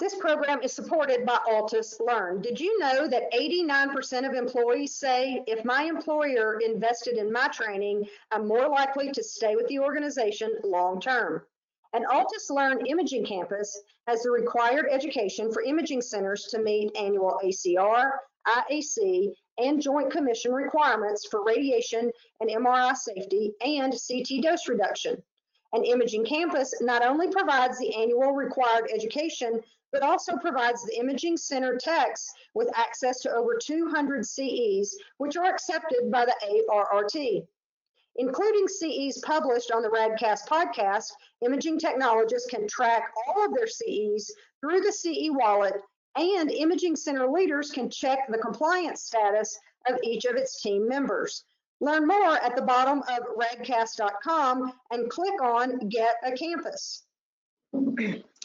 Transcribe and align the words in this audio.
This 0.00 0.14
program 0.14 0.62
is 0.62 0.72
supported 0.72 1.26
by 1.26 1.38
Altus 1.46 2.00
Learn. 2.00 2.40
Did 2.40 2.58
you 2.58 2.78
know 2.78 3.06
that 3.06 3.30
89% 3.34 4.26
of 4.26 4.32
employees 4.32 4.94
say 4.96 5.44
if 5.46 5.62
my 5.62 5.82
employer 5.82 6.58
invested 6.58 7.18
in 7.18 7.30
my 7.30 7.48
training, 7.48 8.08
I'm 8.30 8.48
more 8.48 8.66
likely 8.66 9.12
to 9.12 9.22
stay 9.22 9.56
with 9.56 9.68
the 9.68 9.78
organization 9.78 10.56
long 10.64 11.02
term? 11.02 11.42
And 11.92 12.06
Altus 12.06 12.48
Learn 12.48 12.86
Imaging 12.86 13.26
Campus 13.26 13.78
has 14.06 14.22
the 14.22 14.30
required 14.30 14.86
education 14.90 15.52
for 15.52 15.60
imaging 15.60 16.00
centers 16.00 16.44
to 16.44 16.62
meet 16.62 16.96
annual 16.96 17.38
ACR, 17.44 18.12
IAC, 18.48 19.34
and 19.58 19.82
Joint 19.82 20.10
Commission 20.10 20.52
requirements 20.52 21.26
for 21.30 21.44
radiation 21.44 22.10
and 22.40 22.48
MRI 22.48 22.96
safety 22.96 23.52
and 23.60 23.92
CT 23.92 24.42
dose 24.42 24.66
reduction. 24.66 25.22
An 25.72 25.84
imaging 25.84 26.24
campus 26.24 26.74
not 26.80 27.04
only 27.04 27.28
provides 27.28 27.78
the 27.78 27.94
annual 27.94 28.32
required 28.32 28.90
education, 28.92 29.62
but 29.92 30.02
also 30.02 30.36
provides 30.36 30.84
the 30.84 30.98
imaging 30.98 31.36
center 31.36 31.76
techs 31.76 32.32
with 32.54 32.70
access 32.76 33.20
to 33.20 33.32
over 33.32 33.56
200 33.56 34.26
CEs, 34.26 34.96
which 35.18 35.36
are 35.36 35.46
accepted 35.46 36.10
by 36.10 36.24
the 36.24 36.64
ARRT. 36.68 37.46
Including 38.16 38.66
CEs 38.66 39.18
published 39.20 39.70
on 39.70 39.82
the 39.82 39.88
RADCast 39.88 40.48
podcast, 40.48 41.12
imaging 41.44 41.78
technologists 41.78 42.50
can 42.50 42.66
track 42.66 43.12
all 43.26 43.44
of 43.44 43.54
their 43.54 43.68
CEs 43.68 44.34
through 44.60 44.80
the 44.80 44.92
CE 44.92 45.30
wallet, 45.30 45.80
and 46.16 46.50
imaging 46.50 46.96
center 46.96 47.28
leaders 47.28 47.70
can 47.70 47.88
check 47.88 48.26
the 48.28 48.38
compliance 48.38 49.02
status 49.02 49.58
of 49.86 50.00
each 50.02 50.24
of 50.24 50.34
its 50.34 50.60
team 50.60 50.88
members. 50.88 51.44
Learn 51.80 52.06
more 52.06 52.36
at 52.36 52.56
the 52.56 52.62
bottom 52.62 53.02
of 53.08 53.24
radcast.com 53.36 54.72
and 54.90 55.10
click 55.10 55.42
on 55.42 55.88
Get 55.88 56.16
a 56.24 56.32
Campus. 56.32 57.04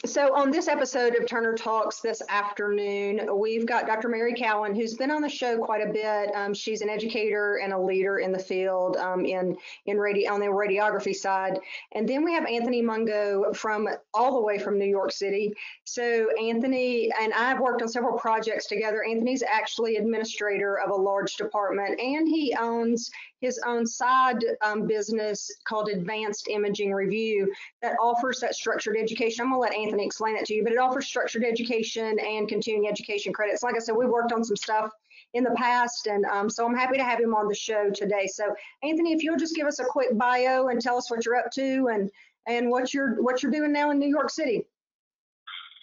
So 0.04 0.36
on 0.36 0.50
this 0.50 0.68
episode 0.68 1.16
of 1.16 1.26
Turner 1.26 1.54
Talks 1.54 2.00
this 2.00 2.20
afternoon, 2.28 3.30
we've 3.34 3.64
got 3.64 3.86
Dr. 3.86 4.10
Mary 4.10 4.34
Cowan, 4.34 4.74
who's 4.74 4.92
been 4.92 5.10
on 5.10 5.22
the 5.22 5.28
show 5.28 5.56
quite 5.56 5.80
a 5.80 5.90
bit. 5.90 6.30
Um, 6.34 6.52
she's 6.52 6.82
an 6.82 6.90
educator 6.90 7.60
and 7.64 7.72
a 7.72 7.80
leader 7.80 8.18
in 8.18 8.30
the 8.30 8.38
field 8.38 8.98
um, 8.98 9.24
in 9.24 9.56
in 9.86 9.96
radio 9.96 10.34
on 10.34 10.40
the 10.40 10.46
radiography 10.46 11.14
side. 11.14 11.58
And 11.92 12.06
then 12.06 12.24
we 12.24 12.34
have 12.34 12.44
Anthony 12.44 12.82
Mungo 12.82 13.54
from 13.54 13.88
all 14.12 14.34
the 14.34 14.42
way 14.42 14.58
from 14.58 14.78
New 14.78 14.84
York 14.84 15.12
City. 15.12 15.54
So 15.84 16.28
Anthony 16.38 17.10
and 17.18 17.32
I've 17.32 17.60
worked 17.60 17.80
on 17.80 17.88
several 17.88 18.18
projects 18.18 18.66
together. 18.66 19.02
Anthony's 19.02 19.42
actually 19.42 19.96
administrator 19.96 20.78
of 20.78 20.90
a 20.90 20.94
large 20.94 21.36
department, 21.36 21.98
and 21.98 22.28
he 22.28 22.54
owns 22.60 23.10
his 23.40 23.60
own 23.66 23.86
side 23.86 24.44
um, 24.62 24.86
business 24.86 25.50
called 25.64 25.88
Advanced 25.88 26.48
Imaging 26.48 26.92
Review 26.92 27.52
that 27.82 27.96
offers 28.00 28.40
that 28.40 28.54
structured 28.54 28.96
education. 28.96 29.44
I'm 29.44 29.50
gonna 29.50 29.60
let 29.60 29.74
Anthony 29.74 29.85
explain 29.94 30.34
that 30.34 30.44
to 30.46 30.54
you, 30.54 30.62
but 30.62 30.72
it 30.72 30.78
offers 30.78 31.06
structured 31.06 31.44
education 31.44 32.18
and 32.18 32.48
continuing 32.48 32.88
education 32.88 33.32
credits. 33.32 33.62
Like 33.62 33.76
I 33.76 33.78
said, 33.78 33.96
we've 33.96 34.08
worked 34.08 34.32
on 34.32 34.44
some 34.44 34.56
stuff 34.56 34.90
in 35.34 35.44
the 35.44 35.54
past, 35.56 36.06
and 36.06 36.24
um, 36.26 36.48
so 36.48 36.66
I'm 36.66 36.74
happy 36.74 36.96
to 36.96 37.04
have 37.04 37.20
him 37.20 37.34
on 37.34 37.48
the 37.48 37.54
show 37.54 37.90
today. 37.90 38.26
So 38.26 38.54
Anthony, 38.82 39.12
if 39.12 39.22
you'll 39.22 39.36
just 39.36 39.54
give 39.54 39.66
us 39.66 39.78
a 39.78 39.84
quick 39.84 40.16
bio 40.16 40.68
and 40.68 40.80
tell 40.80 40.96
us 40.96 41.10
what 41.10 41.24
you're 41.24 41.36
up 41.36 41.50
to 41.52 41.88
and 41.92 42.10
and 42.46 42.70
what 42.70 42.94
you're 42.94 43.22
what 43.22 43.42
you're 43.42 43.52
doing 43.52 43.72
now 43.72 43.90
in 43.90 43.98
New 43.98 44.08
York 44.08 44.30
City. 44.30 44.64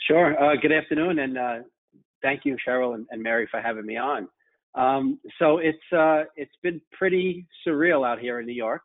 Sure. 0.07 0.41
Uh, 0.41 0.55
good 0.61 0.71
afternoon, 0.71 1.19
and 1.19 1.38
uh, 1.38 1.55
thank 2.21 2.45
you, 2.45 2.57
Cheryl 2.67 2.95
and, 2.95 3.05
and 3.11 3.21
Mary, 3.21 3.47
for 3.49 3.61
having 3.61 3.85
me 3.85 3.97
on. 3.97 4.27
Um, 4.75 5.19
so 5.39 5.59
it's 5.59 5.77
uh, 5.95 6.23
it's 6.35 6.55
been 6.63 6.81
pretty 6.91 7.45
surreal 7.65 8.07
out 8.07 8.19
here 8.19 8.39
in 8.39 8.45
New 8.45 8.53
York. 8.53 8.81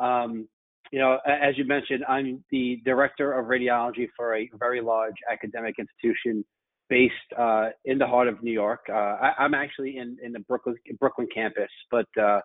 Um, 0.00 0.48
you 0.94 1.00
know, 1.00 1.18
as 1.26 1.58
you 1.58 1.64
mentioned, 1.64 2.04
I'm 2.08 2.44
the 2.52 2.80
director 2.84 3.32
of 3.32 3.46
radiology 3.46 4.06
for 4.16 4.36
a 4.36 4.48
very 4.60 4.80
large 4.80 5.16
academic 5.28 5.74
institution 5.76 6.44
based 6.88 7.14
uh, 7.36 7.70
in 7.84 7.98
the 7.98 8.06
heart 8.06 8.28
of 8.28 8.40
New 8.44 8.52
York. 8.52 8.82
Uh, 8.88 8.92
I, 8.92 9.44
am 9.44 9.54
actually 9.54 9.96
in, 9.96 10.16
in 10.22 10.30
the 10.30 10.38
Brooklyn 10.38 10.76
Brooklyn 11.00 11.26
campus, 11.34 11.70
but 11.90 12.06
uh, 12.16 12.38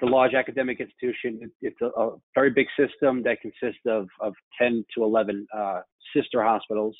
the 0.00 0.06
large 0.08 0.34
academic 0.34 0.78
institution 0.78 1.50
it's 1.62 1.80
a, 1.80 1.86
a, 1.86 2.16
very 2.34 2.50
big 2.50 2.66
system 2.78 3.22
that 3.22 3.38
consists 3.40 3.80
of 3.86 4.08
of 4.20 4.34
10 4.60 4.84
to 4.94 5.02
11 5.02 5.46
uh, 5.56 5.80
sister 6.14 6.42
hospitals 6.42 6.94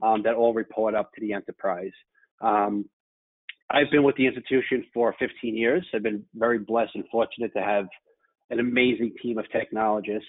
um, 0.00 0.22
that 0.22 0.34
all 0.36 0.54
report 0.54 0.94
up 0.94 1.10
to 1.14 1.20
the 1.22 1.32
enterprise. 1.32 1.96
Um, 2.40 2.84
I've 3.68 3.90
been 3.90 4.04
with 4.04 4.14
the 4.14 4.28
institution 4.28 4.84
for 4.94 5.12
15 5.18 5.56
years. 5.56 5.84
I've 5.92 6.04
been 6.04 6.22
very 6.36 6.60
blessed 6.60 6.92
and 6.94 7.04
fortunate 7.10 7.52
to 7.56 7.64
have 7.64 7.86
an 8.50 8.60
amazing 8.60 9.12
team 9.22 9.38
of 9.38 9.50
technologists 9.50 10.28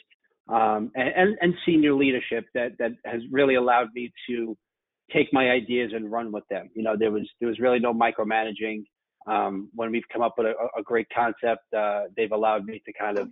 um, 0.50 0.92
and, 0.96 1.10
and, 1.16 1.38
and, 1.42 1.54
senior 1.66 1.94
leadership 1.94 2.46
that, 2.54 2.72
that 2.80 2.92
has 3.06 3.22
really 3.32 3.56
allowed 3.56 3.88
me 3.94 4.12
to 4.30 4.58
take 5.12 5.28
my 5.34 5.50
ideas 5.50 5.92
and 5.94 6.10
run 6.10 6.32
with 6.32 6.46
them. 6.50 6.70
You 6.74 6.84
know, 6.84 6.96
there 6.98 7.12
was 7.12 7.28
there 7.40 7.50
was 7.50 7.60
really 7.60 7.80
no 7.80 7.94
micromanaging. 7.94 8.84
Um, 9.28 9.70
when 9.76 9.92
we've 9.92 10.08
come 10.12 10.22
up 10.22 10.36
with 10.38 10.48
a, 10.48 10.80
a 10.80 10.82
great 10.84 11.08
concept, 11.14 11.64
uh, 11.78 12.04
they've 12.16 12.32
allowed 12.32 12.66
me 12.66 12.82
to 12.86 12.94
kind 12.94 13.20
of 13.20 13.28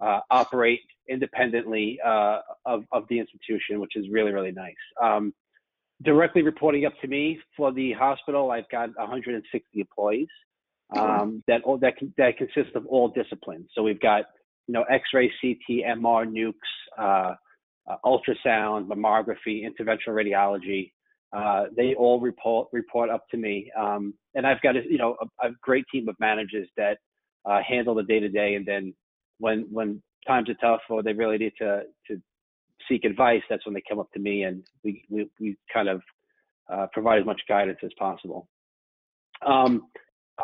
uh, 0.00 0.20
operate 0.30 0.82
independently 1.08 1.98
uh, 2.04 2.40
of, 2.66 2.84
of 2.92 3.04
the 3.08 3.18
institution, 3.18 3.80
which 3.80 3.96
is 3.96 4.06
really 4.10 4.32
really 4.32 4.52
nice. 4.52 4.74
Um, 5.02 5.32
directly 6.02 6.42
reporting 6.42 6.84
up 6.84 6.92
to 7.00 7.08
me 7.08 7.40
for 7.56 7.72
the 7.72 7.92
hospital, 7.92 8.50
I've 8.50 8.68
got 8.70 8.90
160 8.96 9.80
employees 9.80 10.28
um, 10.96 11.42
that 11.46 11.62
all 11.62 11.78
that 11.78 11.94
that 12.16 12.38
consists 12.38 12.74
of 12.74 12.86
all 12.86 13.08
disciplines. 13.08 13.68
So 13.74 13.82
we've 13.82 14.00
got 14.00 14.24
you 14.66 14.74
know 14.74 14.84
X-ray, 14.84 15.30
CT, 15.40 15.84
MR, 15.98 16.26
nukes, 16.26 16.52
uh, 16.98 17.34
uh, 17.90 17.96
ultrasound, 18.04 18.88
mammography, 18.88 19.64
interventional 19.64 20.08
radiology. 20.08 20.92
Uh, 21.32 21.66
they 21.76 21.94
all 21.94 22.20
report 22.20 22.68
report 22.72 23.10
up 23.10 23.28
to 23.30 23.36
me, 23.36 23.70
um, 23.78 24.14
and 24.34 24.46
I've 24.46 24.62
got 24.62 24.76
a, 24.76 24.82
you 24.88 24.98
know 24.98 25.16
a, 25.42 25.48
a 25.48 25.50
great 25.62 25.84
team 25.92 26.08
of 26.08 26.16
managers 26.18 26.68
that 26.76 26.98
uh, 27.44 27.60
handle 27.66 27.94
the 27.94 28.02
day 28.02 28.20
to 28.20 28.28
day. 28.28 28.54
And 28.54 28.64
then 28.64 28.94
when 29.38 29.66
when 29.70 30.02
times 30.26 30.48
are 30.48 30.54
tough 30.54 30.80
or 30.88 31.02
they 31.02 31.12
really 31.12 31.38
need 31.38 31.52
to 31.58 31.82
to 32.08 32.22
seek 32.88 33.04
advice, 33.04 33.42
that's 33.50 33.66
when 33.66 33.74
they 33.74 33.82
come 33.86 33.98
up 33.98 34.10
to 34.12 34.20
me, 34.20 34.44
and 34.44 34.64
we 34.82 35.04
we, 35.10 35.30
we 35.38 35.56
kind 35.72 35.88
of 35.88 36.00
uh, 36.72 36.86
provide 36.92 37.20
as 37.20 37.26
much 37.26 37.42
guidance 37.46 37.78
as 37.82 37.90
possible. 37.98 38.48
Um, 39.46 39.88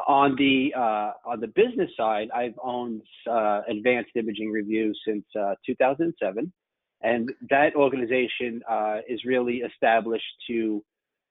on 0.06 0.34
the 0.36 0.72
uh, 0.76 1.12
on 1.24 1.40
the 1.40 1.48
business 1.48 1.90
side, 1.96 2.28
I've 2.34 2.58
owned 2.62 3.02
uh, 3.30 3.62
Advanced 3.68 4.10
Imaging 4.16 4.50
Review 4.50 4.92
since 5.06 5.24
uh, 5.38 5.54
2007, 5.66 6.52
and 7.02 7.30
that 7.50 7.74
organization 7.76 8.60
uh, 8.68 8.98
is 9.08 9.24
really 9.24 9.58
established 9.58 10.24
to 10.48 10.82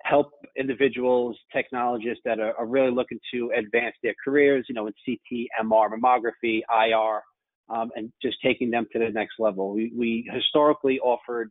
help 0.04 0.32
individuals, 0.58 1.38
technologists 1.52 2.22
that 2.26 2.40
are, 2.40 2.54
are, 2.58 2.66
really 2.66 2.92
looking 2.92 3.20
to 3.34 3.52
advance 3.58 3.96
their 4.04 4.14
careers, 4.24 4.66
you 4.68 4.76
know, 4.76 4.88
in 4.88 4.94
CT, 5.06 5.48
MR, 5.64 5.90
mammography, 5.90 6.62
IR, 6.70 7.22
um, 7.70 7.90
and 7.96 8.12
just 8.22 8.38
taking 8.44 8.70
them 8.70 8.86
to 8.92 9.00
the 9.00 9.10
next 9.10 9.36
level. 9.40 9.74
We, 9.74 9.94
we 9.96 10.30
historically 10.34 11.00
offered 11.00 11.50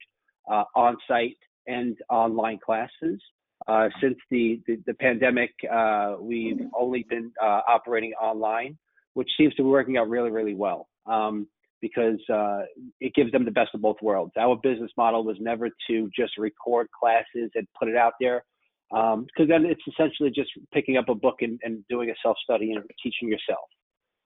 uh, 0.50 0.64
on-site 0.76 1.38
and 1.66 1.96
online 2.10 2.58
classes. 2.64 3.20
Uh, 3.68 3.88
since 4.00 4.16
the, 4.30 4.60
the, 4.66 4.78
the 4.86 4.94
pandemic, 4.94 5.50
uh, 5.72 6.16
we've 6.20 6.60
only 6.78 7.06
been 7.08 7.30
uh, 7.42 7.60
operating 7.68 8.12
online, 8.14 8.76
which 9.14 9.28
seems 9.38 9.54
to 9.54 9.62
be 9.62 9.68
working 9.68 9.96
out 9.96 10.08
really, 10.08 10.30
really 10.30 10.54
well 10.54 10.88
um, 11.06 11.46
because 11.80 12.18
uh, 12.32 12.62
it 13.00 13.14
gives 13.14 13.30
them 13.32 13.44
the 13.44 13.50
best 13.50 13.70
of 13.74 13.80
both 13.80 13.96
worlds. 14.02 14.32
Our 14.38 14.56
business 14.56 14.90
model 14.96 15.24
was 15.24 15.36
never 15.40 15.68
to 15.88 16.10
just 16.16 16.38
record 16.38 16.88
classes 16.98 17.50
and 17.54 17.66
put 17.78 17.88
it 17.88 17.96
out 17.96 18.14
there 18.20 18.44
because 18.90 19.14
um, 19.14 19.48
then 19.48 19.64
it's 19.64 19.82
essentially 19.88 20.30
just 20.30 20.50
picking 20.72 20.96
up 20.96 21.08
a 21.08 21.14
book 21.14 21.36
and, 21.40 21.58
and 21.62 21.84
doing 21.88 22.10
a 22.10 22.14
self-study 22.22 22.72
and 22.72 22.84
teaching 23.02 23.28
yourself. 23.28 23.68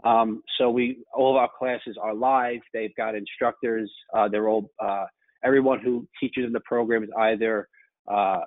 Um, 0.04 0.42
so 0.58 0.70
we 0.70 0.98
all 1.14 1.30
of 1.30 1.36
our 1.36 1.48
classes 1.58 1.96
are 2.00 2.14
live. 2.14 2.60
They've 2.75 2.94
got 2.96 3.14
instructors. 3.14 3.91
Uh, 4.14 4.28
they're 4.28 4.48
all 4.48 4.70
everyone 5.44 5.80
who 5.80 6.06
teaches 6.20 6.44
in 6.44 6.52
the 6.52 6.60
program 6.60 7.04
is 7.04 7.10
either 7.19 7.69
uh, 8.08 8.41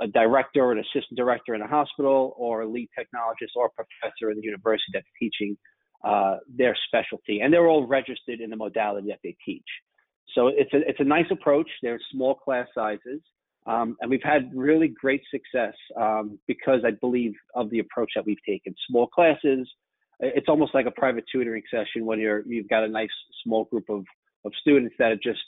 a 0.00 0.06
director 0.06 0.60
or 0.62 0.72
an 0.72 0.78
assistant 0.78 1.16
director 1.16 1.54
in 1.54 1.62
a 1.62 1.66
hospital, 1.66 2.34
or 2.36 2.62
a 2.62 2.66
lead 2.66 2.88
technologist 2.98 3.56
or 3.56 3.70
professor 3.70 4.30
in 4.30 4.36
the 4.38 4.42
university 4.42 4.90
that's 4.92 5.06
teaching 5.18 5.56
uh, 6.04 6.38
their 6.56 6.76
specialty, 6.86 7.40
and 7.40 7.52
they're 7.52 7.68
all 7.68 7.86
registered 7.86 8.40
in 8.40 8.50
the 8.50 8.56
modality 8.56 9.08
that 9.08 9.20
they 9.22 9.36
teach. 9.44 9.70
So 10.34 10.48
it's 10.48 10.72
a 10.72 10.88
it's 10.88 11.00
a 11.00 11.04
nice 11.04 11.30
approach. 11.30 11.68
They're 11.82 12.00
small 12.10 12.34
class 12.34 12.66
sizes. 12.74 13.20
Um, 13.64 13.96
and 14.00 14.10
we've 14.10 14.22
had 14.24 14.50
really 14.54 14.88
great 14.88 15.22
success 15.30 15.74
um, 15.96 16.38
because 16.48 16.80
I 16.84 16.90
believe 17.00 17.32
of 17.54 17.70
the 17.70 17.78
approach 17.78 18.10
that 18.16 18.26
we've 18.26 18.42
taken. 18.44 18.74
Small 18.88 19.06
classes, 19.06 19.70
it's 20.18 20.48
almost 20.48 20.74
like 20.74 20.86
a 20.86 20.90
private 20.90 21.24
tutoring 21.30 21.62
session 21.70 22.04
when 22.04 22.18
you're 22.18 22.42
you've 22.46 22.68
got 22.68 22.82
a 22.82 22.88
nice 22.88 23.10
small 23.44 23.64
group 23.64 23.88
of 23.88 24.04
of 24.44 24.52
students 24.60 24.94
that 24.98 25.12
are 25.12 25.16
just 25.16 25.40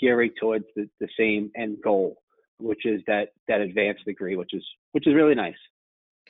gearing 0.00 0.30
towards 0.40 0.64
the, 0.74 0.88
the 1.00 1.08
same 1.18 1.50
end 1.56 1.76
goal, 1.84 2.16
which 2.60 2.86
is 2.86 3.02
that 3.06 3.32
that 3.48 3.60
advanced 3.60 4.04
degree, 4.04 4.36
which 4.36 4.54
is 4.54 4.64
which 4.92 5.06
is 5.06 5.14
really 5.14 5.34
nice. 5.34 5.54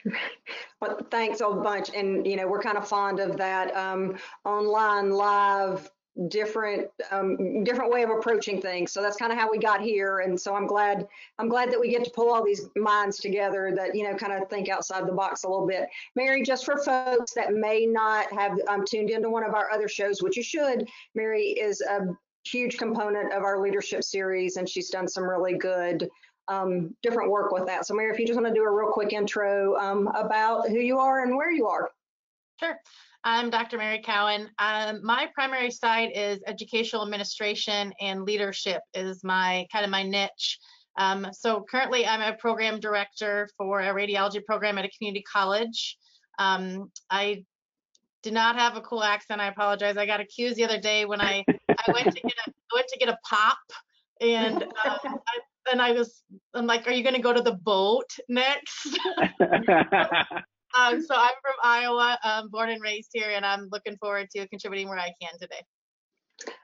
Well, 0.81 0.99
thanks 1.11 1.41
a 1.41 1.49
bunch, 1.51 1.91
and 1.95 2.25
you 2.25 2.35
know 2.35 2.47
we're 2.47 2.59
kind 2.59 2.75
of 2.75 2.87
fond 2.87 3.19
of 3.19 3.37
that 3.37 3.75
um, 3.77 4.17
online 4.43 5.11
live 5.11 5.91
different 6.27 6.87
um, 7.11 7.63
different 7.63 7.91
way 7.91 8.03
of 8.03 8.09
approaching 8.09 8.61
things. 8.61 8.91
So 8.91 9.01
that's 9.01 9.15
kind 9.15 9.31
of 9.31 9.37
how 9.37 9.49
we 9.49 9.57
got 9.57 9.81
here. 9.81 10.19
And 10.19 10.39
so 10.39 10.55
I'm 10.55 10.67
glad 10.67 11.07
I'm 11.39 11.47
glad 11.47 11.71
that 11.71 11.79
we 11.79 11.89
get 11.89 12.03
to 12.03 12.11
pull 12.11 12.33
all 12.33 12.43
these 12.43 12.67
minds 12.75 13.17
together 13.17 13.73
that 13.75 13.95
you 13.95 14.03
know 14.03 14.15
kind 14.15 14.33
of 14.33 14.49
think 14.49 14.69
outside 14.69 15.07
the 15.07 15.13
box 15.13 15.43
a 15.43 15.49
little 15.49 15.67
bit. 15.67 15.87
Mary, 16.15 16.43
just 16.43 16.65
for 16.65 16.77
folks 16.77 17.33
that 17.33 17.53
may 17.53 17.85
not 17.85 18.31
have 18.33 18.57
um, 18.67 18.83
tuned 18.85 19.09
into 19.09 19.29
one 19.29 19.43
of 19.43 19.53
our 19.53 19.71
other 19.71 19.87
shows, 19.87 20.21
which 20.21 20.35
you 20.35 20.43
should, 20.43 20.87
Mary 21.15 21.49
is 21.49 21.81
a 21.81 22.07
huge 22.45 22.77
component 22.77 23.33
of 23.33 23.43
our 23.43 23.61
leadership 23.61 24.03
series, 24.03 24.57
and 24.57 24.67
she's 24.67 24.89
done 24.89 25.07
some 25.07 25.23
really 25.23 25.57
good. 25.57 26.09
Um, 26.47 26.93
different 27.01 27.29
work 27.29 27.53
with 27.53 27.65
that. 27.67 27.85
So 27.85 27.93
Mary, 27.93 28.11
if 28.11 28.19
you 28.19 28.27
just 28.27 28.37
want 28.37 28.47
to 28.49 28.53
do 28.53 28.63
a 28.63 28.69
real 28.69 28.91
quick 28.91 29.13
intro 29.13 29.77
um, 29.77 30.07
about 30.15 30.67
who 30.67 30.79
you 30.79 30.97
are 30.97 31.23
and 31.23 31.37
where 31.37 31.51
you 31.51 31.67
are. 31.67 31.89
Sure. 32.59 32.75
I'm 33.23 33.51
Dr. 33.51 33.77
Mary 33.77 34.01
Cowan. 34.03 34.49
Um, 34.57 34.99
my 35.03 35.27
primary 35.33 35.69
side 35.69 36.09
is 36.15 36.39
educational 36.47 37.03
administration 37.03 37.93
and 38.01 38.23
leadership 38.23 38.81
is 38.95 39.23
my 39.23 39.67
kind 39.71 39.85
of 39.85 39.91
my 39.91 40.03
niche. 40.03 40.57
Um, 40.97 41.27
so 41.31 41.63
currently 41.69 42.05
I'm 42.05 42.21
a 42.21 42.35
program 42.37 42.79
director 42.79 43.47
for 43.57 43.79
a 43.79 43.93
radiology 43.93 44.43
program 44.43 44.77
at 44.77 44.85
a 44.85 44.89
community 44.97 45.23
college. 45.31 45.97
Um, 46.39 46.91
I 47.09 47.45
did 48.23 48.33
not 48.33 48.57
have 48.57 48.75
a 48.75 48.81
cool 48.81 49.03
accent. 49.03 49.41
I 49.41 49.47
apologize. 49.47 49.97
I 49.97 50.05
got 50.05 50.19
accused 50.19 50.57
the 50.57 50.63
other 50.63 50.79
day 50.79 51.05
when 51.05 51.21
I, 51.21 51.45
I 51.87 51.91
went 51.91 52.15
to 52.15 52.21
get 52.21 52.33
a 52.47 52.49
I 52.49 52.75
went 52.75 52.87
to 52.87 52.99
get 52.99 53.09
a 53.09 53.17
pop 53.27 53.59
and 54.21 54.63
um, 54.63 54.69
I, 55.05 55.71
and 55.71 55.81
I 55.81 55.91
was 55.91 56.23
I'm 56.53 56.67
like, 56.67 56.87
are 56.87 56.91
you 56.91 57.03
going 57.03 57.15
to 57.15 57.21
go 57.21 57.33
to 57.33 57.41
the 57.41 57.53
boat 57.53 58.09
next? 58.29 58.97
Um, 60.79 61.01
so 61.01 61.13
I'm 61.15 61.33
from 61.41 61.55
Iowa, 61.63 62.17
um, 62.23 62.49
born 62.49 62.69
and 62.69 62.81
raised 62.81 63.09
here, 63.13 63.31
and 63.35 63.45
I'm 63.45 63.67
looking 63.71 63.97
forward 63.97 64.29
to 64.31 64.47
contributing 64.47 64.87
where 64.87 64.99
I 64.99 65.11
can 65.21 65.37
today. 65.39 65.61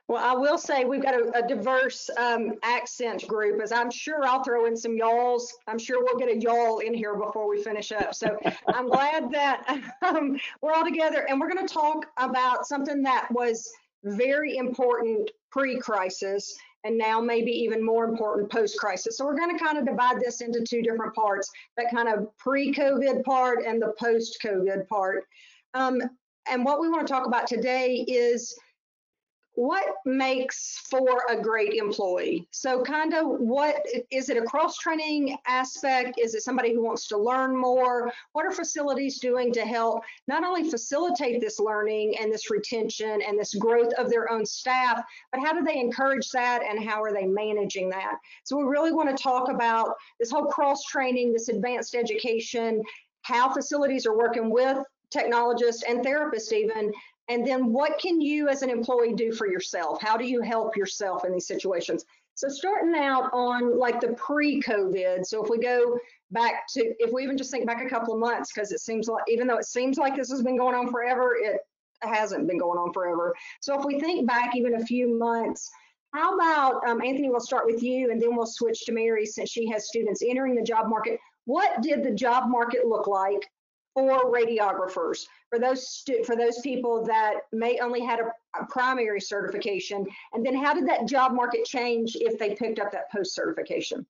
Well, 0.07 0.23
I 0.23 0.33
will 0.33 0.57
say 0.57 0.85
we've 0.85 1.03
got 1.03 1.13
a, 1.13 1.43
a 1.43 1.47
diverse 1.47 2.09
um, 2.17 2.53
accent 2.63 3.27
group, 3.27 3.61
as 3.61 3.71
I'm 3.71 3.91
sure 3.91 4.23
I'll 4.23 4.43
throw 4.43 4.65
in 4.65 4.77
some 4.77 4.95
y'alls. 4.95 5.53
I'm 5.67 5.77
sure 5.77 6.03
we'll 6.03 6.17
get 6.17 6.29
a 6.29 6.39
y'all 6.39 6.79
in 6.79 6.93
here 6.93 7.15
before 7.15 7.49
we 7.49 7.61
finish 7.61 7.91
up. 7.91 8.15
So 8.15 8.39
I'm 8.67 8.87
glad 8.87 9.29
that 9.31 9.83
um, 10.05 10.39
we're 10.61 10.73
all 10.73 10.85
together, 10.85 11.25
and 11.27 11.39
we're 11.39 11.49
going 11.49 11.67
to 11.67 11.73
talk 11.73 12.05
about 12.17 12.65
something 12.65 13.01
that 13.03 13.27
was 13.31 13.69
very 14.03 14.57
important 14.57 15.31
pre-crisis 15.51 16.57
and 16.83 16.97
now 16.97 17.19
maybe 17.19 17.51
even 17.51 17.83
more 17.83 18.05
important 18.05 18.51
post-crisis. 18.51 19.17
So 19.17 19.25
we're 19.25 19.37
going 19.37 19.57
to 19.57 19.63
kind 19.63 19.77
of 19.77 19.85
divide 19.85 20.19
this 20.19 20.41
into 20.41 20.63
two 20.63 20.81
different 20.81 21.13
parts, 21.13 21.49
that 21.75 21.91
kind 21.93 22.07
of 22.07 22.27
pre-COVID 22.37 23.23
part 23.23 23.63
and 23.65 23.81
the 23.81 23.93
post-COVID 23.99 24.87
part. 24.87 25.25
Um, 25.73 26.01
and 26.49 26.63
what 26.63 26.79
we 26.79 26.87
want 26.87 27.05
to 27.05 27.11
talk 27.11 27.27
about 27.27 27.47
today 27.47 28.05
is 28.07 28.57
what 29.57 29.95
makes 30.05 30.83
for 30.87 31.23
a 31.31 31.41
great 31.41 31.73
employee? 31.73 32.47
So 32.51 32.83
kind 32.83 33.15
of 33.15 33.25
what 33.25 33.83
is 34.11 34.29
it 34.29 34.37
a 34.37 34.43
cross 34.43 34.77
training 34.77 35.35
aspect? 35.47 36.19
Is 36.19 36.35
it 36.35 36.43
somebody 36.43 36.75
who 36.75 36.83
wants 36.83 37.07
to 37.07 37.17
learn 37.17 37.57
more? 37.57 38.11
What 38.33 38.45
are 38.45 38.51
facilities 38.51 39.17
doing 39.17 39.51
to 39.53 39.61
help 39.61 40.03
not 40.27 40.43
only 40.43 40.69
facilitate 40.69 41.41
this 41.41 41.59
learning 41.59 42.19
and 42.19 42.31
this 42.31 42.51
retention 42.51 43.19
and 43.27 43.37
this 43.37 43.55
growth 43.55 43.91
of 43.93 44.11
their 44.11 44.31
own 44.31 44.45
staff, 44.45 45.03
but 45.31 45.41
how 45.41 45.53
do 45.53 45.63
they 45.63 45.79
encourage 45.79 46.29
that 46.29 46.61
and 46.61 46.87
how 46.87 47.01
are 47.01 47.11
they 47.11 47.25
managing 47.25 47.89
that? 47.89 48.17
So 48.43 48.57
we 48.57 48.63
really 48.63 48.91
want 48.91 49.09
to 49.09 49.23
talk 49.23 49.49
about 49.49 49.95
this 50.19 50.29
whole 50.29 50.45
cross 50.45 50.83
training, 50.83 51.33
this 51.33 51.49
advanced 51.49 51.95
education, 51.95 52.83
how 53.23 53.51
facilities 53.51 54.05
are 54.05 54.15
working 54.15 54.51
with 54.51 54.77
technologists 55.09 55.83
and 55.83 56.05
therapists 56.05 56.51
even 56.51 56.91
and 57.29 57.45
then 57.45 57.71
what 57.73 57.99
can 57.99 58.21
you 58.21 58.47
as 58.47 58.61
an 58.61 58.69
employee 58.69 59.13
do 59.13 59.31
for 59.31 59.47
yourself? 59.47 60.01
How 60.01 60.17
do 60.17 60.25
you 60.25 60.41
help 60.41 60.77
yourself 60.77 61.25
in 61.25 61.33
these 61.33 61.47
situations? 61.47 62.05
So 62.35 62.47
starting 62.49 62.93
out 62.95 63.31
on 63.33 63.77
like 63.79 63.99
the 63.99 64.13
pre-COVID, 64.13 65.25
so 65.25 65.43
if 65.43 65.49
we 65.49 65.57
go 65.57 65.97
back 66.31 66.67
to, 66.73 66.93
if 66.99 67.11
we 67.11 67.23
even 67.23 67.37
just 67.37 67.49
think 67.49 67.65
back 67.65 67.83
a 67.83 67.89
couple 67.89 68.13
of 68.13 68.19
months, 68.19 68.53
because 68.53 68.71
it 68.71 68.79
seems 68.79 69.07
like, 69.07 69.23
even 69.27 69.47
though 69.47 69.57
it 69.57 69.65
seems 69.65 69.97
like 69.97 70.15
this 70.15 70.29
has 70.29 70.43
been 70.43 70.57
going 70.57 70.75
on 70.75 70.91
forever, 70.91 71.35
it 71.41 71.61
hasn't 72.03 72.47
been 72.47 72.59
going 72.59 72.77
on 72.77 72.93
forever. 72.93 73.35
So 73.59 73.77
if 73.79 73.85
we 73.85 73.99
think 73.99 74.27
back 74.27 74.55
even 74.55 74.75
a 74.75 74.85
few 74.85 75.17
months, 75.17 75.69
how 76.13 76.35
about, 76.35 76.87
um, 76.87 77.01
Anthony, 77.01 77.29
we'll 77.29 77.39
start 77.39 77.65
with 77.65 77.81
you 77.81 78.11
and 78.11 78.21
then 78.21 78.35
we'll 78.35 78.45
switch 78.45 78.85
to 78.85 78.91
Mary 78.91 79.25
since 79.25 79.49
she 79.49 79.67
has 79.71 79.87
students 79.87 80.21
entering 80.23 80.55
the 80.55 80.61
job 80.61 80.89
market. 80.89 81.19
What 81.45 81.81
did 81.81 82.03
the 82.03 82.11
job 82.11 82.49
market 82.49 82.85
look 82.85 83.07
like 83.07 83.49
for 83.97 84.31
radiographers, 84.31 85.25
for 85.49 85.57
those 85.59 86.03
for 86.25 86.35
those 86.35 86.59
people 86.61 87.03
that 87.05 87.33
may 87.51 87.79
only 87.79 88.01
had 88.01 88.19
a, 88.19 88.61
a, 88.61 88.65
primary 88.67 89.19
certification, 89.19 90.05
and 90.33 90.45
then 90.45 90.55
how 90.55 90.73
did 90.73 90.87
that 90.87 91.07
job 91.07 91.33
market 91.33 91.65
change 91.65 92.15
if 92.15 92.37
they 92.37 92.53
picked 92.53 92.79
up 92.79 92.91
that 92.91 93.11
post 93.11 93.33
certification? 93.33 94.05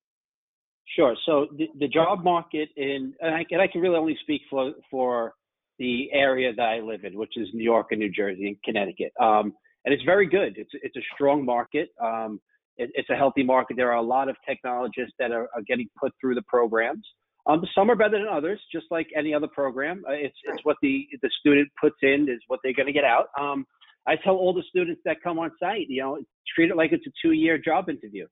Sure. 0.96 1.16
So 1.26 1.48
the, 1.58 1.68
the 1.80 1.88
job 1.88 2.24
market 2.24 2.70
in 2.76 3.14
and 3.22 3.36
I, 3.36 3.46
and 3.50 3.62
I 3.62 3.68
can 3.68 3.82
really 3.82 3.96
only 3.96 4.18
speak 4.22 4.42
for 4.50 4.74
for 4.92 5.34
the 5.80 6.10
area 6.12 6.54
that 6.54 6.62
I 6.62 6.80
live 6.80 7.06
in, 7.06 7.18
which 7.18 7.38
is 7.38 7.48
New 7.54 7.64
York 7.64 7.88
and 7.92 8.00
New 8.00 8.12
Jersey 8.12 8.48
and 8.48 8.58
Connecticut. 8.64 9.14
Um, 9.22 9.54
and 9.86 9.94
it's 9.94 10.04
very 10.04 10.28
good. 10.28 10.58
It's 10.58 10.72
it's 10.74 10.98
a 10.98 11.06
strong 11.14 11.46
market. 11.46 11.90
Um, 12.04 12.42
it, 12.78 12.90
it's 12.94 13.10
a 13.10 13.16
healthy 13.16 13.44
market. 13.44 13.78
There 13.78 13.92
are 13.92 13.98
a 13.98 14.02
lot 14.02 14.28
of 14.28 14.36
technologists 14.46 15.14
that 15.18 15.32
are, 15.32 15.48
are 15.56 15.62
getting 15.66 15.88
put 15.98 16.12
through 16.20 16.36
the 16.36 16.44
programs. 16.44 17.06
Um, 17.48 17.64
some 17.74 17.90
are 17.90 17.96
better 17.96 18.20
than 18.20 18.28
others, 18.28 18.60
just 18.72 18.86
like 18.92 19.08
any 19.16 19.34
other 19.34 19.48
program. 19.48 20.04
Uh, 20.08 20.12
it's 20.12 20.36
it's 20.44 20.64
what 20.66 20.78
the 20.82 21.08
the 21.22 21.30
student 21.40 21.70
puts 21.80 21.96
in 22.02 22.28
is 22.30 22.40
what 22.48 22.60
they're 22.64 22.74
going 22.74 22.88
to 22.88 22.94
get 22.94 23.06
out. 23.06 23.28
Um, 23.40 23.66
I 24.06 24.16
tell 24.18 24.36
all 24.36 24.54
the 24.54 24.64
students 24.70 25.02
that 25.06 25.18
come 25.24 25.40
on 25.40 25.52
site, 25.60 25.88
you 25.90 26.02
know, 26.02 26.18
treat 26.56 26.70
it 26.70 26.78
like 26.78 26.92
it's 26.92 27.06
a 27.08 27.12
two-year 27.22 27.58
job 27.58 27.90
interview. 27.90 28.26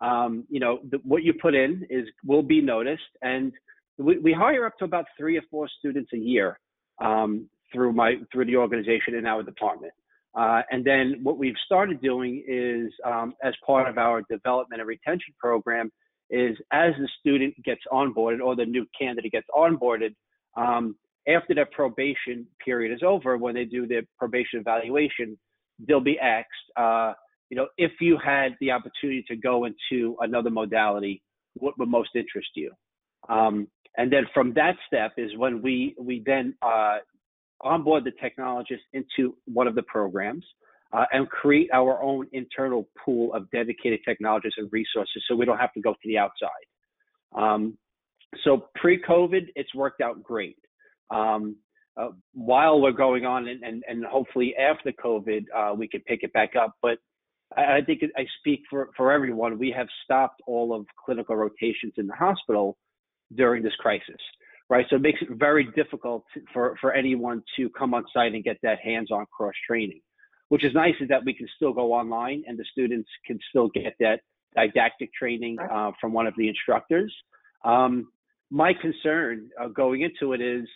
Um, 0.00 0.44
you 0.48 0.60
know, 0.60 0.80
the, 0.90 0.98
what 1.04 1.22
you 1.24 1.34
put 1.34 1.54
in 1.54 1.86
is 1.90 2.06
will 2.24 2.42
be 2.42 2.60
noticed, 2.60 3.02
and 3.22 3.52
we, 3.96 4.18
we 4.18 4.32
hire 4.32 4.66
up 4.66 4.76
to 4.78 4.84
about 4.84 5.06
three 5.16 5.36
or 5.36 5.42
four 5.50 5.68
students 5.78 6.10
a 6.12 6.18
year 6.18 6.58
um, 7.00 7.48
through 7.72 7.92
my 7.92 8.14
through 8.32 8.46
the 8.46 8.56
organization 8.56 9.14
in 9.14 9.26
our 9.26 9.42
department. 9.42 9.92
Uh, 10.36 10.62
and 10.70 10.84
then 10.84 11.18
what 11.22 11.38
we've 11.38 11.56
started 11.64 12.00
doing 12.00 12.44
is, 12.46 12.92
um, 13.04 13.34
as 13.42 13.54
part 13.66 13.88
of 13.88 13.98
our 13.98 14.22
development 14.30 14.80
and 14.80 14.88
retention 14.88 15.34
program, 15.40 15.90
is 16.30 16.56
as 16.72 16.92
the 16.98 17.08
student 17.20 17.54
gets 17.64 17.80
onboarded 17.92 18.40
or 18.40 18.56
the 18.56 18.64
new 18.64 18.86
candidate 18.98 19.32
gets 19.32 19.46
onboarded, 19.54 20.14
um, 20.56 20.96
after 21.28 21.54
their 21.54 21.66
probation 21.66 22.46
period 22.64 22.94
is 22.94 23.02
over, 23.02 23.36
when 23.36 23.54
they 23.54 23.64
do 23.64 23.86
their 23.86 24.02
probation 24.18 24.60
evaluation, 24.60 25.38
they'll 25.86 26.00
be 26.00 26.18
asked, 26.18 26.48
uh, 26.76 27.12
you 27.50 27.56
know, 27.56 27.68
if 27.76 27.92
you 28.00 28.18
had 28.22 28.56
the 28.60 28.70
opportunity 28.70 29.24
to 29.28 29.36
go 29.36 29.64
into 29.66 30.16
another 30.20 30.50
modality, 30.50 31.22
what 31.54 31.78
would 31.78 31.88
most 31.88 32.10
interest 32.14 32.48
you? 32.54 32.72
Um, 33.28 33.68
and 33.96 34.12
then 34.12 34.26
from 34.32 34.54
that 34.54 34.76
step 34.86 35.12
is 35.16 35.36
when 35.36 35.60
we 35.60 35.94
we 35.98 36.22
then 36.24 36.54
uh, 36.62 36.98
onboard 37.60 38.04
the 38.04 38.12
technologist 38.12 38.84
into 38.92 39.36
one 39.46 39.66
of 39.66 39.74
the 39.74 39.82
programs 39.82 40.44
uh, 40.92 41.04
and 41.12 41.28
create 41.28 41.68
our 41.72 42.02
own 42.02 42.26
internal 42.32 42.88
pool 43.04 43.32
of 43.34 43.50
dedicated 43.50 44.00
technologists 44.06 44.58
and 44.58 44.68
resources 44.72 45.22
so 45.28 45.36
we 45.36 45.44
don't 45.44 45.58
have 45.58 45.72
to 45.72 45.80
go 45.80 45.92
to 45.92 46.08
the 46.08 46.18
outside. 46.18 46.48
Um, 47.36 47.76
so 48.44 48.68
pre-COVID, 48.74 49.48
it's 49.54 49.74
worked 49.74 50.00
out 50.00 50.22
great. 50.22 50.56
Um, 51.10 51.56
uh, 51.96 52.10
while 52.32 52.80
we're 52.80 52.92
going 52.92 53.26
on 53.26 53.48
and, 53.48 53.62
and, 53.62 53.82
and 53.88 54.04
hopefully 54.04 54.54
after 54.56 54.92
COVID, 54.92 55.44
uh, 55.54 55.74
we 55.74 55.88
can 55.88 56.00
pick 56.02 56.20
it 56.22 56.32
back 56.32 56.52
up. 56.56 56.74
But 56.80 56.98
I, 57.56 57.78
I 57.78 57.80
think 57.84 58.02
I 58.16 58.24
speak 58.38 58.62
for, 58.70 58.90
for 58.96 59.10
everyone. 59.12 59.58
We 59.58 59.74
have 59.76 59.88
stopped 60.04 60.40
all 60.46 60.74
of 60.74 60.86
clinical 61.04 61.36
rotations 61.36 61.94
in 61.96 62.06
the 62.06 62.14
hospital 62.14 62.76
during 63.34 63.62
this 63.62 63.74
crisis, 63.78 64.20
right? 64.70 64.86
So 64.88 64.96
it 64.96 65.02
makes 65.02 65.20
it 65.20 65.28
very 65.32 65.68
difficult 65.74 66.24
for, 66.52 66.76
for 66.80 66.92
anyone 66.92 67.42
to 67.56 67.68
come 67.70 67.94
on 67.94 68.04
site 68.14 68.32
and 68.32 68.44
get 68.44 68.58
that 68.62 68.78
hands-on 68.80 69.26
cross 69.36 69.54
training 69.66 70.00
which 70.48 70.64
is 70.64 70.74
nice 70.74 70.94
is 71.00 71.08
that 71.08 71.24
we 71.24 71.34
can 71.34 71.46
still 71.56 71.72
go 71.72 71.92
online 71.92 72.42
and 72.46 72.58
the 72.58 72.64
students 72.72 73.08
can 73.26 73.38
still 73.50 73.68
get 73.68 73.94
that 74.00 74.20
didactic 74.56 75.12
training 75.12 75.58
uh, 75.58 75.92
from 76.00 76.12
one 76.12 76.26
of 76.26 76.34
the 76.36 76.48
instructors. 76.48 77.14
Um, 77.64 78.08
my 78.50 78.72
concern 78.80 79.50
uh, 79.60 79.68
going 79.68 80.02
into 80.02 80.32
it 80.32 80.40
is, 80.40 80.66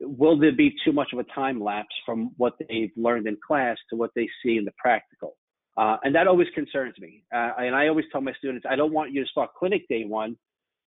will 0.00 0.38
there 0.38 0.52
be 0.52 0.74
too 0.84 0.92
much 0.92 1.08
of 1.14 1.18
a 1.18 1.24
time 1.34 1.62
lapse 1.62 1.94
from 2.04 2.32
what 2.36 2.54
they've 2.58 2.92
learned 2.96 3.26
in 3.26 3.38
class 3.46 3.78
to 3.90 3.96
what 3.96 4.10
they 4.14 4.28
see 4.42 4.58
in 4.58 4.64
the 4.64 4.72
practical? 4.76 5.36
Uh, 5.78 5.96
and 6.04 6.14
that 6.14 6.26
always 6.26 6.48
concerns 6.54 6.94
me. 6.98 7.22
Uh, 7.34 7.52
and 7.58 7.74
I 7.74 7.88
always 7.88 8.04
tell 8.12 8.20
my 8.20 8.32
students, 8.34 8.66
I 8.68 8.76
don't 8.76 8.92
want 8.92 9.12
you 9.12 9.22
to 9.22 9.30
start 9.30 9.50
clinic 9.58 9.86
day 9.88 10.04
one, 10.04 10.36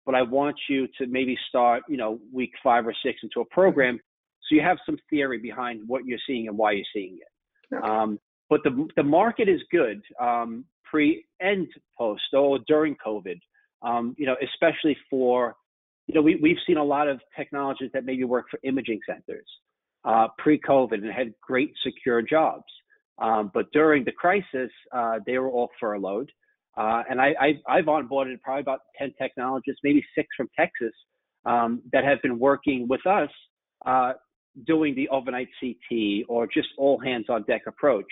but 0.05 0.15
I 0.15 0.23
want 0.23 0.55
you 0.69 0.87
to 0.99 1.07
maybe 1.07 1.37
start, 1.49 1.83
you 1.87 1.97
know, 1.97 2.19
week 2.33 2.51
five 2.63 2.87
or 2.87 2.93
six 3.03 3.19
into 3.23 3.41
a 3.41 3.45
program 3.45 3.99
so 4.47 4.55
you 4.55 4.61
have 4.61 4.77
some 4.85 4.97
theory 5.09 5.39
behind 5.39 5.81
what 5.87 6.05
you're 6.05 6.19
seeing 6.27 6.47
and 6.47 6.57
why 6.57 6.71
you're 6.73 6.85
seeing 6.93 7.17
it. 7.19 7.27
Um, 7.83 8.19
but 8.49 8.61
the 8.63 8.87
the 8.95 9.03
market 9.03 9.49
is 9.49 9.61
good 9.71 10.01
um, 10.21 10.65
pre 10.83 11.25
and 11.39 11.67
post 11.97 12.21
or 12.33 12.59
during 12.67 12.95
COVID. 13.05 13.39
Um, 13.81 14.15
you 14.17 14.25
know, 14.25 14.35
especially 14.41 14.97
for 15.09 15.55
you 16.07 16.15
know 16.15 16.21
we 16.21 16.35
we've 16.41 16.57
seen 16.67 16.77
a 16.77 16.83
lot 16.83 17.07
of 17.07 17.19
technologies 17.35 17.89
that 17.93 18.05
maybe 18.05 18.23
work 18.23 18.45
for 18.49 18.59
imaging 18.63 18.99
centers 19.07 19.47
uh, 20.05 20.27
pre-COVID 20.37 20.93
and 20.93 21.11
had 21.11 21.33
great 21.41 21.73
secure 21.83 22.21
jobs. 22.21 22.65
Um, 23.17 23.51
but 23.53 23.71
during 23.71 24.05
the 24.05 24.11
crisis, 24.11 24.69
uh, 24.93 25.19
they 25.25 25.37
were 25.37 25.49
all 25.49 25.69
furloughed. 25.79 26.29
Uh, 26.77 27.03
and 27.09 27.21
I, 27.21 27.33
I, 27.67 27.77
have 27.77 27.85
onboarded 27.85 28.39
probably 28.41 28.61
about 28.61 28.81
10 28.99 29.13
technologists, 29.19 29.79
maybe 29.83 30.03
six 30.13 30.27
from 30.35 30.49
Texas, 30.59 30.91
um, 31.45 31.81
that 31.93 32.03
have 32.03 32.21
been 32.21 32.37
working 32.37 32.85
with 32.89 33.05
us 33.07 33.29
uh, 33.85 34.13
doing 34.65 34.95
the 34.95 35.09
overnight 35.09 35.49
CT 35.59 36.25
or 36.29 36.47
just 36.47 36.69
all 36.77 36.99
hands 36.99 37.25
on 37.29 37.43
deck 37.43 37.63
approach. 37.67 38.05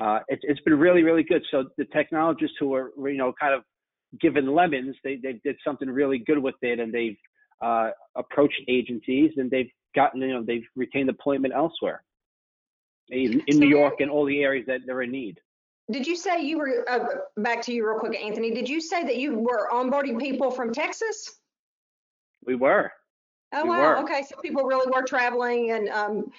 Uh, 0.00 0.20
it, 0.28 0.38
it's 0.42 0.60
been 0.60 0.78
really, 0.78 1.02
really 1.02 1.22
good. 1.22 1.42
So 1.50 1.64
the 1.76 1.84
technologists 1.86 2.56
who 2.60 2.74
are, 2.74 2.92
you 2.98 3.16
know, 3.16 3.32
kind 3.40 3.54
of 3.54 3.62
given 4.20 4.54
lemons, 4.54 4.96
they, 5.02 5.16
they 5.16 5.40
did 5.44 5.56
something 5.64 5.88
really 5.88 6.18
good 6.18 6.38
with 6.38 6.54
it 6.62 6.78
and 6.78 6.92
they've 6.92 7.16
uh, 7.62 7.90
approached 8.16 8.60
agencies 8.68 9.32
and 9.36 9.50
they've 9.50 9.70
gotten, 9.94 10.20
you 10.20 10.28
know, 10.34 10.44
they've 10.44 10.66
retained 10.76 11.08
appointment 11.08 11.54
elsewhere 11.54 12.02
in, 13.08 13.42
in 13.46 13.58
New 13.58 13.68
York 13.68 13.94
and 14.00 14.10
all 14.10 14.24
the 14.24 14.42
areas 14.42 14.66
that 14.66 14.80
they're 14.86 15.02
in 15.02 15.10
need. 15.10 15.40
Did 15.90 16.06
you 16.06 16.16
say 16.16 16.42
you 16.42 16.58
were, 16.58 16.84
uh, 16.88 17.04
back 17.38 17.62
to 17.62 17.72
you 17.72 17.88
real 17.88 17.98
quick, 17.98 18.14
Anthony, 18.22 18.52
did 18.52 18.68
you 18.68 18.80
say 18.80 19.04
that 19.04 19.16
you 19.16 19.38
were 19.38 19.68
onboarding 19.72 20.20
people 20.20 20.50
from 20.50 20.72
Texas? 20.72 21.40
We 22.44 22.54
were. 22.54 22.92
Oh, 23.52 23.62
We 23.64 23.70
wow. 23.70 23.78
were. 23.78 23.98
Okay. 23.98 24.22
So 24.28 24.36
people 24.40 24.64
really 24.64 24.90
were 24.90 25.02
traveling 25.02 25.72
and, 25.72 25.88
um, 25.88 26.32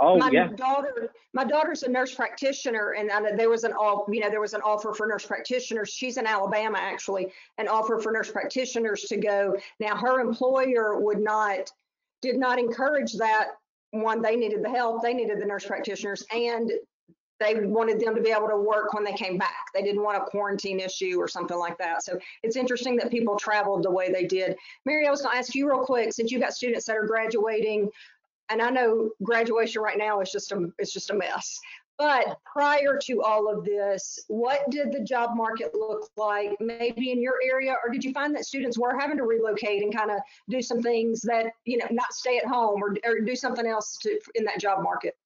Oh, 0.00 0.16
my 0.16 0.30
yeah. 0.30 0.48
daughter, 0.48 1.12
my 1.34 1.44
daughter's 1.44 1.82
a 1.82 1.90
nurse 1.90 2.14
practitioner 2.14 2.92
and 2.92 3.10
I 3.10 3.18
know 3.20 3.36
there 3.36 3.50
was 3.50 3.64
an 3.64 3.72
all, 3.72 4.06
you 4.08 4.20
know, 4.20 4.30
there 4.30 4.40
was 4.40 4.54
an 4.54 4.62
offer 4.62 4.94
for 4.94 5.06
nurse 5.06 5.26
practitioners. 5.26 5.90
She's 5.90 6.16
in 6.16 6.26
Alabama, 6.26 6.78
actually, 6.78 7.32
an 7.58 7.68
offer 7.68 7.98
for 7.98 8.10
nurse 8.10 8.30
practitioners 8.30 9.02
to 9.02 9.16
go. 9.18 9.56
Now, 9.80 9.94
her 9.96 10.20
employer 10.20 11.00
would 11.00 11.20
not, 11.20 11.70
did 12.22 12.36
not 12.36 12.58
encourage 12.58 13.12
that. 13.14 13.48
One, 13.90 14.22
they 14.22 14.36
needed 14.36 14.64
the 14.64 14.70
help, 14.70 15.02
they 15.02 15.12
needed 15.12 15.40
the 15.40 15.46
nurse 15.46 15.66
practitioners, 15.66 16.24
and 16.32 16.72
they 17.40 17.66
wanted 17.66 18.00
them 18.00 18.14
to 18.14 18.20
be 18.20 18.30
able 18.30 18.48
to 18.48 18.56
work 18.56 18.94
when 18.94 19.04
they 19.04 19.12
came 19.12 19.38
back. 19.38 19.66
They 19.74 19.82
didn't 19.82 20.02
want 20.02 20.16
a 20.16 20.24
quarantine 20.24 20.80
issue 20.80 21.16
or 21.18 21.28
something 21.28 21.58
like 21.58 21.78
that. 21.78 22.04
So 22.04 22.18
it's 22.42 22.56
interesting 22.56 22.96
that 22.96 23.10
people 23.10 23.36
traveled 23.36 23.82
the 23.82 23.90
way 23.90 24.10
they 24.12 24.24
did. 24.24 24.56
Mary, 24.84 25.06
I 25.06 25.10
was 25.10 25.22
gonna 25.22 25.36
ask 25.36 25.54
you 25.54 25.68
real 25.68 25.84
quick, 25.84 26.12
since 26.12 26.30
you've 26.30 26.42
got 26.42 26.54
students 26.54 26.86
that 26.86 26.96
are 26.96 27.06
graduating, 27.06 27.90
and 28.50 28.60
I 28.60 28.70
know 28.70 29.10
graduation 29.22 29.82
right 29.82 29.98
now 29.98 30.20
is 30.20 30.30
just 30.30 30.52
a, 30.52 30.68
it's 30.78 30.92
just 30.92 31.10
a 31.10 31.14
mess. 31.14 31.58
But 31.96 32.38
prior 32.44 32.98
to 33.04 33.22
all 33.22 33.48
of 33.48 33.64
this, 33.64 34.18
what 34.26 34.68
did 34.70 34.90
the 34.90 35.00
job 35.00 35.36
market 35.36 35.74
look 35.74 36.10
like 36.16 36.56
maybe 36.60 37.12
in 37.12 37.22
your 37.22 37.36
area? 37.44 37.76
Or 37.84 37.90
did 37.90 38.02
you 38.02 38.12
find 38.12 38.34
that 38.34 38.44
students 38.44 38.76
were 38.76 38.98
having 38.98 39.16
to 39.18 39.24
relocate 39.24 39.82
and 39.82 39.94
kind 39.94 40.10
of 40.10 40.18
do 40.48 40.60
some 40.60 40.82
things 40.82 41.20
that, 41.22 41.52
you 41.64 41.78
know, 41.78 41.86
not 41.92 42.12
stay 42.12 42.36
at 42.38 42.46
home 42.46 42.82
or, 42.82 42.96
or 43.04 43.20
do 43.20 43.36
something 43.36 43.66
else 43.66 43.96
to, 44.02 44.18
in 44.34 44.44
that 44.44 44.58
job 44.58 44.82
market? 44.82 45.16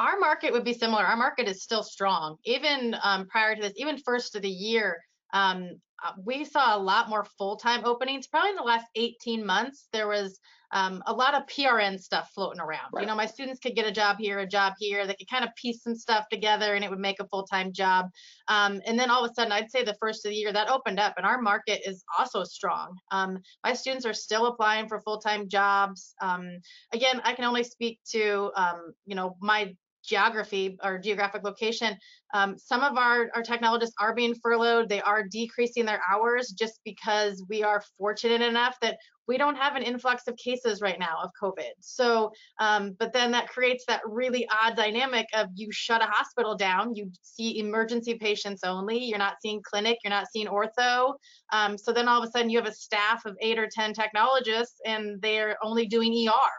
Our 0.00 0.18
market 0.18 0.50
would 0.54 0.64
be 0.64 0.72
similar. 0.72 1.04
Our 1.04 1.16
market 1.16 1.46
is 1.46 1.62
still 1.62 1.82
strong. 1.82 2.38
Even 2.46 2.96
um, 3.02 3.26
prior 3.26 3.54
to 3.54 3.60
this, 3.60 3.74
even 3.76 3.98
first 3.98 4.34
of 4.34 4.40
the 4.40 4.48
year, 4.48 4.98
um, 5.34 5.78
uh, 6.02 6.12
we 6.24 6.46
saw 6.46 6.74
a 6.74 6.80
lot 6.80 7.10
more 7.10 7.26
full-time 7.36 7.84
openings. 7.84 8.26
Probably 8.26 8.48
in 8.48 8.56
the 8.56 8.62
last 8.62 8.86
18 8.96 9.44
months, 9.44 9.88
there 9.92 10.08
was 10.08 10.40
um, 10.72 11.02
a 11.06 11.12
lot 11.12 11.34
of 11.34 11.42
PRN 11.46 12.00
stuff 12.00 12.30
floating 12.34 12.60
around. 12.60 12.92
You 12.98 13.04
know, 13.04 13.14
my 13.14 13.26
students 13.26 13.60
could 13.60 13.74
get 13.74 13.86
a 13.86 13.92
job 13.92 14.16
here, 14.18 14.38
a 14.38 14.46
job 14.46 14.74
here. 14.78 15.06
They 15.06 15.14
could 15.14 15.28
kind 15.28 15.44
of 15.44 15.50
piece 15.56 15.82
some 15.82 15.96
stuff 15.96 16.26
together, 16.30 16.74
and 16.74 16.84
it 16.84 16.90
would 16.90 17.00
make 17.00 17.20
a 17.20 17.26
full-time 17.26 17.72
job. 17.72 18.06
Um, 18.48 18.80
and 18.86 18.98
then 18.98 19.10
all 19.10 19.24
of 19.24 19.30
a 19.30 19.34
sudden, 19.34 19.52
I'd 19.52 19.70
say 19.70 19.84
the 19.84 19.96
first 20.00 20.24
of 20.24 20.30
the 20.30 20.36
year 20.36 20.52
that 20.52 20.70
opened 20.70 21.00
up, 21.00 21.14
and 21.16 21.26
our 21.26 21.42
market 21.42 21.80
is 21.84 22.04
also 22.18 22.44
strong. 22.44 22.96
Um, 23.10 23.38
my 23.64 23.72
students 23.72 24.06
are 24.06 24.14
still 24.14 24.46
applying 24.46 24.88
for 24.88 25.00
full-time 25.00 25.48
jobs. 25.48 26.14
Um, 26.22 26.58
again, 26.92 27.20
I 27.24 27.34
can 27.34 27.44
only 27.44 27.64
speak 27.64 27.98
to 28.12 28.50
um, 28.56 28.94
you 29.06 29.16
know 29.16 29.36
my 29.40 29.74
geography 30.02 30.76
or 30.82 30.98
geographic 30.98 31.42
location. 31.44 31.96
Um, 32.32 32.56
some 32.58 32.82
of 32.82 32.96
our, 32.96 33.30
our 33.34 33.42
technologists 33.42 33.94
are 34.00 34.14
being 34.14 34.34
furloughed. 34.34 34.88
They 34.88 35.00
are 35.02 35.24
decreasing 35.24 35.84
their 35.84 36.00
hours 36.10 36.50
just 36.50 36.80
because 36.84 37.44
we 37.48 37.62
are 37.62 37.82
fortunate 37.98 38.42
enough 38.42 38.76
that 38.82 38.98
we 39.30 39.38
don't 39.38 39.56
have 39.56 39.76
an 39.76 39.84
influx 39.84 40.26
of 40.26 40.36
cases 40.36 40.80
right 40.80 40.98
now 40.98 41.18
of 41.22 41.30
COVID. 41.40 41.70
So, 41.78 42.32
um, 42.58 42.96
but 42.98 43.12
then 43.12 43.30
that 43.30 43.48
creates 43.48 43.84
that 43.86 44.00
really 44.04 44.44
odd 44.50 44.74
dynamic 44.76 45.26
of 45.34 45.46
you 45.54 45.70
shut 45.70 46.02
a 46.02 46.06
hospital 46.06 46.56
down, 46.56 46.96
you 46.96 47.12
see 47.22 47.60
emergency 47.60 48.14
patients 48.14 48.62
only, 48.64 48.98
you're 48.98 49.18
not 49.18 49.36
seeing 49.40 49.62
clinic, 49.62 49.98
you're 50.02 50.10
not 50.10 50.26
seeing 50.32 50.48
ortho. 50.48 51.14
Um, 51.52 51.78
so 51.78 51.92
then 51.92 52.08
all 52.08 52.20
of 52.20 52.28
a 52.28 52.30
sudden 52.32 52.50
you 52.50 52.58
have 52.58 52.66
a 52.66 52.74
staff 52.74 53.24
of 53.24 53.36
eight 53.40 53.56
or 53.56 53.68
10 53.72 53.92
technologists 53.92 54.80
and 54.84 55.22
they're 55.22 55.56
only 55.62 55.86
doing 55.86 56.28
ER. 56.28 56.50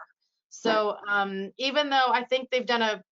So 0.48 0.96
um, 1.08 1.50
even 1.58 1.90
though 1.90 2.08
I 2.10 2.24
think 2.24 2.48
they've 2.50 2.64
done 2.64 2.82
a 2.82 3.02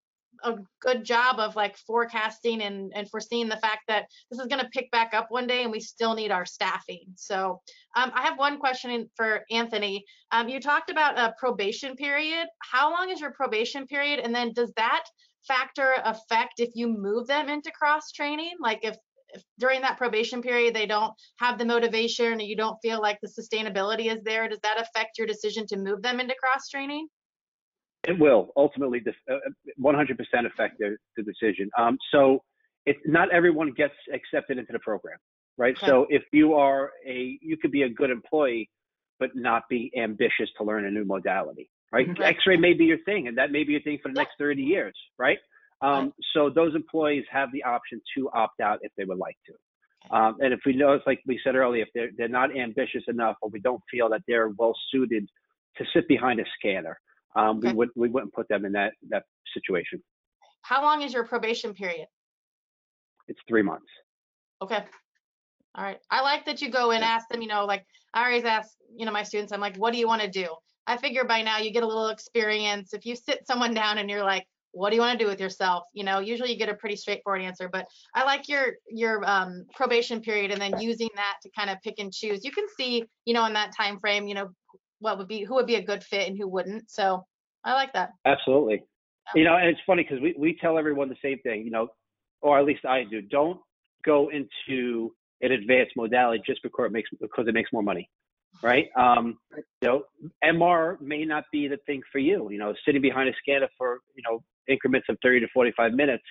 a 0.43 0.55
good 0.81 1.03
job 1.03 1.39
of 1.39 1.55
like 1.55 1.77
forecasting 1.77 2.61
and, 2.61 2.91
and 2.95 3.09
foreseeing 3.09 3.49
the 3.49 3.57
fact 3.57 3.81
that 3.87 4.05
this 4.29 4.39
is 4.39 4.47
going 4.47 4.61
to 4.61 4.69
pick 4.69 4.89
back 4.91 5.13
up 5.13 5.27
one 5.29 5.47
day 5.47 5.63
and 5.63 5.71
we 5.71 5.79
still 5.79 6.13
need 6.13 6.31
our 6.31 6.45
staffing. 6.45 7.05
So 7.15 7.61
um, 7.95 8.11
I 8.13 8.21
have 8.23 8.37
one 8.37 8.57
question 8.57 9.09
for 9.15 9.43
Anthony. 9.51 10.03
Um, 10.31 10.49
you 10.49 10.59
talked 10.59 10.89
about 10.89 11.17
a 11.17 11.33
probation 11.39 11.95
period. 11.95 12.47
How 12.59 12.91
long 12.91 13.09
is 13.09 13.19
your 13.19 13.31
probation 13.31 13.85
period? 13.87 14.19
And 14.19 14.33
then 14.33 14.53
does 14.53 14.71
that 14.77 15.03
factor 15.47 15.95
affect 16.03 16.59
if 16.59 16.69
you 16.75 16.87
move 16.87 17.27
them 17.27 17.49
into 17.49 17.71
cross 17.71 18.11
training? 18.11 18.53
Like 18.59 18.79
if, 18.83 18.95
if 19.33 19.43
during 19.59 19.81
that 19.81 19.97
probation 19.97 20.41
period 20.41 20.73
they 20.73 20.85
don't 20.85 21.13
have 21.37 21.57
the 21.57 21.65
motivation 21.65 22.33
or 22.33 22.43
you 22.43 22.55
don't 22.55 22.77
feel 22.81 23.01
like 23.01 23.19
the 23.21 23.29
sustainability 23.29 24.11
is 24.11 24.23
there, 24.23 24.47
does 24.47 24.59
that 24.63 24.81
affect 24.81 25.17
your 25.17 25.27
decision 25.27 25.65
to 25.67 25.77
move 25.77 26.01
them 26.01 26.19
into 26.19 26.35
cross 26.35 26.67
training? 26.69 27.07
It 28.07 28.19
will 28.19 28.49
ultimately 28.57 28.99
def- 28.99 29.15
uh, 29.29 29.37
100% 29.79 30.11
affect 30.45 30.79
the, 30.79 30.97
the 31.17 31.23
decision. 31.23 31.69
Um, 31.77 31.97
so 32.11 32.39
it's 32.85 32.99
not 33.05 33.31
everyone 33.31 33.73
gets 33.75 33.93
accepted 34.13 34.57
into 34.57 34.73
the 34.73 34.79
program, 34.79 35.17
right? 35.57 35.75
Okay. 35.77 35.85
So 35.85 36.07
if 36.09 36.23
you 36.31 36.55
are 36.55 36.91
a, 37.07 37.37
you 37.41 37.57
could 37.57 37.71
be 37.71 37.83
a 37.83 37.89
good 37.89 38.09
employee, 38.09 38.69
but 39.19 39.29
not 39.35 39.63
be 39.69 39.91
ambitious 39.95 40.49
to 40.57 40.63
learn 40.63 40.85
a 40.85 40.91
new 40.91 41.05
modality, 41.05 41.69
right? 41.91 42.07
Mhm. 42.07 42.19
X-ray 42.19 42.57
may 42.57 42.73
be 42.73 42.85
your 42.85 42.97
thing, 43.03 43.27
and 43.27 43.37
that 43.37 43.51
may 43.51 43.63
be 43.63 43.73
your 43.73 43.81
thing 43.81 43.99
for 44.01 44.09
the 44.09 44.15
next 44.15 44.31
30 44.39 44.63
years, 44.63 44.97
right? 45.19 45.37
Um, 45.81 46.13
so 46.33 46.49
those 46.49 46.75
employees 46.75 47.25
have 47.31 47.51
the 47.51 47.63
option 47.63 48.01
to 48.15 48.29
opt 48.33 48.61
out 48.61 48.79
if 48.81 48.91
they 48.97 49.03
would 49.03 49.17
like 49.17 49.37
to. 49.47 50.15
Um, 50.15 50.37
and 50.39 50.53
if 50.53 50.61
we 50.65 50.73
know, 50.73 50.93
it's 50.93 51.05
like 51.05 51.21
we 51.27 51.39
said 51.43 51.55
earlier, 51.55 51.83
if 51.83 51.89
they're, 51.93 52.09
they're 52.17 52.27
not 52.27 52.55
ambitious 52.55 53.03
enough 53.07 53.35
or 53.41 53.49
we 53.49 53.59
don't 53.59 53.81
feel 53.89 54.09
that 54.09 54.21
they're 54.27 54.49
well 54.49 54.73
suited 54.91 55.27
to 55.77 55.85
sit 55.93 56.07
behind 56.07 56.39
a 56.39 56.43
scanner, 56.57 56.99
um, 57.35 57.59
we 57.59 57.67
Okay. 57.69 57.75
would 57.75 57.89
we 57.95 58.09
wouldn't 58.09 58.33
put 58.33 58.47
them 58.47 58.65
in 58.65 58.71
that 58.73 58.93
that 59.09 59.23
situation. 59.53 60.01
How 60.61 60.81
long 60.81 61.01
is 61.01 61.13
your 61.13 61.25
probation 61.25 61.73
period? 61.73 62.07
It's 63.27 63.39
three 63.47 63.63
months. 63.63 63.87
Okay. 64.61 64.83
All 65.75 65.83
right. 65.83 65.99
I 66.09 66.21
like 66.21 66.45
that 66.45 66.61
you 66.61 66.69
go 66.69 66.91
and 66.91 67.03
ask 67.03 67.29
them, 67.29 67.41
you 67.41 67.47
know, 67.47 67.65
like 67.65 67.85
I 68.13 68.25
always 68.25 68.43
ask, 68.43 68.69
you 68.95 69.05
know, 69.05 69.11
my 69.11 69.23
students, 69.23 69.53
I'm 69.53 69.61
like, 69.61 69.77
what 69.77 69.93
do 69.93 69.99
you 69.99 70.07
want 70.07 70.21
to 70.21 70.29
do? 70.29 70.47
I 70.85 70.97
figure 70.97 71.23
by 71.23 71.41
now 71.41 71.59
you 71.59 71.71
get 71.71 71.83
a 71.83 71.87
little 71.87 72.09
experience. 72.09 72.93
If 72.93 73.05
you 73.05 73.15
sit 73.15 73.47
someone 73.47 73.73
down 73.73 73.97
and 73.97 74.09
you're 74.09 74.23
like, 74.23 74.45
what 74.73 74.89
do 74.89 74.95
you 74.95 75.01
want 75.01 75.17
to 75.17 75.23
do 75.23 75.29
with 75.29 75.39
yourself? 75.39 75.83
You 75.93 76.03
know, 76.03 76.19
usually 76.19 76.51
you 76.51 76.57
get 76.57 76.69
a 76.69 76.73
pretty 76.73 76.95
straightforward 76.95 77.41
answer, 77.41 77.69
but 77.69 77.87
I 78.15 78.23
like 78.23 78.47
your 78.47 78.73
your 78.89 79.23
um, 79.29 79.65
probation 79.75 80.21
period 80.21 80.51
and 80.51 80.61
then 80.61 80.79
using 80.79 81.09
that 81.15 81.35
to 81.43 81.49
kind 81.57 81.69
of 81.69 81.77
pick 81.81 81.95
and 81.99 82.11
choose. 82.11 82.43
You 82.43 82.51
can 82.51 82.65
see, 82.77 83.05
you 83.25 83.33
know, 83.33 83.45
in 83.45 83.53
that 83.53 83.75
time 83.75 83.99
frame, 83.99 84.27
you 84.27 84.33
know, 84.33 84.49
what 85.01 85.17
would 85.17 85.27
be 85.27 85.43
who 85.43 85.55
would 85.55 85.67
be 85.67 85.75
a 85.75 85.83
good 85.83 86.03
fit 86.03 86.27
and 86.27 86.37
who 86.37 86.47
wouldn't. 86.47 86.89
So 86.89 87.25
I 87.65 87.73
like 87.73 87.91
that. 87.93 88.11
Absolutely. 88.25 88.83
You 89.35 89.43
know, 89.43 89.55
and 89.55 89.67
it's 89.67 89.79
funny 89.85 90.03
because 90.03 90.21
we, 90.21 90.35
we 90.37 90.57
tell 90.59 90.77
everyone 90.77 91.09
the 91.09 91.15
same 91.23 91.39
thing, 91.39 91.63
you 91.63 91.71
know, 91.71 91.87
or 92.41 92.59
at 92.59 92.65
least 92.65 92.85
I 92.85 93.03
do. 93.09 93.21
Don't 93.21 93.59
go 94.03 94.29
into 94.29 95.13
an 95.41 95.51
advanced 95.51 95.93
modality 95.95 96.41
just 96.45 96.61
because 96.63 96.87
it 96.87 96.91
makes 96.91 97.09
because 97.19 97.47
it 97.47 97.53
makes 97.53 97.71
more 97.73 97.83
money, 97.83 98.09
right? 98.63 98.87
Um, 98.97 99.37
you 99.81 99.87
know, 99.87 100.03
MR 100.43 100.99
may 101.01 101.25
not 101.25 101.45
be 101.51 101.67
the 101.67 101.77
thing 101.85 102.01
for 102.11 102.19
you. 102.19 102.49
You 102.51 102.59
know, 102.59 102.73
sitting 102.85 103.01
behind 103.01 103.29
a 103.29 103.33
scanner 103.41 103.67
for 103.77 103.99
you 104.15 104.23
know 104.27 104.43
increments 104.67 105.07
of 105.09 105.17
30 105.23 105.41
to 105.41 105.47
45 105.53 105.93
minutes, 105.93 106.23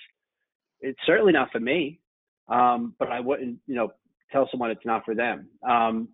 it's 0.80 0.98
certainly 1.06 1.32
not 1.32 1.50
for 1.50 1.60
me. 1.60 2.00
Um, 2.48 2.94
but 2.98 3.10
I 3.10 3.20
wouldn't, 3.20 3.58
you 3.66 3.76
know, 3.76 3.92
tell 4.32 4.48
someone 4.50 4.70
it's 4.70 4.84
not 4.84 5.04
for 5.04 5.14
them. 5.14 5.48
Um, 5.68 6.08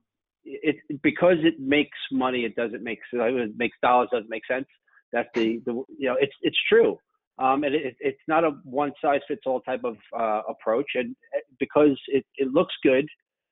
it 0.47 0.77
because 1.03 1.37
it 1.43 1.59
makes 1.59 1.99
money, 2.13 2.45
it 2.45 2.55
doesn't 2.57 2.83
make 2.83 3.01
it 3.13 3.57
makes 3.57 3.77
dollars 3.83 4.09
doesn't 4.13 4.31
make 4.31 4.47
sense. 4.47 4.67
That's 5.13 5.29
the, 5.35 5.61
the 5.67 5.73
you 5.99 6.09
know 6.09 6.17
it's 6.21 6.35
it's 6.43 6.59
true. 6.69 6.99
Um, 7.39 7.65
and 7.65 7.75
it, 7.75 7.97
it's 8.01 8.21
not 8.29 8.45
a 8.45 8.53
one 8.65 8.93
size 9.03 9.21
fits 9.29 9.43
all 9.45 9.61
type 9.61 9.83
of 9.85 9.97
uh, 10.19 10.43
approach, 10.49 10.87
and 10.95 11.15
uh, 11.37 11.41
because 11.61 11.99
it, 12.09 12.25
it 12.37 12.49
looks 12.49 12.75
good, 12.83 13.07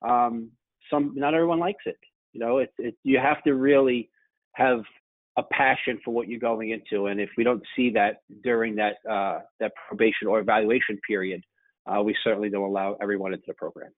um, 0.09 0.51
some 0.91 1.13
not 1.15 1.35
everyone 1.35 1.59
likes 1.59 1.83
it. 1.85 1.99
You 2.33 2.41
know, 2.41 2.59
it, 2.59 2.73
it 2.79 2.95
you 3.03 3.19
have 3.19 3.43
to 3.45 3.55
really 3.55 4.09
have 4.55 4.81
a 5.37 5.43
passion 5.43 6.01
for 6.05 6.15
what 6.15 6.29
you're 6.29 6.41
going 6.41 6.71
into, 6.71 7.07
and 7.07 7.21
if 7.21 7.29
we 7.37 7.45
don't 7.45 7.63
see 7.77 7.91
that 7.91 8.19
during 8.43 8.77
that 8.77 8.95
uh, 9.11 9.41
that 9.61 9.73
probation 9.87 10.29
or 10.29 10.41
evaluation 10.41 10.99
period, 11.07 11.43
uh, 11.87 12.03
we 12.03 12.17
certainly 12.25 12.49
don't 12.49 12.65
allow 12.65 12.97
everyone 13.03 13.35
into 13.35 13.45
the 13.47 13.55
program. 13.55 13.91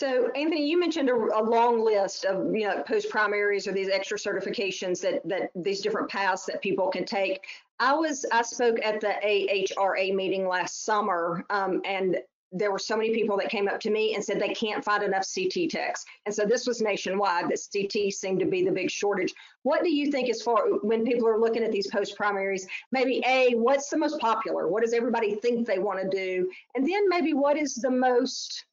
So 0.00 0.30
Anthony, 0.34 0.66
you 0.66 0.80
mentioned 0.80 1.10
a, 1.10 1.14
a 1.14 1.44
long 1.44 1.84
list 1.84 2.24
of, 2.24 2.54
you 2.54 2.66
know, 2.66 2.82
post 2.84 3.10
primaries 3.10 3.68
or 3.68 3.72
these 3.72 3.90
extra 3.90 4.16
certifications 4.16 4.98
that, 5.02 5.20
that 5.28 5.50
these 5.54 5.82
different 5.82 6.08
paths 6.08 6.46
that 6.46 6.62
people 6.62 6.88
can 6.88 7.04
take. 7.04 7.46
I 7.80 7.92
was, 7.92 8.24
I 8.32 8.40
spoke 8.40 8.78
at 8.82 9.02
the 9.02 9.12
AHRA 9.22 10.14
meeting 10.14 10.48
last 10.48 10.86
summer, 10.86 11.44
um, 11.50 11.82
and 11.84 12.16
there 12.50 12.72
were 12.72 12.78
so 12.78 12.96
many 12.96 13.12
people 13.12 13.36
that 13.36 13.50
came 13.50 13.68
up 13.68 13.78
to 13.80 13.90
me 13.90 14.14
and 14.14 14.24
said 14.24 14.40
they 14.40 14.54
can't 14.54 14.82
find 14.82 15.02
enough 15.02 15.26
CT 15.34 15.68
techs. 15.68 16.06
And 16.24 16.34
so 16.34 16.46
this 16.46 16.66
was 16.66 16.80
nationwide 16.80 17.50
that 17.50 17.60
CT 17.70 18.10
seemed 18.14 18.40
to 18.40 18.46
be 18.46 18.64
the 18.64 18.72
big 18.72 18.90
shortage. 18.90 19.34
What 19.64 19.84
do 19.84 19.94
you 19.94 20.10
think 20.10 20.30
as 20.30 20.40
far 20.40 20.64
when 20.80 21.04
people 21.04 21.28
are 21.28 21.38
looking 21.38 21.62
at 21.62 21.72
these 21.72 21.88
post 21.88 22.16
primaries, 22.16 22.66
maybe 22.90 23.22
A, 23.26 23.54
what's 23.54 23.90
the 23.90 23.98
most 23.98 24.18
popular? 24.18 24.66
What 24.66 24.82
does 24.82 24.94
everybody 24.94 25.34
think 25.34 25.66
they 25.66 25.78
want 25.78 26.00
to 26.00 26.08
do? 26.08 26.50
And 26.74 26.88
then 26.88 27.06
maybe 27.10 27.34
what 27.34 27.58
is 27.58 27.74
the 27.74 27.90
most 27.90 28.64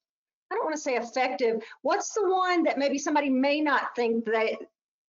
I 0.51 0.55
don't 0.55 0.65
want 0.65 0.75
to 0.75 0.81
say 0.81 0.95
effective. 0.95 1.61
What's 1.81 2.13
the 2.13 2.29
one 2.29 2.63
that 2.63 2.77
maybe 2.77 2.97
somebody 2.97 3.29
may 3.29 3.61
not 3.61 3.95
think 3.95 4.25
that 4.25 4.57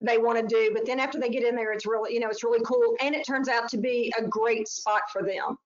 they 0.00 0.18
want 0.18 0.38
to 0.38 0.47
do, 0.47 0.73
but 0.75 0.87
then 0.87 1.00
after 1.00 1.18
they 1.18 1.28
get 1.28 1.45
in 1.45 1.54
there, 1.54 1.73
it's 1.73 1.87
really, 1.87 2.14
you 2.14 2.21
know, 2.21 2.28
it's 2.28 2.45
really 2.45 2.62
cool, 2.64 2.95
and 3.00 3.14
it 3.14 3.26
turns 3.26 3.49
out 3.49 3.68
to 3.71 3.78
be 3.78 4.12
a 4.18 4.23
great 4.26 4.68
spot 4.68 5.02
for 5.12 5.23
them. 5.23 5.57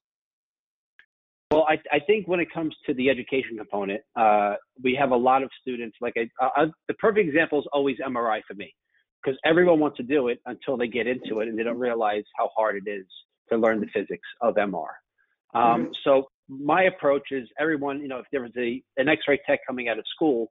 Well, 1.51 1.67
I, 1.69 1.79
I 1.95 2.01
think 2.01 2.29
when 2.29 2.41
it 2.41 2.49
comes 2.53 2.75
to 2.87 2.95
the 2.95 3.11
education 3.11 3.59
component, 3.59 4.01
uh, 4.17 4.55
we 4.83 4.95
have 4.95 5.11
a 5.11 5.17
lot 5.17 5.43
of 5.43 5.51
students. 5.61 5.99
Like 6.01 6.15
I, 6.17 6.49
I, 6.57 6.67
the 6.89 6.95
perfect 6.95 7.29
example 7.29 7.61
is 7.61 7.67
always 7.75 7.99
MRI 7.99 8.41
for 8.49 8.55
me, 8.55 8.75
because 9.23 9.39
everyone 9.45 9.79
wants 9.79 9.99
to 9.99 10.03
do 10.03 10.29
it 10.29 10.41
until 10.47 10.79
they 10.79 10.89
get 10.89 11.07
into 11.07 11.41
it 11.41 11.49
and 11.49 11.59
they 11.59 11.63
don't 11.63 11.79
realize 11.79 12.25
how 12.39 12.49
hard 12.57 12.77
it 12.77 12.91
is 12.91 13.05
to 13.51 13.59
learn 13.59 13.81
the 13.81 13.87
physics 13.93 14.27
of 14.41 14.55
MR. 14.55 14.85
Um, 15.55 15.63
mm-hmm. 15.63 15.85
So 16.05 16.29
my 16.61 16.85
approach 16.85 17.29
is 17.31 17.49
everyone, 17.59 18.01
you 18.01 18.09
know, 18.09 18.19
if 18.19 18.27
there 18.33 18.43
was 18.43 18.53
a 18.57 18.83
an 18.97 19.09
X-ray 19.09 19.41
tech 19.47 19.61
coming 19.67 19.89
out 19.89 19.99
of 19.99 20.05
school, 20.15 20.51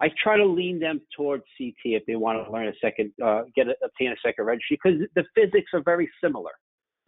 I 0.00 0.08
try 0.22 0.36
to 0.36 0.44
lean 0.44 0.78
them 0.78 1.00
towards 1.16 1.42
CT 1.56 1.74
if 1.84 2.06
they 2.06 2.16
want 2.16 2.44
to 2.44 2.52
learn 2.52 2.68
a 2.68 2.72
second, 2.80 3.12
uh, 3.24 3.42
get 3.56 3.68
a, 3.68 3.74
obtain 3.84 4.12
a 4.12 4.16
second 4.24 4.44
registry 4.44 4.78
because 4.82 5.00
the 5.14 5.24
physics 5.34 5.70
are 5.74 5.82
very 5.82 6.08
similar 6.22 6.52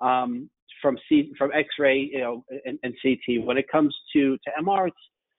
um, 0.00 0.50
from 0.82 0.98
C 1.08 1.32
from 1.38 1.52
X-ray, 1.52 2.10
you 2.12 2.20
know, 2.20 2.44
and, 2.64 2.78
and, 2.82 2.94
CT. 3.02 3.44
When 3.44 3.58
it 3.58 3.66
comes 3.70 3.96
to 4.14 4.36
to 4.36 4.50
MR, 4.62 4.88
it's 4.88 4.96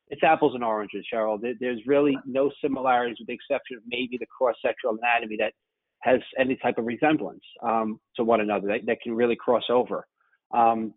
it's 0.08 0.24
apples 0.24 0.56
and 0.56 0.64
oranges, 0.64 1.06
Cheryl. 1.14 1.42
There, 1.42 1.54
there's 1.60 1.82
really 1.86 2.18
no 2.26 2.52
similarities 2.62 3.18
with 3.20 3.28
the 3.28 3.34
exception 3.34 3.78
of 3.78 3.84
maybe 3.88 4.18
the 4.18 4.26
cross-sectional 4.26 4.98
anatomy 5.02 5.38
that 5.38 5.54
has 6.02 6.20
any 6.38 6.56
type 6.58 6.78
of 6.78 6.86
resemblance 6.86 7.44
um, 7.64 8.00
to 8.16 8.24
one 8.24 8.42
another 8.42 8.68
that, 8.68 8.86
that 8.86 9.02
can 9.02 9.14
really 9.14 9.36
cross 9.36 9.64
over. 9.70 10.06
Um, 10.54 10.94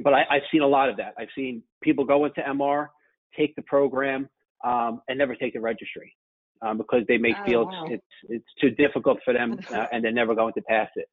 but 0.00 0.12
I, 0.14 0.24
have 0.30 0.42
seen 0.50 0.62
a 0.62 0.66
lot 0.66 0.88
of 0.88 0.96
that. 0.96 1.14
I've 1.18 1.28
seen 1.34 1.62
people 1.82 2.04
go 2.04 2.24
into 2.24 2.40
MR, 2.40 2.88
take 3.36 3.54
the 3.56 3.62
program, 3.62 4.28
um, 4.64 5.02
and 5.08 5.18
never 5.18 5.34
take 5.36 5.54
the 5.54 5.60
registry 5.60 6.14
um, 6.62 6.78
because 6.78 7.02
they 7.06 7.18
may 7.18 7.34
oh, 7.38 7.44
feel 7.44 7.66
wow. 7.66 7.86
it's, 7.88 8.04
it's 8.28 8.48
too 8.60 8.70
difficult 8.70 9.18
for 9.24 9.32
them 9.34 9.58
uh, 9.72 9.86
and 9.92 10.04
they're 10.04 10.12
never 10.12 10.34
going 10.34 10.54
to 10.54 10.62
pass 10.62 10.88
it. 10.96 11.08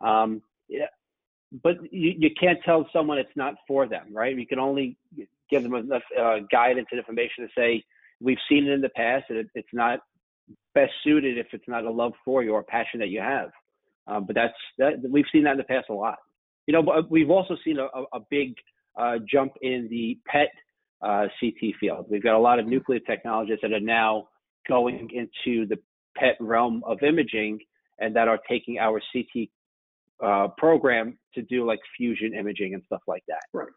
Um, 0.00 0.42
yeah, 0.68 0.86
but 1.62 1.76
you, 1.90 2.14
you 2.18 2.30
can't 2.38 2.58
tell 2.64 2.88
someone 2.92 3.18
it's 3.18 3.36
not 3.36 3.54
for 3.66 3.86
them, 3.86 4.06
right? 4.12 4.36
You 4.36 4.46
can 4.46 4.58
only 4.58 4.96
give 5.50 5.62
them 5.62 5.74
enough 5.74 6.02
uh, 6.18 6.38
guidance 6.50 6.88
and 6.90 6.98
information 6.98 7.44
to 7.44 7.48
say 7.56 7.82
we've 8.20 8.38
seen 8.48 8.66
it 8.66 8.72
in 8.72 8.80
the 8.80 8.88
past 8.90 9.24
and 9.28 9.38
it, 9.38 9.46
it's 9.54 9.68
not 9.72 10.00
best 10.74 10.92
suited 11.04 11.38
if 11.38 11.46
it's 11.52 11.68
not 11.68 11.84
a 11.84 11.90
love 11.90 12.12
for 12.24 12.42
you 12.42 12.52
or 12.52 12.60
a 12.60 12.64
passion 12.64 13.00
that 13.00 13.08
you 13.08 13.20
have. 13.20 13.50
Um, 14.06 14.26
but 14.26 14.34
that's 14.34 14.54
that 14.78 14.94
we've 15.08 15.24
seen 15.32 15.44
that 15.44 15.52
in 15.52 15.58
the 15.58 15.64
past 15.64 15.88
a 15.88 15.94
lot 15.94 16.18
you 16.66 16.72
know, 16.72 16.82
but 16.82 17.10
we've 17.10 17.30
also 17.30 17.56
seen 17.64 17.78
a, 17.78 17.86
a 18.12 18.20
big 18.30 18.54
uh, 18.96 19.18
jump 19.30 19.52
in 19.62 19.88
the 19.90 20.18
PET 20.26 20.48
uh, 21.02 21.26
CT 21.40 21.74
field. 21.80 22.06
We've 22.08 22.22
got 22.22 22.34
a 22.34 22.38
lot 22.38 22.58
of 22.58 22.66
nuclear 22.66 23.00
technologists 23.00 23.62
that 23.62 23.72
are 23.72 23.80
now 23.80 24.28
going 24.68 25.08
into 25.12 25.66
the 25.66 25.76
PET 26.16 26.36
realm 26.40 26.82
of 26.86 27.02
imaging 27.02 27.58
and 27.98 28.14
that 28.14 28.28
are 28.28 28.38
taking 28.48 28.78
our 28.78 29.00
CT 29.12 29.48
uh, 30.22 30.48
program 30.56 31.18
to 31.34 31.42
do 31.42 31.66
like 31.66 31.80
fusion 31.96 32.34
imaging 32.34 32.74
and 32.74 32.82
stuff 32.86 33.02
like 33.06 33.24
that. 33.28 33.42
Right. 33.52 33.68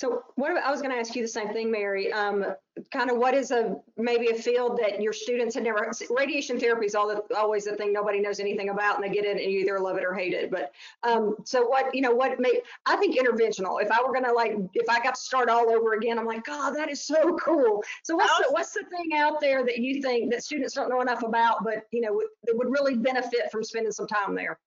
So 0.00 0.22
what 0.36 0.56
I 0.56 0.70
was 0.70 0.80
going 0.80 0.94
to 0.94 0.98
ask 0.98 1.14
you 1.14 1.20
the 1.20 1.28
same 1.28 1.52
thing, 1.52 1.70
Mary. 1.70 2.10
Um, 2.10 2.42
kind 2.90 3.10
of 3.10 3.18
what 3.18 3.34
is 3.34 3.50
a 3.50 3.76
maybe 3.98 4.30
a 4.30 4.34
field 4.34 4.78
that 4.82 5.02
your 5.02 5.12
students 5.12 5.54
had 5.54 5.64
never 5.64 5.92
radiation 6.08 6.58
therapy 6.58 6.86
is 6.86 6.94
all 6.94 7.06
the, 7.06 7.22
always 7.36 7.66
the 7.66 7.76
thing 7.76 7.92
nobody 7.92 8.18
knows 8.18 8.40
anything 8.40 8.70
about 8.70 8.94
and 8.94 9.04
they 9.04 9.14
get 9.14 9.26
in 9.26 9.38
and 9.38 9.52
you 9.52 9.60
either 9.60 9.78
love 9.78 9.98
it 9.98 10.04
or 10.04 10.14
hate 10.14 10.32
it. 10.32 10.50
But 10.50 10.72
um, 11.02 11.36
so 11.44 11.66
what 11.68 11.94
you 11.94 12.00
know 12.00 12.12
what 12.12 12.40
may 12.40 12.62
I 12.86 12.96
think 12.96 13.18
interventional. 13.18 13.82
If 13.82 13.90
I 13.90 14.02
were 14.02 14.14
going 14.14 14.24
to 14.24 14.32
like 14.32 14.56
if 14.72 14.88
I 14.88 15.02
got 15.02 15.16
to 15.16 15.20
start 15.20 15.50
all 15.50 15.70
over 15.70 15.92
again, 15.92 16.18
I'm 16.18 16.24
like 16.24 16.46
God, 16.46 16.70
that 16.76 16.88
is 16.88 17.04
so 17.04 17.36
cool. 17.36 17.84
So 18.02 18.16
what's 18.16 18.38
the, 18.38 18.46
what's 18.52 18.72
the 18.72 18.84
thing 18.84 19.18
out 19.18 19.38
there 19.38 19.66
that 19.66 19.76
you 19.76 20.00
think 20.00 20.32
that 20.32 20.42
students 20.42 20.72
don't 20.72 20.88
know 20.88 21.02
enough 21.02 21.22
about, 21.22 21.62
but 21.62 21.84
you 21.90 22.00
know 22.00 22.22
that 22.44 22.56
would 22.56 22.70
really 22.70 22.94
benefit 22.94 23.52
from 23.52 23.62
spending 23.62 23.92
some 23.92 24.06
time 24.06 24.34
there? 24.34 24.58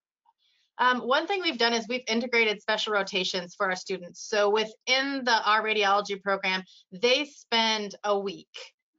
Um, 0.78 1.02
one 1.02 1.28
thing 1.28 1.42
we've 1.42 1.58
done 1.58 1.74
is 1.74 1.86
we've 1.88 2.04
integrated 2.08 2.62
special 2.62 2.94
rotations 2.94 3.56
for 3.56 3.70
our 3.70 3.76
students. 3.76 4.22
So 4.28 4.50
within 4.50 5.24
the 5.24 5.42
our 5.46 5.64
radiology 5.64 6.22
program, 6.22 6.64
they 6.92 7.26
spend 7.26 7.96
a 8.04 8.18
week 8.18 8.48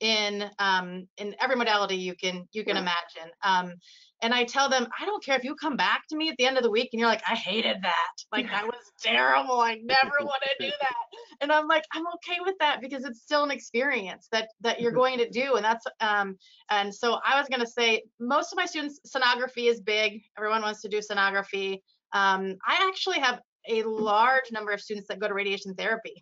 in 0.00 0.48
um, 0.58 1.06
in 1.18 1.34
every 1.40 1.56
modality 1.56 1.96
you 1.96 2.14
can 2.14 2.46
you 2.52 2.64
can 2.64 2.76
imagine. 2.76 3.30
Um, 3.42 3.74
and 4.22 4.32
I 4.32 4.44
tell 4.44 4.70
them, 4.70 4.86
I 4.98 5.04
don't 5.04 5.22
care 5.22 5.36
if 5.36 5.44
you 5.44 5.54
come 5.54 5.76
back 5.76 6.02
to 6.08 6.16
me 6.16 6.30
at 6.30 6.36
the 6.38 6.46
end 6.46 6.56
of 6.56 6.62
the 6.62 6.70
week 6.70 6.88
and 6.92 7.00
you're 7.00 7.08
like, 7.08 7.22
I 7.28 7.34
hated 7.34 7.76
that. 7.82 8.12
Like 8.32 8.46
that 8.46 8.64
was 8.64 8.80
terrible. 9.02 9.60
I 9.60 9.80
never 9.84 10.12
want 10.20 10.42
to 10.42 10.64
do 10.64 10.70
that. 10.80 10.94
And 11.42 11.52
I'm 11.52 11.66
like, 11.66 11.84
I'm 11.92 12.06
okay 12.06 12.38
with 12.40 12.54
that 12.60 12.80
because 12.80 13.04
it's 13.04 13.20
still 13.20 13.44
an 13.44 13.50
experience 13.50 14.28
that 14.32 14.48
that 14.62 14.80
you're 14.80 14.92
mm-hmm. 14.92 14.98
going 14.98 15.18
to 15.18 15.28
do. 15.28 15.56
And 15.56 15.64
that's 15.64 15.84
um 16.00 16.36
and 16.70 16.94
so 16.94 17.18
I 17.24 17.38
was 17.38 17.48
gonna 17.50 17.66
say 17.66 18.02
most 18.18 18.52
of 18.52 18.56
my 18.56 18.66
students 18.66 19.00
sonography 19.06 19.70
is 19.70 19.80
big. 19.80 20.22
Everyone 20.38 20.62
wants 20.62 20.80
to 20.82 20.88
do 20.88 20.98
sonography. 20.98 21.80
Um, 22.12 22.56
I 22.66 22.88
actually 22.88 23.18
have 23.18 23.40
a 23.68 23.82
large 23.82 24.52
number 24.52 24.72
of 24.72 24.80
students 24.80 25.08
that 25.08 25.18
go 25.18 25.28
to 25.28 25.34
radiation 25.34 25.74
therapy. 25.74 26.14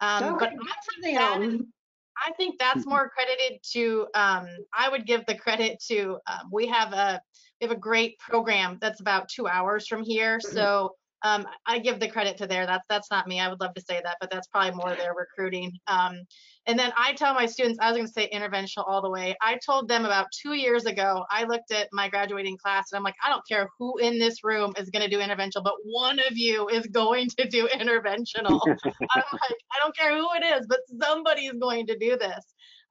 Um, 0.00 0.34
okay. 0.34 0.46
but 0.46 0.52
that, 1.14 1.60
I 2.26 2.32
think 2.32 2.58
that's 2.58 2.80
mm-hmm. 2.80 2.90
more 2.90 3.10
credited 3.10 3.60
to. 3.72 4.06
Um, 4.14 4.46
I 4.76 4.88
would 4.90 5.06
give 5.06 5.24
the 5.26 5.34
credit 5.34 5.82
to. 5.88 6.18
Um, 6.26 6.48
we 6.50 6.66
have 6.68 6.92
a 6.92 7.20
we 7.60 7.68
have 7.68 7.76
a 7.76 7.80
great 7.80 8.18
program 8.18 8.78
that's 8.80 9.00
about 9.00 9.28
two 9.28 9.46
hours 9.46 9.86
from 9.86 10.02
here, 10.02 10.38
mm-hmm. 10.38 10.54
so 10.54 10.94
um, 11.24 11.46
I 11.66 11.78
give 11.78 12.00
the 12.00 12.08
credit 12.08 12.36
to 12.38 12.46
there. 12.46 12.66
That's 12.66 12.86
that's 12.88 13.10
not 13.10 13.26
me. 13.26 13.40
I 13.40 13.48
would 13.48 13.60
love 13.60 13.74
to 13.74 13.80
say 13.80 14.00
that, 14.02 14.16
but 14.20 14.30
that's 14.30 14.48
probably 14.48 14.72
more 14.72 14.94
their 14.94 15.14
recruiting. 15.14 15.72
Um, 15.86 16.22
and 16.66 16.78
then 16.78 16.92
I 16.96 17.12
tell 17.14 17.34
my 17.34 17.46
students, 17.46 17.78
I 17.80 17.88
was 17.88 17.96
going 17.96 18.06
to 18.06 18.12
say 18.12 18.30
interventional 18.32 18.84
all 18.86 19.02
the 19.02 19.10
way. 19.10 19.34
I 19.42 19.58
told 19.64 19.88
them 19.88 20.04
about 20.04 20.26
two 20.42 20.54
years 20.54 20.86
ago. 20.86 21.24
I 21.30 21.44
looked 21.44 21.72
at 21.72 21.88
my 21.92 22.08
graduating 22.08 22.56
class 22.56 22.92
and 22.92 22.98
I'm 22.98 23.02
like, 23.02 23.16
I 23.24 23.30
don't 23.30 23.46
care 23.48 23.68
who 23.78 23.98
in 23.98 24.18
this 24.18 24.44
room 24.44 24.72
is 24.78 24.90
going 24.90 25.02
to 25.02 25.10
do 25.10 25.20
interventional, 25.20 25.64
but 25.64 25.74
one 25.84 26.20
of 26.20 26.36
you 26.36 26.68
is 26.68 26.86
going 26.86 27.28
to 27.38 27.48
do 27.48 27.68
interventional. 27.74 28.60
I'm 28.64 29.24
like, 29.32 29.56
I 29.72 29.78
don't 29.82 29.96
care 29.96 30.16
who 30.16 30.28
it 30.40 30.60
is, 30.60 30.66
but 30.68 30.80
somebody 31.00 31.46
is 31.46 31.58
going 31.60 31.86
to 31.88 31.98
do 31.98 32.16
this. 32.16 32.44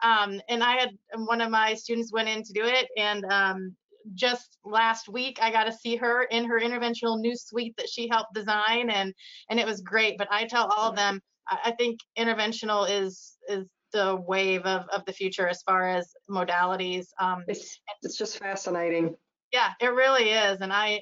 Um, 0.03 0.41
and 0.49 0.63
I 0.63 0.79
had 0.79 0.89
one 1.15 1.41
of 1.41 1.51
my 1.51 1.75
students 1.75 2.11
went 2.11 2.27
in 2.27 2.43
to 2.43 2.53
do 2.53 2.63
it, 2.63 2.87
and 2.97 3.23
um, 3.25 3.75
just 4.13 4.57
last 4.63 5.09
week 5.09 5.39
I 5.41 5.51
got 5.51 5.65
to 5.65 5.73
see 5.73 5.95
her 5.97 6.23
in 6.23 6.45
her 6.45 6.59
interventional 6.59 7.19
new 7.19 7.35
suite 7.35 7.75
that 7.77 7.89
she 7.89 8.07
helped 8.09 8.33
design 8.33 8.89
and 8.89 9.13
and 9.49 9.59
it 9.59 9.65
was 9.65 9.81
great. 9.81 10.17
But 10.17 10.27
I 10.31 10.45
tell 10.45 10.71
all 10.75 10.89
of 10.89 10.95
them 10.95 11.21
I 11.47 11.71
think 11.77 11.99
interventional 12.17 12.89
is 12.89 13.37
is 13.47 13.65
the 13.93 14.15
wave 14.27 14.61
of, 14.61 14.85
of 14.89 15.03
the 15.05 15.13
future 15.13 15.47
as 15.47 15.61
far 15.63 15.89
as 15.89 16.13
modalities 16.29 17.07
um 17.19 17.43
it's, 17.47 17.79
it's 18.01 18.17
just 18.17 18.39
fascinating. 18.39 19.15
Yeah 19.51 19.71
it 19.79 19.93
really 19.93 20.29
is. 20.29 20.61
And 20.61 20.71
I 20.71 21.01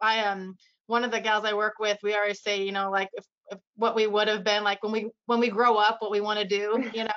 I 0.00 0.16
am 0.16 0.38
um, 0.38 0.56
one 0.86 1.04
of 1.04 1.10
the 1.10 1.20
gals 1.20 1.44
I 1.44 1.54
work 1.54 1.74
with 1.78 1.98
we 2.02 2.14
always 2.14 2.42
say 2.42 2.62
you 2.64 2.72
know 2.72 2.90
like 2.90 3.08
if 3.14 3.24
what 3.76 3.94
we 3.94 4.06
would 4.06 4.28
have 4.28 4.44
been 4.44 4.64
like 4.64 4.82
when 4.82 4.92
we 4.92 5.10
when 5.26 5.40
we 5.40 5.50
grow 5.50 5.76
up 5.76 5.96
what 6.00 6.10
we 6.10 6.20
want 6.20 6.38
to 6.38 6.46
do 6.46 6.82
you 6.94 7.04
know? 7.04 7.10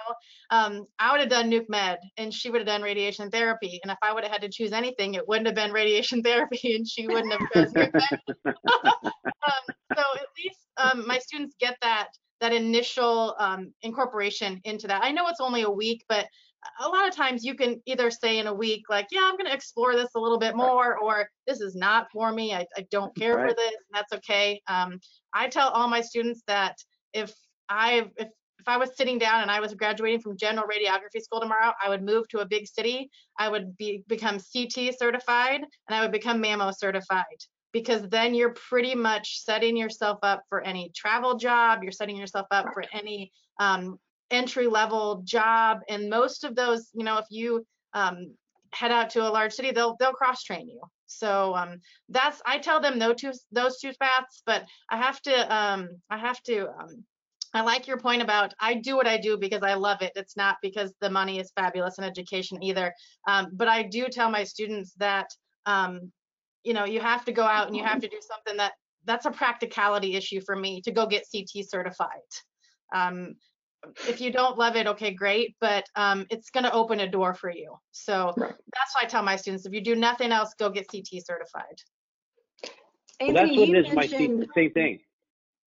Um, 0.49 0.85
i 0.99 1.11
would 1.11 1.21
have 1.21 1.29
done 1.29 1.49
nuke 1.49 1.69
med 1.69 1.99
and 2.17 2.33
she 2.33 2.49
would 2.49 2.59
have 2.59 2.67
done 2.67 2.81
radiation 2.81 3.29
therapy 3.29 3.79
and 3.83 3.91
if 3.91 3.97
i 4.01 4.13
would 4.13 4.23
have 4.23 4.31
had 4.31 4.41
to 4.41 4.49
choose 4.49 4.73
anything 4.73 5.13
it 5.13 5.27
wouldn't 5.27 5.47
have 5.47 5.55
been 5.55 5.71
radiation 5.71 6.21
therapy 6.23 6.75
and 6.75 6.87
she 6.87 7.07
wouldn't 7.07 7.33
have 7.33 7.51
chosen 7.53 7.73
nuke 7.73 8.19
med. 8.45 8.53
Um, 9.47 9.75
so 9.95 10.03
at 10.15 10.27
least 10.37 10.59
um, 10.75 11.07
my 11.07 11.19
students 11.19 11.55
get 11.57 11.77
that 11.81 12.09
that 12.41 12.51
initial 12.51 13.33
um, 13.39 13.73
incorporation 13.81 14.59
into 14.65 14.87
that. 14.87 15.03
I 15.03 15.11
know 15.11 15.27
it's 15.29 15.39
only 15.39 15.61
a 15.61 15.69
week 15.69 16.03
but 16.09 16.27
a 16.81 16.89
lot 16.89 17.07
of 17.07 17.15
times 17.15 17.43
you 17.43 17.55
can 17.55 17.81
either 17.85 18.09
say 18.09 18.39
in 18.39 18.47
a 18.47 18.53
week 18.53 18.83
like 18.89 19.07
yeah 19.11 19.21
i'm 19.23 19.37
going 19.37 19.45
to 19.45 19.53
explore 19.53 19.95
this 19.95 20.09
a 20.15 20.19
little 20.19 20.39
bit 20.39 20.55
more 20.55 20.97
or 20.97 21.29
this 21.45 21.61
is 21.61 21.75
not 21.75 22.07
for 22.11 22.31
me 22.31 22.53
i, 22.53 22.65
I 22.75 22.85
don't 22.91 23.15
care 23.15 23.35
right. 23.35 23.49
for 23.49 23.55
this 23.55 23.73
that's 23.93 24.13
okay 24.13 24.61
um, 24.67 24.99
i 25.33 25.47
tell 25.47 25.69
all 25.69 25.87
my 25.87 26.01
students 26.01 26.41
that 26.47 26.75
if 27.13 27.33
i 27.69 28.09
if 28.17 28.29
if 28.59 28.67
I 28.67 28.77
was 28.77 28.97
sitting 28.97 29.17
down 29.17 29.41
and 29.41 29.51
I 29.51 29.59
was 29.59 29.73
graduating 29.73 30.19
from 30.19 30.35
general 30.35 30.67
radiography 30.67 31.21
school 31.21 31.39
tomorrow, 31.39 31.71
I 31.81 31.89
would 31.89 32.03
move 32.03 32.27
to 32.29 32.39
a 32.39 32.45
big 32.45 32.67
city. 32.67 33.09
I 33.37 33.49
would 33.49 33.77
be 33.77 34.03
become 34.07 34.39
CT 34.39 34.95
certified 34.97 35.61
and 35.61 35.95
I 35.95 36.01
would 36.01 36.11
become 36.11 36.41
mammo 36.41 36.73
certified 36.75 37.23
because 37.71 38.01
then 38.09 38.33
you're 38.33 38.53
pretty 38.53 38.95
much 38.95 39.39
setting 39.43 39.77
yourself 39.77 40.19
up 40.23 40.43
for 40.49 40.61
any 40.61 40.91
travel 40.95 41.37
job. 41.37 41.83
You're 41.83 41.91
setting 41.91 42.17
yourself 42.17 42.47
up 42.51 42.73
for 42.73 42.83
any 42.91 43.31
um, 43.59 43.99
entry 44.31 44.67
level 44.67 45.21
job. 45.23 45.79
And 45.89 46.09
most 46.09 46.43
of 46.43 46.55
those, 46.55 46.89
you 46.93 47.03
know, 47.03 47.17
if 47.17 47.25
you 47.29 47.65
um, 47.93 48.33
head 48.73 48.91
out 48.91 49.09
to 49.11 49.27
a 49.27 49.29
large 49.29 49.53
city, 49.53 49.71
they'll 49.71 49.95
they'll 49.99 50.13
cross 50.13 50.43
train 50.43 50.67
you. 50.67 50.81
So 51.05 51.55
um, 51.55 51.79
that's 52.09 52.41
I 52.45 52.57
tell 52.59 52.79
them 52.79 52.99
no 52.99 53.13
to 53.13 53.33
those 53.51 53.79
two 53.79 53.91
paths, 53.99 54.43
but 54.45 54.65
I 54.89 54.97
have 54.97 55.21
to 55.23 55.55
um, 55.55 55.89
I 56.09 56.17
have 56.17 56.41
to 56.43 56.69
um, 56.69 57.05
I 57.53 57.61
like 57.61 57.87
your 57.87 57.97
point 57.97 58.21
about 58.21 58.53
I 58.59 58.75
do 58.75 58.95
what 58.95 59.07
I 59.07 59.17
do 59.17 59.37
because 59.37 59.63
I 59.63 59.73
love 59.73 60.01
it. 60.01 60.11
It's 60.15 60.35
not 60.35 60.57
because 60.61 60.93
the 61.01 61.09
money 61.09 61.39
is 61.39 61.51
fabulous 61.55 61.97
in 61.97 62.03
education 62.03 62.61
either. 62.61 62.93
Um, 63.27 63.49
but 63.53 63.67
I 63.67 63.83
do 63.83 64.07
tell 64.09 64.29
my 64.29 64.43
students 64.43 64.93
that 64.97 65.29
um, 65.65 66.11
you 66.63 66.73
know 66.73 66.85
you 66.85 66.99
have 66.99 67.23
to 67.25 67.31
go 67.31 67.43
out 67.43 67.67
and 67.67 67.75
you 67.75 67.83
have 67.83 68.01
to 68.01 68.09
do 68.09 68.19
something 68.21 68.57
that 68.57 68.73
that's 69.05 69.25
a 69.25 69.31
practicality 69.31 70.15
issue 70.15 70.41
for 70.45 70.55
me 70.55 70.81
to 70.81 70.91
go 70.91 71.07
get 71.07 71.25
CT 71.31 71.65
certified. 71.65 72.09
Um, 72.93 73.35
if 74.07 74.21
you 74.21 74.31
don't 74.31 74.57
love 74.57 74.75
it, 74.75 74.87
okay, 74.87 75.11
great, 75.11 75.55
but 75.59 75.85
um, 75.95 76.25
it's 76.29 76.49
going 76.49 76.63
to 76.63 76.71
open 76.73 76.99
a 77.01 77.07
door 77.07 77.33
for 77.33 77.49
you. 77.49 77.77
So 77.91 78.33
Right. 78.37 78.51
that's 78.75 78.95
why 78.95 79.01
I 79.03 79.05
tell 79.05 79.23
my 79.23 79.35
students, 79.35 79.65
if 79.65 79.73
you 79.73 79.81
do 79.81 79.95
nothing 79.95 80.31
else, 80.31 80.53
go 80.57 80.69
get 80.69 80.87
CT 80.89 81.21
certified. 81.25 81.81
Well, 83.19 83.33
that's 83.33 83.39
Anthony, 83.49 83.57
what 83.59 83.67
you 83.69 83.75
it 83.75 83.87
is, 83.87 83.93
my 83.95 84.05
C- 84.07 84.17
mentioned, 84.17 84.47
same 84.55 84.71
thing. 84.71 84.99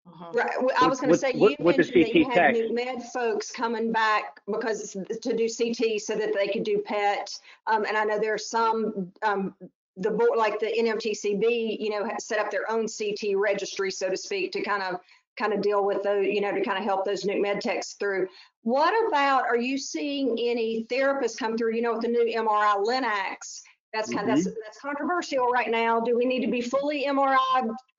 Mhm. 0.08 0.34
right, 0.34 0.52
w- 0.54 0.74
I 0.80 0.86
was 0.88 1.00
gonna 1.00 1.12
With- 1.12 1.20
say, 1.20 1.32
you 1.32 1.40
with- 1.40 1.60
with 1.60 1.76
the 1.76 1.82
mentioned 1.84 2.04
that 2.06 2.14
you 2.14 2.24
had 2.24 2.34
tech. 2.34 2.54
nuke 2.56 2.72
med 2.72 3.02
folks 3.12 3.50
coming 3.52 3.92
back 3.92 4.40
because 4.46 4.92
to 5.22 5.36
do 5.36 5.48
CT 5.48 5.98
so 6.00 6.14
that 6.16 6.32
they 6.34 6.48
could 6.48 6.64
do 6.64 6.78
PET. 6.84 7.38
Um, 7.68 7.84
and 7.84 7.96
I 7.96 8.04
know 8.04 8.18
there 8.18 8.34
are 8.34 8.38
some, 8.38 9.12
um, 9.22 9.54
the 9.96 10.10
board, 10.10 10.36
like 10.36 10.58
the 10.58 10.76
NMTCB, 10.76 11.76
you 11.78 11.90
know, 11.90 12.10
set 12.18 12.38
up 12.40 12.50
their 12.50 12.68
own 12.70 12.88
CT 12.88 13.34
registry, 13.36 13.90
so 13.92 14.08
to 14.08 14.16
speak, 14.16 14.50
to 14.52 14.62
kind 14.62 14.82
of, 14.82 15.00
kind 15.38 15.52
of 15.52 15.62
deal 15.62 15.84
with 15.84 16.02
those, 16.02 16.26
you 16.26 16.40
know, 16.40 16.52
to 16.52 16.62
kind 16.62 16.78
of 16.78 16.84
help 16.84 17.04
those 17.04 17.24
nuke 17.24 17.40
med 17.40 17.60
techs 17.60 17.94
through. 17.94 18.28
What 18.62 18.94
about, 19.08 19.44
are 19.44 19.56
you 19.56 19.78
seeing 19.78 20.36
any 20.38 20.86
therapists 20.90 21.38
come 21.38 21.56
through, 21.56 21.74
you 21.74 21.82
know, 21.82 21.92
with 21.92 22.02
the 22.02 22.08
new 22.08 22.24
MRI 22.24 22.84
Linacs? 22.84 23.62
That's 23.92 24.08
kind 24.08 24.28
of, 24.28 24.36
that's, 24.36 24.48
mm-hmm. 24.48 24.58
that's 24.64 24.78
controversial 24.78 25.48
right 25.48 25.70
now. 25.70 26.00
Do 26.00 26.16
we 26.16 26.24
need 26.24 26.40
to 26.40 26.50
be 26.50 26.62
fully 26.62 27.04
MRI 27.06 27.36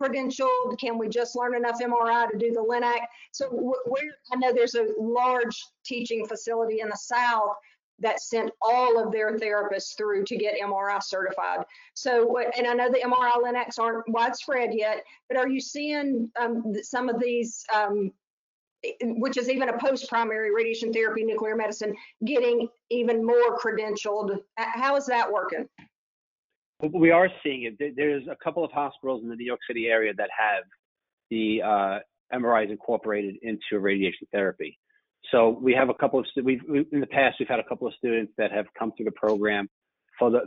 credentialed? 0.01 0.79
Can 0.79 0.97
we 0.97 1.07
just 1.07 1.35
learn 1.35 1.55
enough 1.55 1.79
MRI 1.79 2.31
to 2.31 2.37
do 2.37 2.51
the 2.51 2.65
LINAC? 2.67 3.01
So 3.31 3.47
wh- 3.49 3.91
where, 3.91 4.03
I 4.31 4.37
know 4.37 4.51
there's 4.51 4.73
a 4.73 4.87
large 4.97 5.55
teaching 5.85 6.25
facility 6.25 6.79
in 6.79 6.89
the 6.89 6.97
South 6.97 7.55
that 8.03 8.21
sent 8.21 8.51
all 8.61 9.03
of 9.03 9.11
their 9.11 9.37
therapists 9.37 9.97
through 9.97 10.25
to 10.25 10.37
get 10.37 10.59
MRI 10.61 11.01
certified. 11.01 11.65
So, 11.95 12.37
and 12.37 12.67
I 12.67 12.73
know 12.73 12.89
the 12.89 12.99
MRI 12.99 13.41
Linacs 13.41 13.79
aren't 13.79 14.07
widespread 14.09 14.69
yet, 14.73 15.03
but 15.27 15.37
are 15.37 15.47
you 15.47 15.59
seeing 15.59 16.29
um, 16.39 16.73
some 16.83 17.09
of 17.09 17.19
these, 17.19 17.63
um, 17.73 18.11
which 19.01 19.37
is 19.37 19.49
even 19.49 19.69
a 19.69 19.77
post-primary 19.77 20.53
radiation 20.53 20.91
therapy, 20.91 21.23
nuclear 21.23 21.55
medicine, 21.55 21.95
getting 22.25 22.67
even 22.89 23.25
more 23.25 23.57
credentialed? 23.57 24.37
How 24.57 24.95
is 24.97 25.05
that 25.07 25.31
working? 25.31 25.67
We 26.91 27.11
are 27.11 27.29
seeing 27.41 27.63
it. 27.63 27.95
There's 27.95 28.27
a 28.27 28.35
couple 28.43 28.65
of 28.65 28.71
hospitals 28.71 29.23
in 29.23 29.29
the 29.29 29.35
New 29.35 29.45
York 29.45 29.61
City 29.67 29.87
area 29.87 30.13
that 30.17 30.29
have 30.37 30.63
the 31.29 31.61
uh, 31.61 31.99
MRIs 32.37 32.69
incorporated 32.69 33.35
into 33.41 33.79
radiation 33.79 34.27
therapy. 34.33 34.77
So 35.31 35.49
we 35.49 35.73
have 35.73 35.89
a 35.89 35.93
couple 35.93 36.19
of, 36.19 36.25
we've, 36.43 36.62
we, 36.67 36.86
in 36.91 36.99
the 36.99 37.07
past, 37.07 37.38
we've 37.39 37.47
had 37.47 37.59
a 37.59 37.63
couple 37.63 37.88
of 37.88 37.93
students 37.95 38.33
that 38.38 38.51
have 38.51 38.65
come 38.77 38.91
through 38.95 39.05
the 39.05 39.12
program 39.12 39.69
for 40.19 40.29
the 40.29 40.41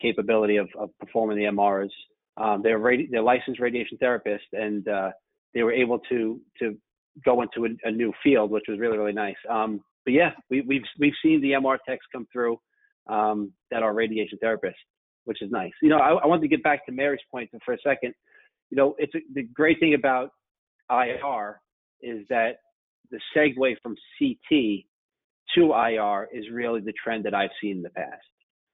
capability 0.00 0.56
of, 0.56 0.68
of 0.78 0.90
performing 0.98 1.38
the 1.38 1.44
MRs. 1.44 1.90
Um, 2.36 2.62
they're, 2.62 2.78
radi- 2.78 3.10
they're 3.10 3.22
licensed 3.22 3.60
radiation 3.60 3.98
therapists 4.02 4.38
and 4.52 4.86
uh, 4.88 5.10
they 5.54 5.62
were 5.62 5.72
able 5.72 5.98
to, 6.08 6.40
to 6.58 6.76
go 7.24 7.42
into 7.42 7.66
a, 7.66 7.88
a 7.88 7.90
new 7.90 8.12
field, 8.22 8.50
which 8.50 8.64
was 8.68 8.78
really, 8.78 8.98
really 8.98 9.12
nice. 9.12 9.36
Um, 9.48 9.80
but 10.04 10.12
yeah, 10.14 10.30
we, 10.50 10.62
we've, 10.62 10.82
we've 10.98 11.12
seen 11.22 11.40
the 11.40 11.52
MR 11.52 11.76
techs 11.86 12.04
come 12.10 12.26
through 12.32 12.58
um, 13.08 13.52
that 13.70 13.82
are 13.82 13.92
radiation 13.92 14.38
therapists 14.42 14.74
which 15.24 15.42
is 15.42 15.50
nice. 15.50 15.72
You 15.82 15.90
know, 15.90 15.98
I, 15.98 16.12
I 16.14 16.26
want 16.26 16.42
to 16.42 16.48
get 16.48 16.62
back 16.62 16.84
to 16.86 16.92
Mary's 16.92 17.20
point 17.30 17.50
for 17.64 17.74
a 17.74 17.78
second. 17.84 18.14
You 18.70 18.76
know, 18.76 18.94
it's 18.98 19.14
a, 19.14 19.18
the 19.34 19.42
great 19.42 19.78
thing 19.80 19.94
about 19.94 20.30
IR 20.90 21.60
is 22.00 22.26
that 22.28 22.56
the 23.12 23.20
segue 23.36 23.76
from 23.82 23.94
CT 24.18 24.84
to 25.54 25.72
IR 25.74 26.28
is 26.32 26.46
really 26.50 26.80
the 26.80 26.92
trend 26.92 27.24
that 27.26 27.34
I've 27.34 27.50
seen 27.60 27.76
in 27.76 27.82
the 27.82 27.90
past. 27.90 28.24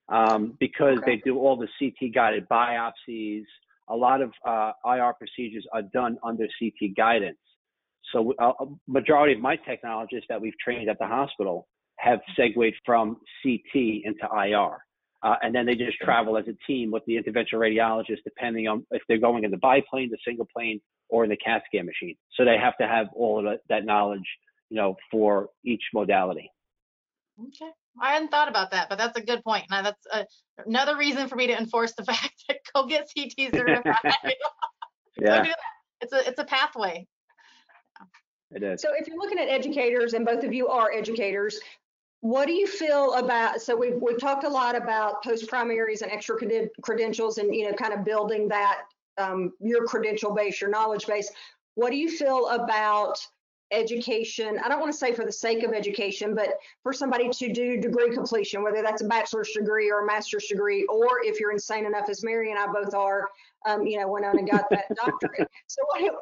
Um, 0.08 0.56
because 0.58 0.98
Okay. 0.98 1.16
they 1.16 1.22
do 1.22 1.38
all 1.38 1.56
the 1.56 1.68
CT 1.78 2.14
guided 2.14 2.48
biopsies, 2.48 3.44
a 3.88 3.96
lot 3.96 4.22
of 4.22 4.32
uh, 4.46 4.72
IR 4.86 5.12
procedures 5.14 5.66
are 5.72 5.82
done 5.82 6.16
under 6.22 6.46
CT 6.58 6.96
guidance. 6.96 7.38
So 8.12 8.32
a 8.38 8.48
a 8.64 8.66
majority 8.86 9.34
of 9.34 9.40
my 9.40 9.56
technologists 9.56 10.26
that 10.30 10.40
we've 10.40 10.58
trained 10.64 10.88
at 10.88 10.98
the 10.98 11.06
hospital 11.06 11.68
have 11.96 12.20
segued 12.36 12.74
from 12.86 13.16
CT 13.42 13.74
into 14.04 14.26
IR. 14.32 14.78
Uh, 15.22 15.34
and 15.42 15.52
then 15.54 15.66
they 15.66 15.74
just 15.74 15.98
travel 15.98 16.38
as 16.38 16.46
a 16.46 16.56
team 16.66 16.90
with 16.92 17.04
the 17.06 17.16
interventional 17.16 17.60
radiologist, 17.66 18.22
depending 18.24 18.68
on 18.68 18.86
if 18.92 19.02
they're 19.08 19.18
going 19.18 19.42
in 19.44 19.50
the 19.50 19.58
biplane, 19.58 20.08
the 20.10 20.18
single 20.24 20.46
plane, 20.54 20.80
or 21.08 21.24
in 21.24 21.30
the 21.30 21.36
CAT 21.36 21.62
scan 21.66 21.86
machine. 21.86 22.16
So 22.34 22.44
they 22.44 22.56
have 22.58 22.76
to 22.78 22.86
have 22.86 23.06
all 23.14 23.38
of 23.38 23.44
that, 23.44 23.60
that 23.68 23.84
knowledge, 23.84 24.26
you 24.70 24.76
know, 24.76 24.96
for 25.10 25.48
each 25.64 25.82
modality. 25.94 26.50
Okay. 27.40 27.70
I 28.00 28.12
hadn't 28.12 28.30
thought 28.30 28.48
about 28.48 28.70
that, 28.72 28.88
but 28.88 28.98
that's 28.98 29.18
a 29.18 29.22
good 29.22 29.42
point. 29.42 29.64
Now 29.70 29.82
that's 29.82 30.06
uh, 30.12 30.24
another 30.66 30.96
reason 30.96 31.28
for 31.28 31.36
me 31.36 31.46
to 31.48 31.58
enforce 31.58 31.94
the 31.94 32.04
fact 32.04 32.34
that 32.48 32.58
go 32.74 32.86
get 32.86 33.08
CT 33.16 33.32
certified. 33.52 33.94
Go 35.20 35.42
do 35.42 35.48
that. 35.48 35.56
It's 36.00 36.12
a 36.12 36.28
it's 36.28 36.38
a 36.38 36.44
pathway. 36.44 37.04
it 38.52 38.62
is. 38.62 38.80
So 38.80 38.90
if 38.96 39.08
you're 39.08 39.16
looking 39.16 39.40
at 39.40 39.48
educators, 39.48 40.14
and 40.14 40.24
both 40.24 40.44
of 40.44 40.54
you 40.54 40.68
are 40.68 40.92
educators, 40.92 41.58
what 42.20 42.46
do 42.46 42.52
you 42.52 42.66
feel 42.66 43.14
about, 43.14 43.60
so 43.60 43.76
we've, 43.76 43.94
we've 44.00 44.18
talked 44.18 44.44
a 44.44 44.48
lot 44.48 44.76
about 44.76 45.22
post-primaries 45.22 46.02
and 46.02 46.10
extra 46.10 46.36
credentials 46.82 47.38
and, 47.38 47.54
you 47.54 47.68
know, 47.68 47.74
kind 47.74 47.92
of 47.92 48.04
building 48.04 48.48
that, 48.48 48.82
um, 49.18 49.52
your 49.60 49.84
credential 49.86 50.34
base, 50.34 50.60
your 50.60 50.70
knowledge 50.70 51.06
base. 51.06 51.30
What 51.74 51.90
do 51.90 51.96
you 51.96 52.10
feel 52.10 52.48
about 52.48 53.18
education? 53.70 54.58
I 54.64 54.68
don't 54.68 54.80
want 54.80 54.92
to 54.92 54.98
say 54.98 55.12
for 55.12 55.24
the 55.24 55.32
sake 55.32 55.62
of 55.62 55.72
education, 55.72 56.34
but 56.34 56.54
for 56.82 56.92
somebody 56.92 57.28
to 57.28 57.52
do 57.52 57.80
degree 57.80 58.10
completion, 58.12 58.62
whether 58.62 58.82
that's 58.82 59.02
a 59.02 59.06
bachelor's 59.06 59.50
degree 59.54 59.90
or 59.90 60.00
a 60.00 60.06
master's 60.06 60.46
degree, 60.46 60.84
or 60.86 61.24
if 61.24 61.38
you're 61.38 61.52
insane 61.52 61.86
enough 61.86 62.08
as 62.08 62.24
Mary 62.24 62.50
and 62.50 62.58
I 62.58 62.66
both 62.66 62.94
are, 62.94 63.28
um, 63.66 63.86
you 63.86 63.98
know, 63.98 64.08
went 64.08 64.24
on 64.24 64.38
and 64.38 64.50
got 64.50 64.70
that 64.70 64.86
doctorate. 65.04 65.48
So 65.66 65.82
what, 65.86 66.14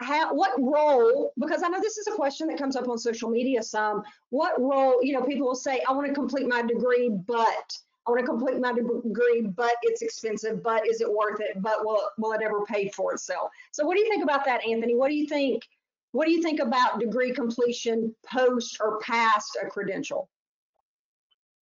how, 0.00 0.34
what 0.34 0.52
role, 0.58 1.32
because 1.38 1.62
I 1.62 1.68
know 1.68 1.80
this 1.80 1.98
is 1.98 2.06
a 2.06 2.12
question 2.12 2.46
that 2.48 2.58
comes 2.58 2.76
up 2.76 2.88
on 2.88 2.98
social 2.98 3.30
media 3.30 3.62
some, 3.62 4.02
what 4.30 4.60
role, 4.60 4.98
you 5.02 5.12
know, 5.12 5.22
people 5.22 5.46
will 5.46 5.54
say, 5.54 5.82
I 5.88 5.92
want 5.92 6.06
to 6.06 6.14
complete 6.14 6.48
my 6.48 6.62
degree, 6.62 7.10
but 7.10 7.76
I 8.08 8.10
want 8.10 8.20
to 8.22 8.26
complete 8.26 8.58
my 8.58 8.72
degree, 8.72 9.42
but 9.54 9.72
it's 9.82 10.00
expensive, 10.00 10.62
but 10.62 10.88
is 10.88 11.02
it 11.02 11.12
worth 11.12 11.40
it? 11.40 11.60
But 11.60 11.84
will, 11.84 12.00
will 12.16 12.32
it 12.32 12.40
ever 12.42 12.64
pay 12.64 12.88
for 12.88 13.12
itself? 13.12 13.50
So 13.72 13.84
what 13.84 13.96
do 13.96 14.00
you 14.02 14.08
think 14.08 14.22
about 14.22 14.46
that, 14.46 14.66
Anthony? 14.66 14.94
What 14.94 15.10
do 15.10 15.14
you 15.14 15.26
think? 15.26 15.62
What 16.12 16.24
do 16.24 16.32
you 16.32 16.42
think 16.42 16.58
about 16.58 17.00
degree 17.00 17.32
completion 17.32 18.14
post 18.26 18.78
or 18.80 18.98
past 19.00 19.58
a 19.62 19.66
credential? 19.66 20.30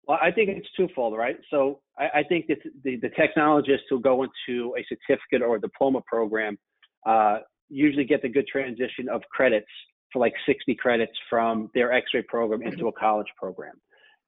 Well, 0.07 0.19
I 0.23 0.31
think 0.31 0.51
it's 0.51 0.69
twofold, 0.77 1.17
right? 1.17 1.37
So 1.51 1.81
I, 1.99 2.21
I 2.21 2.23
think 2.23 2.47
that 2.47 2.59
the, 2.85 2.97
the 2.97 3.09
technologists 3.11 3.87
who 3.91 4.01
go 4.01 4.23
into 4.23 4.73
a 4.79 4.87
certificate 4.89 5.43
or 5.43 5.57
a 5.57 5.61
diploma 5.61 6.01
program 6.07 6.57
uh, 7.05 7.39
usually 7.69 8.05
get 8.05 8.23
the 8.23 8.29
good 8.29 8.47
transition 8.47 9.09
of 9.13 9.21
credits 9.33 9.67
for 10.13 10.21
like 10.21 10.35
60 10.47 10.77
credits 10.77 11.13
from 11.29 11.71
their 11.75 11.93
X-ray 11.93 12.23
program 12.23 12.63
into 12.63 12.87
a 12.87 12.93
college 12.93 13.27
program. 13.37 13.75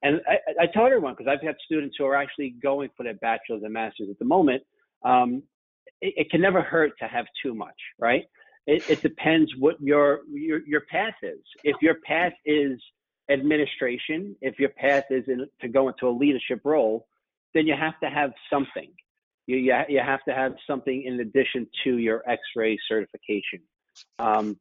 And 0.03 0.21
I, 0.29 0.63
I 0.63 0.67
tell 0.67 0.87
everyone 0.87 1.15
because 1.17 1.31
I've 1.31 1.45
had 1.47 1.57
students 1.65 1.97
who 1.99 2.05
are 2.05 2.15
actually 2.15 2.51
going 2.63 2.91
for 2.97 3.03
their 3.03 3.15
bachelor's 3.15 3.63
and 3.65 3.73
master's 3.73 4.09
at 4.11 4.19
the 4.19 4.25
moment. 4.25 4.63
Um, 5.05 5.43
it, 6.01 6.15
it 6.17 6.31
can 6.31 6.41
never 6.41 6.63
hurt 6.63 6.93
to 7.01 7.09
have 7.09 7.27
too 7.43 7.55
much, 7.55 7.75
right? 7.99 8.25
It, 8.67 8.89
it 8.89 9.03
depends 9.03 9.51
what 9.59 9.81
your, 9.81 10.21
your 10.31 10.61
your 10.67 10.83
path 10.83 11.15
is. 11.23 11.41
If 11.65 11.77
your 11.81 11.97
path 12.07 12.35
is 12.45 12.79
administration, 13.31 14.37
if 14.41 14.59
your 14.59 14.71
path 14.71 15.05
is 15.11 15.25
in, 15.27 15.47
to 15.61 15.69
go 15.69 15.89
into 15.89 16.07
a 16.07 16.11
leadership 16.11 16.61
role, 16.65 17.07
then 17.55 17.67
you 17.67 17.75
have 17.75 17.99
to 18.01 18.11
have 18.11 18.33
something. 18.53 18.91
You, 19.47 19.57
you, 19.57 19.75
you 19.89 20.01
have 20.01 20.23
to 20.29 20.35
have 20.35 20.53
something 20.67 21.03
in 21.05 21.21
addition 21.21 21.67
to 21.85 21.97
your 21.97 22.23
X-ray 22.29 22.79
certification. 22.87 23.61
Um, 24.19 24.59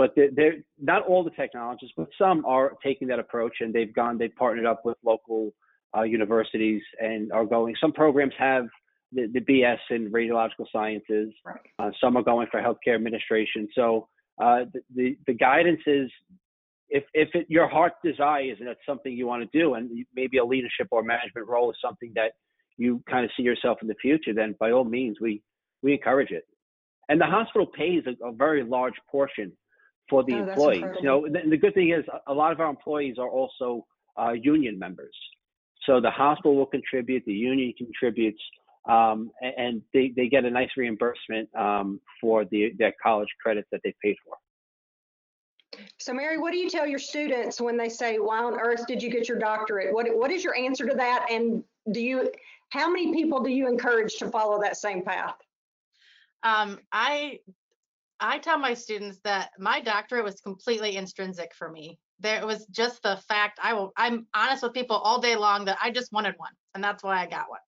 but 0.00 0.14
they're, 0.16 0.30
they're 0.34 0.54
not 0.80 1.06
all 1.06 1.22
the 1.22 1.30
technologists, 1.32 1.92
but 1.94 2.08
some 2.16 2.42
are 2.46 2.72
taking 2.82 3.06
that 3.08 3.18
approach 3.18 3.56
and 3.60 3.70
they've 3.70 3.94
gone, 3.94 4.16
they've 4.16 4.34
partnered 4.34 4.64
up 4.64 4.80
with 4.82 4.96
local 5.04 5.52
uh, 5.94 6.04
universities 6.04 6.80
and 7.00 7.30
are 7.32 7.44
going. 7.44 7.74
Some 7.78 7.92
programs 7.92 8.32
have 8.38 8.64
the, 9.12 9.26
the 9.34 9.40
BS 9.40 9.76
in 9.90 10.10
radiological 10.10 10.64
sciences. 10.72 11.34
Right. 11.44 11.60
Uh, 11.78 11.90
some 12.02 12.16
are 12.16 12.22
going 12.22 12.48
for 12.50 12.62
healthcare 12.62 12.94
administration. 12.94 13.68
So 13.74 14.08
uh, 14.42 14.60
the, 14.72 14.80
the 14.94 15.18
the 15.26 15.34
guidance 15.34 15.82
is 15.86 16.10
if 16.88 17.04
if 17.12 17.28
it, 17.34 17.44
your 17.50 17.68
heart 17.68 17.92
desires 18.02 18.56
and 18.58 18.68
that's 18.68 18.80
something 18.86 19.12
you 19.12 19.26
want 19.26 19.42
to 19.42 19.58
do, 19.58 19.74
and 19.74 19.90
maybe 20.14 20.38
a 20.38 20.44
leadership 20.46 20.88
or 20.90 21.02
management 21.02 21.46
role 21.46 21.70
is 21.70 21.76
something 21.84 22.10
that 22.14 22.32
you 22.78 23.02
kind 23.06 23.26
of 23.26 23.30
see 23.36 23.42
yourself 23.42 23.76
in 23.82 23.88
the 23.88 24.00
future, 24.00 24.32
then 24.32 24.54
by 24.58 24.70
all 24.70 24.84
means 24.84 25.18
we 25.20 25.42
we 25.82 25.92
encourage 25.92 26.30
it. 26.30 26.44
And 27.10 27.20
the 27.20 27.26
hospital 27.26 27.66
pays 27.66 28.04
a, 28.06 28.26
a 28.26 28.32
very 28.32 28.62
large 28.64 28.94
portion 29.10 29.52
for 30.10 30.24
the 30.24 30.34
Oh, 30.34 30.44
that's 30.44 30.50
employees. 30.50 30.84
You 31.00 31.06
know, 31.06 31.26
the, 31.28 31.48
the 31.48 31.56
good 31.56 31.74
thing 31.74 31.90
is 31.90 32.04
a 32.26 32.34
lot 32.34 32.52
of 32.52 32.60
our 32.60 32.68
employees 32.68 33.16
are 33.18 33.30
also 33.30 33.86
uh, 34.20 34.32
union 34.32 34.78
members. 34.78 35.14
So 35.86 36.00
the 36.00 36.10
hospital 36.10 36.56
will 36.56 36.66
contribute, 36.66 37.24
the 37.24 37.32
union 37.32 37.72
contributes, 37.78 38.42
um, 38.88 39.30
and 39.40 39.80
they, 39.94 40.12
they 40.16 40.28
get 40.28 40.44
a 40.44 40.50
nice 40.50 40.68
reimbursement 40.76 41.48
um, 41.56 42.00
for 42.20 42.44
the 42.44 42.72
their 42.78 42.92
college 43.02 43.28
credits 43.42 43.68
that 43.72 43.80
they 43.84 43.94
paid 44.02 44.16
for. 44.24 44.36
So 45.98 46.12
Mary, 46.12 46.36
what 46.38 46.52
do 46.52 46.58
you 46.58 46.68
tell 46.68 46.86
your 46.86 46.98
students 46.98 47.60
when 47.60 47.76
they 47.76 47.88
say, 47.88 48.18
why 48.18 48.42
on 48.42 48.58
earth 48.58 48.86
did 48.86 49.02
you 49.02 49.10
get 49.10 49.28
your 49.28 49.38
doctorate? 49.38 49.94
What, 49.94 50.06
what 50.12 50.30
is 50.30 50.42
your 50.42 50.56
answer 50.56 50.86
to 50.86 50.94
that? 50.96 51.26
And 51.30 51.62
do 51.92 52.00
you, 52.00 52.30
how 52.70 52.90
many 52.90 53.12
people 53.12 53.40
do 53.40 53.50
you 53.50 53.68
encourage 53.68 54.16
to 54.16 54.28
follow 54.30 54.60
that 54.60 54.76
same 54.76 55.02
path? 55.02 55.36
Um, 56.42 56.78
I 56.92 57.38
I 58.20 58.38
tell 58.38 58.58
my 58.58 58.74
students 58.74 59.18
that 59.24 59.50
my 59.58 59.80
doctorate 59.80 60.24
was 60.24 60.40
completely 60.40 60.96
intrinsic 60.96 61.54
for 61.54 61.70
me. 61.70 61.98
There 62.20 62.46
was 62.46 62.66
just 62.66 63.02
the 63.02 63.16
fact 63.28 63.58
I 63.62 63.72
will 63.72 63.92
I'm 63.96 64.26
honest 64.34 64.62
with 64.62 64.74
people 64.74 64.96
all 64.96 65.20
day 65.20 65.36
long 65.36 65.64
that 65.64 65.78
I 65.82 65.90
just 65.90 66.12
wanted 66.12 66.34
one 66.36 66.52
and 66.74 66.84
that's 66.84 67.02
why 67.02 67.22
I 67.22 67.26
got 67.26 67.48
one. 67.48 67.60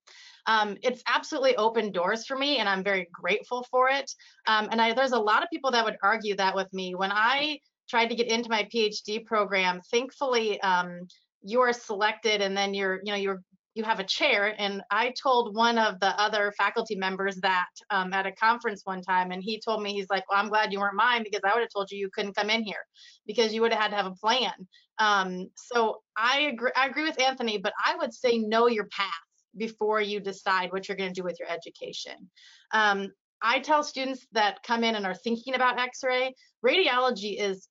Um, 0.47 0.77
it's 0.83 1.03
absolutely 1.07 1.57
opened 1.57 1.95
doors 1.95 2.27
for 2.27 2.37
me 2.37 2.59
and 2.59 2.69
I'm 2.69 2.85
very 2.85 3.09
grateful 3.13 3.67
for 3.71 3.89
it. 3.89 4.11
Um, 4.47 4.69
and 4.71 4.81
I, 4.81 4.93
there's 4.93 5.13
a 5.13 5.19
lot 5.19 5.43
of 5.43 5.49
people 5.51 5.71
that 5.71 5.85
would 5.85 5.97
argue 6.03 6.37
that 6.37 6.55
with 6.55 6.73
me 6.73 6.95
when 6.95 7.13
I 7.13 7.61
tried 7.89 8.09
to 8.09 8.15
get 8.15 8.27
into 8.27 8.51
my 8.51 8.65
PhD 8.75 9.25
program. 9.25 9.81
Thankfully, 9.91 10.61
um, 10.63 11.07
you 11.43 11.61
are 11.61 11.73
selected 11.73 12.41
and 12.41 12.57
then 12.57 12.75
you're 12.75 13.01
you 13.05 13.13
know 13.13 13.19
you're 13.19 13.43
you 13.75 13.85
have 13.85 14.01
a 14.01 14.05
chair 14.05 14.55
and 14.59 14.83
i 14.91 15.13
told 15.21 15.55
one 15.55 15.79
of 15.79 15.99
the 16.01 16.21
other 16.21 16.53
faculty 16.57 16.95
members 16.95 17.37
that 17.37 17.69
um, 17.91 18.13
at 18.13 18.27
a 18.27 18.33
conference 18.33 18.83
one 18.85 19.03
time 19.03 19.31
and 19.31 19.43
he 19.43 19.61
told 19.61 19.83
me 19.83 19.93
he's 19.93 20.11
like 20.11 20.29
well 20.29 20.39
i'm 20.39 20.49
glad 20.49 20.73
you 20.73 20.79
weren't 20.79 20.97
mine 20.97 21.23
because 21.23 21.41
i 21.45 21.55
would 21.55 21.61
have 21.61 21.73
told 21.73 21.91
you 21.91 21.99
you 21.99 22.11
couldn't 22.15 22.37
come 22.37 22.51
in 22.51 22.63
here 22.63 22.85
because 23.27 23.53
you 23.53 23.61
would 23.61 23.73
have 23.73 23.83
had 23.83 23.91
to 23.91 23.97
have 23.97 24.07
a 24.07 24.15
plan. 24.17 24.53
Um, 24.99 25.49
so 25.55 26.03
i 26.17 26.41
agree 26.53 26.73
i 26.77 26.87
agree 26.87 27.05
with 27.05 27.21
anthony 27.21 27.59
but 27.59 27.73
i 27.85 27.97
would 27.97 28.13
say 28.13 28.39
know 28.39 28.69
your 28.69 28.87
path 28.87 29.09
before 29.57 30.01
you 30.01 30.21
decide 30.21 30.73
what 30.73 30.89
you're 30.89 30.97
going 30.97 31.13
to 31.13 31.21
do 31.21 31.25
with 31.25 31.39
your 31.39 31.49
education. 31.49 32.31
Um, 32.73 33.11
i 33.41 33.59
tell 33.59 33.83
students 33.83 34.27
that 34.33 34.63
come 34.63 34.85
in 34.85 34.95
and 34.95 35.07
are 35.07 35.15
thinking 35.15 35.55
about 35.55 35.81
x-ray 35.81 36.35
radiology 36.65 37.41
is 37.41 37.69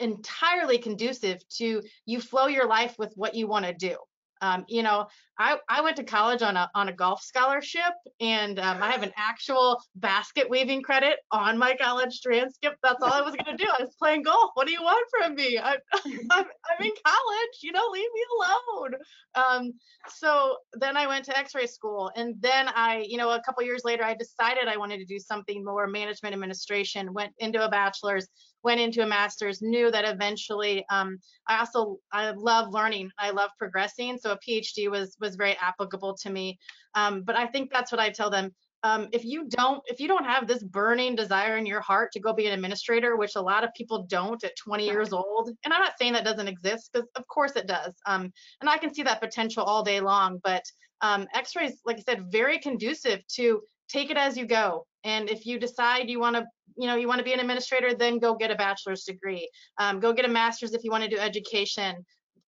entirely 0.00 0.78
conducive 0.78 1.38
to 1.48 1.82
you 2.06 2.20
flow 2.20 2.46
your 2.46 2.66
life 2.66 2.94
with 2.98 3.12
what 3.16 3.34
you 3.34 3.46
want 3.46 3.66
to 3.66 3.74
do 3.74 3.96
um, 4.40 4.64
you 4.68 4.82
know, 4.82 5.06
I, 5.38 5.56
I 5.68 5.80
went 5.80 5.96
to 5.96 6.04
college 6.04 6.42
on 6.42 6.56
a 6.56 6.70
on 6.74 6.88
a 6.88 6.92
golf 6.92 7.22
scholarship, 7.22 7.92
and 8.20 8.58
um, 8.58 8.82
I 8.82 8.90
have 8.90 9.02
an 9.02 9.12
actual 9.16 9.80
basket 9.96 10.48
weaving 10.50 10.82
credit 10.82 11.18
on 11.30 11.56
my 11.56 11.74
college 11.80 12.20
transcript. 12.20 12.76
That's 12.82 13.02
all 13.02 13.12
I 13.12 13.22
was 13.22 13.34
gonna 13.36 13.56
do. 13.56 13.64
I 13.66 13.82
was 13.82 13.94
playing 13.98 14.22
golf. 14.24 14.50
What 14.54 14.66
do 14.66 14.72
you 14.72 14.82
want 14.82 15.06
from 15.10 15.34
me? 15.34 15.58
I, 15.58 15.76
I'm 16.04 16.44
I'm 16.44 16.84
in 16.84 16.92
college. 17.06 17.58
You 17.62 17.72
know, 17.72 17.86
leave 17.90 18.08
me 18.14 18.24
alone. 18.38 18.94
Um, 19.34 19.72
so 20.08 20.56
then 20.74 20.96
I 20.96 21.06
went 21.06 21.24
to 21.26 21.38
X-ray 21.38 21.66
school, 21.66 22.10
and 22.16 22.34
then 22.40 22.68
I, 22.68 23.04
you 23.08 23.16
know, 23.16 23.30
a 23.30 23.42
couple 23.42 23.62
years 23.62 23.82
later, 23.84 24.04
I 24.04 24.14
decided 24.14 24.68
I 24.68 24.76
wanted 24.76 24.98
to 24.98 25.06
do 25.06 25.18
something 25.18 25.64
more 25.64 25.86
management 25.86 26.34
administration. 26.34 27.14
Went 27.14 27.32
into 27.38 27.64
a 27.64 27.68
bachelor's, 27.70 28.28
went 28.62 28.80
into 28.80 29.02
a 29.02 29.06
master's. 29.06 29.62
Knew 29.62 29.90
that 29.90 30.04
eventually. 30.04 30.84
Um, 30.90 31.18
I 31.48 31.58
also 31.58 31.98
I 32.12 32.30
love 32.30 32.72
learning. 32.72 33.10
I 33.18 33.30
love 33.30 33.50
progressing. 33.58 34.18
So 34.18 34.32
a 34.32 34.38
PhD 34.38 34.90
was 34.90 35.16
was 35.20 35.36
very 35.36 35.56
applicable 35.60 36.16
to 36.22 36.30
me. 36.30 36.58
Um, 36.94 37.22
but 37.22 37.36
I 37.36 37.46
think 37.46 37.70
that's 37.72 37.92
what 37.92 38.00
I 38.00 38.10
tell 38.10 38.30
them. 38.30 38.52
Um, 38.82 39.08
if 39.12 39.24
you 39.24 39.46
don't 39.46 39.82
if 39.86 40.00
you 40.00 40.08
don't 40.08 40.24
have 40.24 40.46
this 40.46 40.62
burning 40.62 41.14
desire 41.14 41.58
in 41.58 41.66
your 41.66 41.82
heart 41.82 42.12
to 42.12 42.20
go 42.20 42.32
be 42.32 42.46
an 42.46 42.52
administrator, 42.52 43.16
which 43.16 43.36
a 43.36 43.42
lot 43.42 43.62
of 43.62 43.70
people 43.74 44.06
don't 44.08 44.42
at 44.42 44.56
20 44.56 44.86
years 44.86 45.12
old, 45.12 45.50
and 45.64 45.74
I'm 45.74 45.80
not 45.80 45.98
saying 45.98 46.14
that 46.14 46.24
doesn't 46.24 46.48
exist 46.48 46.90
because 46.92 47.08
of 47.16 47.26
course 47.28 47.52
it 47.56 47.66
does. 47.66 47.94
Um, 48.06 48.32
and 48.60 48.70
I 48.70 48.78
can 48.78 48.94
see 48.94 49.02
that 49.02 49.20
potential 49.20 49.64
all 49.64 49.82
day 49.82 50.00
long. 50.00 50.40
But 50.42 50.64
um, 51.02 51.26
X-rays, 51.34 51.80
like 51.84 51.98
I 51.98 52.00
said, 52.00 52.32
very 52.32 52.58
conducive 52.58 53.26
to 53.36 53.60
take 53.88 54.10
it 54.10 54.16
as 54.16 54.36
you 54.36 54.46
go. 54.46 54.86
And 55.04 55.28
if 55.30 55.46
you 55.46 55.58
decide 55.58 56.08
you 56.08 56.20
want 56.20 56.36
to 56.36 56.46
you 56.76 56.86
know 56.86 56.96
you 56.96 57.08
want 57.08 57.18
to 57.18 57.24
be 57.24 57.32
an 57.32 57.40
administrator 57.40 57.94
then 57.94 58.18
go 58.18 58.34
get 58.34 58.50
a 58.50 58.56
bachelor's 58.56 59.04
degree. 59.04 59.48
Um, 59.78 60.00
go 60.00 60.12
get 60.12 60.24
a 60.24 60.28
master's 60.28 60.72
if 60.74 60.84
you 60.84 60.90
want 60.90 61.04
to 61.04 61.10
do 61.10 61.18
education. 61.18 62.04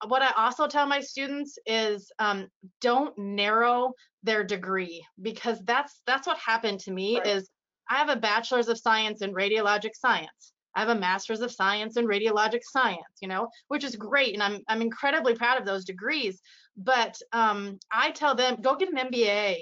What 0.07 0.23
i 0.23 0.33
also 0.37 0.67
tell 0.67 0.87
my 0.87 1.01
students 1.01 1.59
is 1.67 2.11
um, 2.19 2.49
don't 2.81 3.17
narrow 3.17 3.93
their 4.23 4.43
degree 4.45 5.05
because 5.21 5.61
that's 5.65 6.03
that's 6.07 6.27
what 6.27 6.39
happened 6.39 6.81
to 6.81 6.93
me 6.93 7.19
Right. 7.19 7.27
is 7.27 7.49
i 7.91 7.97
have 7.97 8.09
a 8.09 8.17
bachelor's 8.17 8.69
of 8.69 8.79
science 8.79 9.23
in 9.23 9.33
radiologic 9.33 9.95
science. 9.95 10.53
I 10.75 10.81
have 10.81 10.89
a 10.89 10.95
master's 10.95 11.43
of 11.43 11.53
science 11.53 11.97
in 11.99 12.07
radiologic 12.07 12.63
science 12.63 13.15
you 13.21 13.29
know 13.29 13.49
which 13.69 13.85
is 13.85 13.95
great 13.95 14.35
and 14.35 14.43
i'm 14.43 14.61
i'm 14.69 14.83
incredibly 14.83 15.35
proud 15.35 15.59
of 15.61 15.67
those 15.67 15.85
degrees 15.85 16.41
but 16.77 17.17
um, 17.33 17.79
i 17.93 18.11
tell 18.11 18.35
them 18.35 18.57
go 18.61 18.75
get 18.77 18.89
an 18.93 19.11
mba 19.11 19.57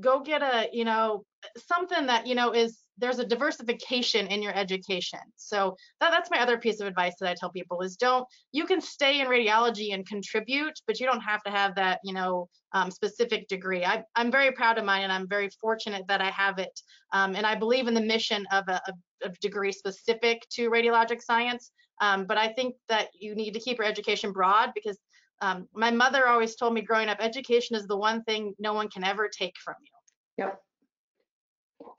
go 0.00 0.20
get 0.20 0.42
a 0.42 0.68
you 0.72 0.84
know 0.84 1.24
something 1.56 2.06
that 2.06 2.26
you 2.26 2.34
know 2.34 2.52
is 2.52 2.78
there's 2.98 3.18
a 3.18 3.26
diversification 3.26 4.26
in 4.28 4.42
your 4.42 4.54
education. 4.54 5.20
So 5.36 5.76
that, 6.00 6.10
that's 6.10 6.30
my 6.30 6.40
other 6.40 6.58
piece 6.58 6.80
of 6.80 6.86
advice 6.86 7.14
that 7.20 7.28
i 7.28 7.34
tell 7.34 7.50
people 7.50 7.80
is 7.82 7.96
don't 7.96 8.26
you 8.52 8.66
can 8.66 8.80
stay 8.80 9.20
in 9.20 9.26
radiology 9.26 9.94
and 9.94 10.06
contribute 10.06 10.78
but 10.86 11.00
you 11.00 11.06
don't 11.06 11.20
have 11.20 11.42
to 11.42 11.50
have 11.50 11.74
that 11.74 12.00
you 12.04 12.12
know 12.12 12.48
um, 12.72 12.90
specific 12.90 13.46
degree. 13.48 13.84
I, 13.84 14.02
i'm 14.16 14.30
very 14.30 14.52
proud 14.52 14.78
of 14.78 14.84
mine 14.84 15.02
and 15.02 15.12
i'm 15.12 15.28
very 15.28 15.48
fortunate 15.60 16.04
that 16.08 16.20
i 16.20 16.30
have 16.30 16.58
it. 16.58 16.80
Um, 17.12 17.34
and 17.34 17.46
i 17.46 17.54
believe 17.54 17.88
in 17.88 17.94
the 17.94 18.00
mission 18.00 18.46
of 18.52 18.64
a, 18.68 18.80
a, 18.86 19.28
a 19.28 19.28
degree 19.40 19.72
specific 19.72 20.42
to 20.52 20.70
radiologic 20.70 21.22
science. 21.22 21.70
Um, 22.00 22.26
but 22.26 22.38
i 22.38 22.48
think 22.48 22.74
that 22.88 23.08
you 23.18 23.34
need 23.34 23.54
to 23.54 23.60
keep 23.60 23.78
your 23.78 23.86
education 23.86 24.32
broad 24.32 24.70
because 24.74 24.98
um, 25.40 25.68
my 25.74 25.90
mother 25.90 26.26
always 26.28 26.54
told 26.54 26.74
me 26.74 26.80
growing 26.80 27.08
up 27.08 27.18
education 27.20 27.76
is 27.76 27.86
the 27.86 27.96
one 27.96 28.22
thing 28.22 28.54
no 28.58 28.72
one 28.72 28.88
can 28.88 29.04
ever 29.04 29.28
take 29.28 29.54
from 29.62 29.74
you. 29.82 30.44
Yep. 30.44 30.60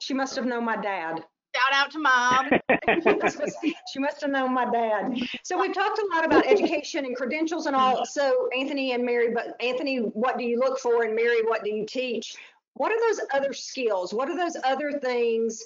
She 0.00 0.14
must 0.14 0.36
have 0.36 0.44
known 0.44 0.64
my 0.64 0.76
dad. 0.76 1.24
shout 1.54 1.72
out 1.72 1.90
to 1.92 1.98
mom 1.98 2.50
she 3.92 3.98
must 3.98 4.20
have 4.20 4.30
known 4.30 4.52
my 4.54 4.70
dad. 4.70 5.16
So 5.42 5.58
we've 5.60 5.74
talked 5.74 5.98
a 5.98 6.14
lot 6.14 6.24
about 6.24 6.46
education 6.46 7.04
and 7.04 7.16
credentials 7.16 7.66
and 7.66 7.74
all. 7.74 8.04
So 8.04 8.48
Anthony 8.56 8.92
and 8.92 9.04
Mary, 9.04 9.32
but 9.34 9.56
Anthony, 9.60 9.98
what 9.98 10.38
do 10.38 10.44
you 10.44 10.58
look 10.58 10.78
for? 10.78 11.04
And 11.04 11.14
Mary, 11.14 11.42
what 11.42 11.64
do 11.64 11.70
you 11.70 11.86
teach? 11.86 12.36
What 12.74 12.92
are 12.92 13.00
those 13.08 13.26
other 13.32 13.52
skills? 13.52 14.12
What 14.12 14.28
are 14.28 14.36
those 14.36 14.56
other 14.64 14.92
things 14.92 15.62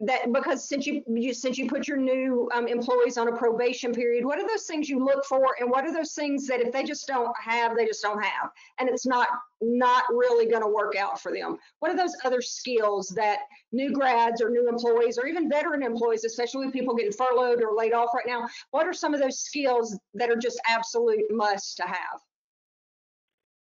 that 0.00 0.32
because 0.32 0.68
since 0.68 0.86
you, 0.86 1.02
you 1.08 1.34
since 1.34 1.58
you 1.58 1.68
put 1.68 1.88
your 1.88 1.96
new 1.96 2.48
um, 2.54 2.68
employees 2.68 3.18
on 3.18 3.28
a 3.28 3.36
probation 3.36 3.92
period, 3.92 4.24
what 4.24 4.38
are 4.38 4.46
those 4.46 4.64
things 4.64 4.88
you 4.88 5.04
look 5.04 5.24
for, 5.24 5.56
and 5.58 5.70
what 5.70 5.84
are 5.84 5.92
those 5.92 6.12
things 6.12 6.46
that 6.46 6.60
if 6.60 6.72
they 6.72 6.84
just 6.84 7.06
don't 7.08 7.34
have, 7.42 7.76
they 7.76 7.84
just 7.84 8.02
don't 8.02 8.22
have, 8.22 8.50
and 8.78 8.88
it's 8.88 9.06
not 9.06 9.26
not 9.60 10.04
really 10.10 10.48
going 10.48 10.62
to 10.62 10.68
work 10.68 10.94
out 10.94 11.20
for 11.20 11.32
them? 11.32 11.58
What 11.80 11.90
are 11.90 11.96
those 11.96 12.14
other 12.24 12.40
skills 12.40 13.08
that 13.16 13.40
new 13.72 13.92
grads 13.92 14.40
or 14.40 14.50
new 14.50 14.68
employees 14.68 15.18
or 15.18 15.26
even 15.26 15.48
veteran 15.48 15.82
employees, 15.82 16.24
especially 16.24 16.70
people 16.70 16.94
getting 16.94 17.12
furloughed 17.12 17.60
or 17.60 17.76
laid 17.76 17.92
off 17.92 18.10
right 18.14 18.26
now, 18.26 18.48
what 18.70 18.86
are 18.86 18.92
some 18.92 19.14
of 19.14 19.20
those 19.20 19.40
skills 19.40 19.98
that 20.14 20.30
are 20.30 20.36
just 20.36 20.60
absolute 20.68 21.24
must 21.30 21.76
to 21.78 21.82
have? 21.82 22.20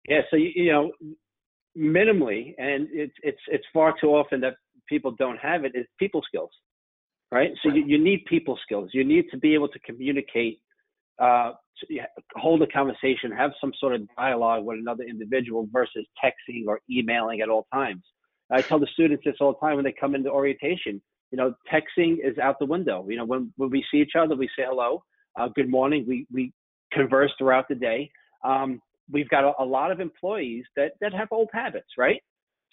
Yeah, 0.09 0.21
so 0.29 0.35
you, 0.35 0.51
you 0.55 0.71
know, 0.73 0.91
minimally, 1.77 2.53
and 2.57 2.89
it's 2.91 3.15
it's 3.23 3.41
it's 3.47 3.65
far 3.73 3.93
too 3.99 4.07
often 4.07 4.41
that 4.41 4.55
people 4.87 5.15
don't 5.17 5.37
have 5.37 5.65
it 5.65 5.73
is 5.75 5.85
people 5.99 6.21
skills, 6.27 6.51
right? 7.31 7.51
So 7.63 7.73
you, 7.73 7.83
you 7.85 8.03
need 8.03 8.25
people 8.25 8.57
skills. 8.63 8.89
You 8.93 9.03
need 9.03 9.25
to 9.31 9.37
be 9.37 9.53
able 9.53 9.67
to 9.69 9.79
communicate, 9.79 10.59
uh, 11.19 11.51
to 11.79 11.99
hold 12.35 12.61
a 12.61 12.67
conversation, 12.67 13.31
have 13.31 13.51
some 13.61 13.71
sort 13.79 13.93
of 13.95 14.01
dialogue 14.17 14.65
with 14.65 14.79
another 14.79 15.03
individual 15.03 15.67
versus 15.71 16.05
texting 16.23 16.65
or 16.67 16.79
emailing 16.89 17.41
at 17.41 17.49
all 17.49 17.67
times. 17.73 18.03
I 18.51 18.61
tell 18.61 18.79
the 18.79 18.87
students 18.93 19.23
this 19.25 19.35
all 19.41 19.53
the 19.53 19.59
time 19.59 19.75
when 19.75 19.85
they 19.85 19.93
come 19.99 20.15
into 20.15 20.29
orientation. 20.29 21.01
You 21.31 21.37
know, 21.37 21.53
texting 21.71 22.17
is 22.23 22.37
out 22.37 22.57
the 22.59 22.65
window. 22.65 23.05
You 23.09 23.17
know, 23.17 23.25
when 23.25 23.51
when 23.57 23.69
we 23.69 23.83
see 23.91 23.97
each 23.97 24.13
other, 24.17 24.35
we 24.35 24.47
say 24.57 24.63
hello, 24.65 25.03
uh, 25.37 25.49
good 25.53 25.69
morning. 25.69 26.05
We 26.07 26.25
we 26.31 26.53
converse 26.93 27.31
throughout 27.37 27.65
the 27.67 27.75
day. 27.75 28.09
Um, 28.43 28.79
we've 29.11 29.29
got 29.29 29.43
a, 29.43 29.51
a 29.59 29.65
lot 29.65 29.91
of 29.91 29.99
employees 29.99 30.63
that 30.77 30.93
that 31.01 31.13
have 31.13 31.27
old 31.31 31.49
habits, 31.53 31.89
right? 31.97 32.21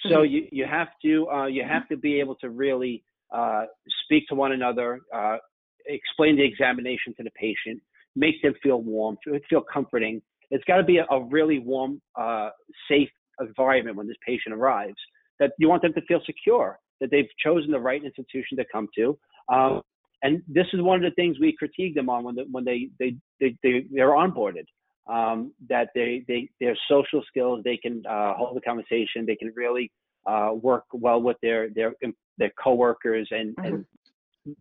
So 0.02 0.22
Mhm. 0.22 0.30
you 0.30 0.48
you 0.52 0.64
have 0.66 0.88
to 1.02 1.28
uh, 1.30 1.46
you 1.46 1.64
have 1.64 1.88
to 1.88 1.96
be 1.96 2.20
able 2.20 2.36
to 2.36 2.50
really 2.50 3.02
uh, 3.32 3.66
speak 4.04 4.26
to 4.28 4.34
one 4.34 4.52
another, 4.52 5.00
uh, 5.12 5.38
explain 5.86 6.36
the 6.36 6.44
examination 6.44 7.14
to 7.16 7.22
the 7.22 7.30
patient, 7.32 7.80
make 8.14 8.40
them 8.42 8.54
feel 8.62 8.80
warm, 8.82 9.16
feel- 9.24 9.40
feel 9.48 9.62
comforting. 9.62 10.22
It's 10.50 10.64
got 10.64 10.76
to 10.76 10.84
be 10.84 10.98
a, 10.98 11.06
a 11.10 11.24
really 11.24 11.58
warm, 11.58 12.00
uh, 12.16 12.50
safe 12.88 13.10
environment 13.40 13.96
when 13.96 14.06
this 14.06 14.16
patient 14.26 14.54
arrives. 14.54 14.96
That 15.40 15.52
you 15.58 15.68
want 15.68 15.82
them 15.82 15.92
to 15.94 16.02
feel 16.02 16.20
secure, 16.24 16.78
that 17.00 17.10
they've 17.10 17.28
chosen 17.44 17.72
the 17.72 17.80
right 17.80 18.02
institution 18.04 18.56
to 18.58 18.64
come 18.70 18.88
to. 18.94 19.18
Um, 19.48 19.82
and 20.22 20.42
this 20.46 20.66
is 20.72 20.80
one 20.80 21.04
of 21.04 21.10
the 21.10 21.14
things 21.16 21.38
we 21.40 21.54
critique 21.56 21.94
them 21.94 22.08
on 22.08 22.22
when, 22.24 22.34
the, 22.36 22.44
when 22.50 22.64
they, 22.64 22.88
they, 23.00 23.16
they, 23.40 23.56
they, 23.62 23.84
they're 23.90 24.10
onboarded. 24.10 24.64
Um, 25.06 25.52
that 25.68 25.88
they, 25.94 26.24
they, 26.26 26.48
their 26.60 26.74
social 26.88 27.22
skills, 27.28 27.60
they 27.62 27.76
can 27.76 28.02
uh, 28.08 28.32
hold 28.38 28.56
a 28.56 28.60
conversation, 28.62 29.26
they 29.26 29.36
can 29.36 29.52
really 29.54 29.92
uh, 30.26 30.52
work 30.54 30.84
well 30.94 31.20
with 31.20 31.36
their, 31.42 31.68
their, 31.68 31.92
their 32.38 32.50
coworkers 32.62 33.28
and, 33.30 33.54
and 33.58 33.84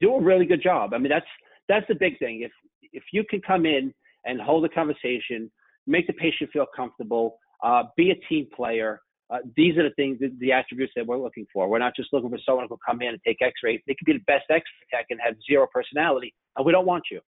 do 0.02 0.14
a 0.16 0.22
really 0.22 0.46
good 0.46 0.62
job. 0.62 0.94
I 0.94 0.98
mean, 0.98 1.10
that's, 1.10 1.26
that's 1.70 1.88
the 1.88 1.96
big 1.96 2.20
thing. 2.20 2.42
If 2.42 2.52
if 2.92 3.04
you 3.12 3.24
can 3.30 3.42
come 3.42 3.66
in 3.66 3.94
and 4.26 4.40
hold 4.40 4.66
a 4.66 4.70
conversation, 4.70 5.52
make 5.88 6.08
the 6.08 6.14
patient 6.14 6.50
feel 6.52 6.66
comfortable, 6.76 7.38
uh, 7.64 7.84
be 7.96 8.12
a 8.12 8.16
team 8.28 8.48
player. 8.56 9.02
Uh, 9.30 9.38
these 9.56 9.78
are 9.78 9.84
the 9.84 9.96
things, 9.96 10.20
the, 10.20 10.30
the 10.40 10.52
attributes 10.52 10.94
that 10.96 11.08
we're 11.08 11.18
looking 11.18 11.46
for. 11.52 11.68
We're 11.68 11.80
not 11.80 11.96
just 11.96 12.12
looking 12.14 12.30
for 12.30 12.40
someone 12.46 12.66
who 12.66 12.74
will 12.74 12.80
come 12.86 13.02
in 13.02 13.10
and 13.10 13.20
take 13.26 13.42
X-ray. 13.42 13.82
They 13.88 13.96
could 13.96 14.06
be 14.06 14.14
the 14.14 14.20
best 14.28 14.44
X-ray 14.50 14.98
tech 15.00 15.06
and 15.10 15.20
have 15.24 15.36
zero 15.50 15.68
personality, 15.74 16.34
and 16.56 16.66
we 16.66 16.72
don't 16.72 16.86
want 16.86 17.06
you. 17.10 17.22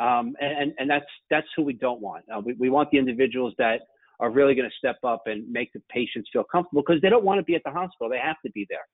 Um, 0.00 0.34
and, 0.40 0.72
and 0.78 0.90
that's 0.90 1.06
that's 1.30 1.46
who 1.56 1.62
we 1.62 1.74
don't 1.74 2.00
want. 2.00 2.24
Uh, 2.34 2.40
we, 2.44 2.54
we 2.54 2.68
want 2.68 2.90
the 2.90 2.98
individuals 2.98 3.54
that 3.58 3.80
are 4.20 4.30
really 4.30 4.54
going 4.54 4.68
to 4.68 4.74
step 4.76 4.96
up 5.04 5.22
and 5.26 5.48
make 5.50 5.72
the 5.72 5.82
patients 5.88 6.28
feel 6.32 6.44
comfortable 6.44 6.82
because 6.82 7.00
they 7.02 7.08
don't 7.08 7.24
want 7.24 7.38
to 7.38 7.44
be 7.44 7.54
at 7.54 7.62
the 7.64 7.70
hospital. 7.70 8.08
They 8.08 8.18
have 8.18 8.36
to 8.44 8.50
be 8.52 8.66
there, 8.68 8.86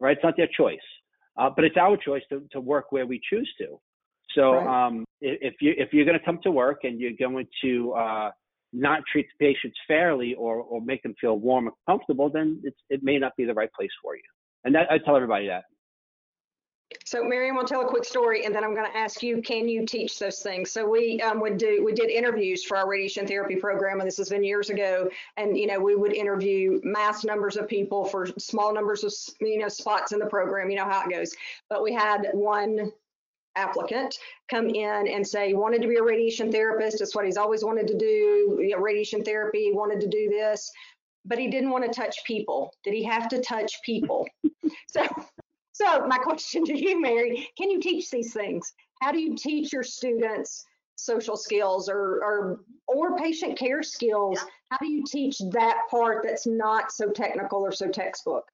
right? 0.00 0.16
It's 0.16 0.24
not 0.24 0.36
their 0.36 0.48
choice, 0.56 0.78
uh, 1.36 1.50
but 1.54 1.64
it's 1.64 1.76
our 1.76 1.96
choice 1.96 2.22
to, 2.30 2.42
to 2.52 2.60
work 2.60 2.90
where 2.90 3.06
we 3.06 3.20
choose 3.30 3.50
to. 3.58 3.80
So 4.34 4.52
Right. 4.52 4.86
um, 4.86 5.04
if 5.20 5.54
you 5.60 5.74
if 5.76 5.92
you're 5.92 6.04
going 6.04 6.18
to 6.18 6.24
come 6.24 6.38
to 6.42 6.50
work 6.50 6.80
and 6.84 7.00
you're 7.00 7.12
going 7.18 7.46
to 7.62 7.92
uh, 7.92 8.30
not 8.72 9.02
treat 9.10 9.26
the 9.30 9.46
patients 9.46 9.76
fairly 9.86 10.34
or 10.34 10.56
or 10.56 10.80
make 10.80 11.02
them 11.02 11.14
feel 11.20 11.38
warm 11.38 11.66
and 11.66 11.76
comfortable, 11.88 12.28
then 12.28 12.60
it's, 12.62 12.76
it 12.90 13.02
may 13.02 13.18
not 13.18 13.32
be 13.36 13.44
the 13.44 13.54
right 13.54 13.72
place 13.72 13.90
for 14.02 14.16
you. 14.16 14.22
And 14.64 14.74
that, 14.74 14.90
I 14.90 14.98
tell 14.98 15.16
everybody 15.16 15.46
that. 15.48 15.64
So 17.04 17.22
Miriam 17.22 17.56
will 17.56 17.64
tell 17.64 17.82
a 17.82 17.86
quick 17.86 18.04
story 18.04 18.44
and 18.44 18.54
then 18.54 18.64
I'm 18.64 18.74
going 18.74 18.90
to 18.90 18.96
ask 18.96 19.22
you, 19.22 19.42
can 19.42 19.68
you 19.68 19.84
teach 19.84 20.18
those 20.18 20.40
things? 20.40 20.70
So 20.70 20.88
we 20.88 21.20
um, 21.20 21.40
would 21.40 21.58
do, 21.58 21.82
we 21.84 21.92
did 21.92 22.10
interviews 22.10 22.64
for 22.64 22.76
our 22.76 22.88
radiation 22.88 23.26
therapy 23.26 23.56
program 23.56 24.00
and 24.00 24.06
this 24.06 24.16
has 24.16 24.28
been 24.30 24.44
years 24.44 24.70
ago. 24.70 25.08
And, 25.36 25.56
you 25.56 25.66
know, 25.66 25.78
we 25.78 25.96
would 25.96 26.14
interview 26.14 26.80
mass 26.84 27.24
numbers 27.24 27.56
of 27.56 27.68
people 27.68 28.04
for 28.04 28.26
small 28.38 28.72
numbers 28.72 29.04
of, 29.04 29.12
you 29.40 29.58
know, 29.58 29.68
spots 29.68 30.12
in 30.12 30.18
the 30.18 30.26
program, 30.26 30.70
you 30.70 30.76
know 30.76 30.84
how 30.84 31.02
it 31.02 31.10
goes. 31.10 31.34
But 31.68 31.82
we 31.82 31.92
had 31.92 32.28
one 32.32 32.92
applicant 33.56 34.16
come 34.50 34.68
in 34.68 35.08
and 35.08 35.26
say 35.26 35.48
he 35.48 35.54
wanted 35.54 35.82
to 35.82 35.88
be 35.88 35.96
a 35.96 36.02
radiation 36.02 36.50
therapist. 36.50 37.00
It's 37.00 37.14
what 37.14 37.24
he's 37.24 37.36
always 37.36 37.64
wanted 37.64 37.86
to 37.88 37.98
do, 37.98 38.58
you 38.60 38.70
know, 38.72 38.78
radiation 38.78 39.24
therapy, 39.24 39.72
wanted 39.72 40.00
to 40.00 40.08
do 40.08 40.28
this, 40.30 40.70
but 41.24 41.38
he 41.38 41.48
didn't 41.48 41.70
want 41.70 41.84
to 41.84 42.00
touch 42.00 42.16
people. 42.24 42.72
Did 42.84 42.94
he 42.94 43.04
have 43.04 43.28
to 43.28 43.40
touch 43.40 43.72
people? 43.84 44.26
So 44.90 45.06
so 45.78 46.06
my 46.06 46.18
question 46.18 46.64
to 46.64 46.76
you, 46.76 47.00
Mary, 47.00 47.48
can 47.56 47.70
you 47.70 47.80
teach 47.80 48.10
these 48.10 48.32
things? 48.32 48.72
How 49.00 49.12
do 49.12 49.20
you 49.20 49.36
teach 49.36 49.72
your 49.72 49.84
students 49.84 50.64
social 50.96 51.36
skills 51.36 51.88
or 51.88 52.20
or 52.24 52.60
or 52.88 53.16
patient 53.16 53.56
care 53.56 53.84
skills? 53.84 54.44
How 54.70 54.78
do 54.78 54.88
you 54.88 55.04
teach 55.06 55.38
that 55.52 55.82
part 55.88 56.24
that's 56.26 56.46
not 56.46 56.90
so 56.90 57.10
technical 57.10 57.60
or 57.60 57.70
so 57.70 57.88
textbook? 57.88 58.44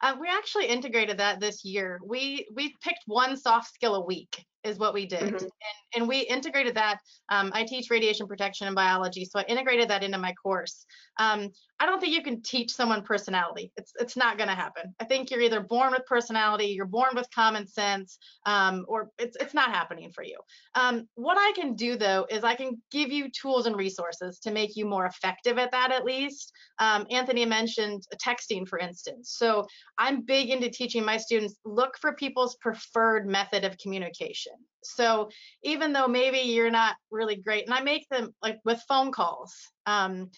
Uh, 0.00 0.14
we 0.20 0.28
actually 0.28 0.66
integrated 0.66 1.18
that 1.18 1.40
this 1.40 1.64
year. 1.64 1.98
We 2.04 2.46
we 2.54 2.76
picked 2.82 3.02
one 3.06 3.36
soft 3.36 3.74
skill 3.74 3.96
a 3.96 4.04
week 4.04 4.44
is 4.64 4.78
what 4.78 4.94
we 4.94 5.06
did, 5.06 5.20
Mhm. 5.34 5.42
and 5.42 5.50
and 5.94 6.08
we 6.08 6.20
integrated 6.20 6.74
that. 6.76 6.98
Um, 7.28 7.50
I 7.54 7.64
teach 7.64 7.90
radiation 7.90 8.26
protection 8.26 8.66
and 8.66 8.74
biology, 8.74 9.24
so 9.26 9.40
I 9.40 9.44
integrated 9.44 9.88
that 9.90 10.02
into 10.02 10.16
my 10.18 10.32
course. 10.34 10.86
Um, 11.18 11.50
I 11.80 11.86
don't 11.86 12.00
think 12.00 12.14
you 12.14 12.22
can 12.22 12.40
teach 12.42 12.70
someone 12.72 13.02
personality. 13.02 13.72
It's 13.76 13.92
it's 14.00 14.16
not 14.16 14.36
going 14.38 14.48
to 14.48 14.54
happen. 14.54 14.94
I 15.00 15.04
think 15.04 15.30
you're 15.30 15.40
either 15.42 15.60
born 15.60 15.92
with 15.92 16.06
personality, 16.06 16.66
you're 16.66 16.86
born 16.86 17.14
with 17.14 17.28
common 17.34 17.66
sense, 17.66 18.18
um, 18.46 18.84
or 18.88 19.10
it's 19.18 19.36
it's 19.36 19.52
not 19.54 19.70
happening 19.70 20.10
for 20.12 20.22
you. 20.22 20.38
Um, 20.74 21.08
what 21.14 21.36
I 21.38 21.52
can 21.54 21.74
do 21.74 21.96
though 21.96 22.26
is 22.30 22.44
I 22.44 22.54
can 22.54 22.80
give 22.90 23.10
you 23.10 23.30
tools 23.30 23.66
and 23.66 23.76
resources 23.76 24.38
to 24.40 24.50
make 24.50 24.76
you 24.76 24.86
more 24.86 25.06
effective 25.06 25.58
at 25.58 25.72
that 25.72 25.90
at 25.92 26.04
least. 26.04 26.52
Um, 26.78 27.06
Anthony 27.10 27.44
mentioned 27.44 28.04
texting, 28.16 28.66
for 28.66 28.78
instance. 28.78 29.34
So 29.36 29.66
I'm 29.98 30.22
big 30.22 30.50
into 30.50 30.70
teaching 30.70 31.04
my 31.04 31.16
students 31.16 31.58
look 31.64 31.98
for 32.00 32.14
people's 32.14 32.56
preferred 32.56 33.26
method 33.26 33.64
of 33.64 33.76
communication. 33.78 34.51
So 34.82 35.30
even 35.62 35.92
though 35.92 36.08
maybe 36.08 36.38
you're 36.38 36.70
not 36.70 36.96
really 37.10 37.36
great, 37.36 37.66
and 37.66 37.74
I 37.74 37.82
make 37.82 38.08
them 38.08 38.34
like 38.42 38.58
with 38.64 38.82
phone 38.88 39.12
calls. 39.12 39.54
Um, 39.86 40.30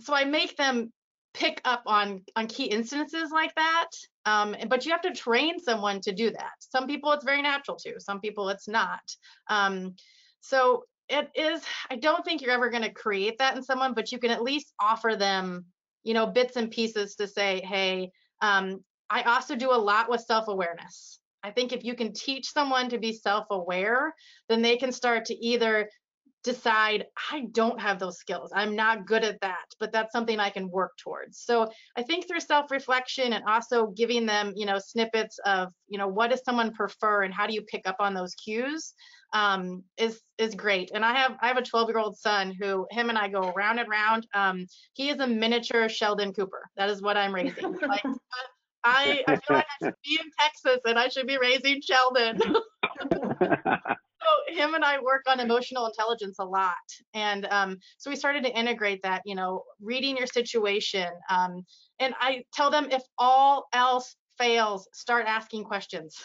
so 0.00 0.14
I 0.14 0.24
make 0.24 0.56
them 0.56 0.92
pick 1.32 1.60
up 1.64 1.82
on 1.86 2.22
on 2.36 2.46
key 2.48 2.64
instances 2.64 3.30
like 3.30 3.54
that. 3.54 3.88
Um, 4.26 4.54
but 4.68 4.84
you 4.84 4.92
have 4.92 5.02
to 5.02 5.12
train 5.12 5.58
someone 5.58 6.00
to 6.02 6.12
do 6.12 6.30
that. 6.30 6.52
Some 6.58 6.86
people 6.86 7.12
it's 7.12 7.24
very 7.24 7.42
natural 7.42 7.76
to. 7.78 8.00
Some 8.00 8.20
people 8.20 8.48
it's 8.50 8.68
not. 8.68 9.00
Um, 9.48 9.94
so 10.40 10.84
it 11.08 11.28
is. 11.34 11.62
I 11.90 11.96
don't 11.96 12.24
think 12.24 12.42
you're 12.42 12.52
ever 12.52 12.70
going 12.70 12.82
to 12.82 12.92
create 12.92 13.38
that 13.38 13.56
in 13.56 13.62
someone, 13.62 13.94
but 13.94 14.12
you 14.12 14.18
can 14.18 14.30
at 14.30 14.42
least 14.42 14.72
offer 14.80 15.16
them, 15.16 15.66
you 16.04 16.14
know, 16.14 16.26
bits 16.26 16.56
and 16.56 16.70
pieces 16.70 17.16
to 17.16 17.26
say, 17.26 17.60
hey, 17.64 18.10
um, 18.40 18.84
I 19.08 19.22
also 19.22 19.56
do 19.56 19.72
a 19.72 19.74
lot 19.76 20.08
with 20.10 20.20
self 20.20 20.48
awareness. 20.48 21.19
I 21.42 21.50
think 21.50 21.72
if 21.72 21.84
you 21.84 21.94
can 21.94 22.12
teach 22.12 22.52
someone 22.52 22.88
to 22.90 22.98
be 22.98 23.12
self 23.12 23.46
aware, 23.50 24.14
then 24.48 24.62
they 24.62 24.76
can 24.76 24.92
start 24.92 25.26
to 25.26 25.34
either 25.34 25.88
decide, 26.42 27.04
I 27.30 27.46
don't 27.52 27.80
have 27.80 27.98
those 27.98 28.18
skills. 28.18 28.50
I'm 28.54 28.74
not 28.74 29.06
good 29.06 29.24
at 29.24 29.40
that, 29.42 29.64
but 29.78 29.92
that's 29.92 30.12
something 30.12 30.40
I 30.40 30.50
can 30.50 30.70
work 30.70 30.92
towards. 30.96 31.38
So 31.38 31.68
I 31.96 32.02
think 32.02 32.26
through 32.26 32.40
self 32.40 32.70
reflection 32.70 33.34
and 33.34 33.44
also 33.46 33.88
giving 33.88 34.26
them, 34.26 34.52
you 34.56 34.66
know, 34.66 34.78
snippets 34.78 35.38
of, 35.44 35.72
you 35.88 35.98
know, 35.98 36.08
what 36.08 36.30
does 36.30 36.42
someone 36.44 36.72
prefer 36.72 37.22
and 37.22 37.34
how 37.34 37.46
do 37.46 37.54
you 37.54 37.62
pick 37.62 37.86
up 37.86 37.96
on 38.00 38.14
those 38.14 38.34
cues 38.34 38.94
um, 39.32 39.84
is 39.96 40.20
is 40.38 40.54
great. 40.54 40.90
And 40.94 41.04
I 41.04 41.14
have 41.14 41.36
I 41.40 41.48
have 41.48 41.58
a 41.58 41.62
12 41.62 41.88
year 41.88 41.98
old 41.98 42.16
son 42.16 42.56
who 42.58 42.86
him 42.90 43.10
and 43.10 43.18
I 43.18 43.28
go 43.28 43.52
round 43.54 43.78
and 43.78 43.88
round. 43.88 44.26
Um, 44.34 44.66
he 44.94 45.10
is 45.10 45.20
a 45.20 45.26
miniature 45.26 45.88
Sheldon 45.88 46.32
Cooper. 46.32 46.62
That 46.76 46.90
is 46.90 47.02
what 47.02 47.16
I'm 47.16 47.34
raising. 47.34 47.76
Like 47.88 48.02
I, 48.84 49.24
I 49.28 49.36
feel 49.36 49.56
like 49.56 49.66
I 49.80 49.84
should 49.84 49.94
be 50.04 50.18
in 50.22 50.30
Texas 50.38 50.80
and 50.86 50.98
I 50.98 51.08
should 51.08 51.26
be 51.26 51.38
raising 51.38 51.80
Sheldon. 51.82 52.38
so 53.02 54.54
him 54.54 54.74
and 54.74 54.84
I 54.84 55.00
work 55.00 55.22
on 55.28 55.40
emotional 55.40 55.86
intelligence 55.86 56.36
a 56.38 56.44
lot, 56.44 56.74
and 57.14 57.46
um, 57.50 57.78
so 57.98 58.10
we 58.10 58.16
started 58.16 58.44
to 58.44 58.58
integrate 58.58 59.02
that. 59.02 59.22
You 59.24 59.34
know, 59.34 59.64
reading 59.80 60.16
your 60.16 60.26
situation, 60.26 61.08
um, 61.30 61.64
and 61.98 62.14
I 62.20 62.42
tell 62.54 62.70
them 62.70 62.88
if 62.90 63.02
all 63.18 63.66
else 63.72 64.16
fails, 64.38 64.88
start 64.92 65.26
asking 65.26 65.64
questions. 65.64 66.16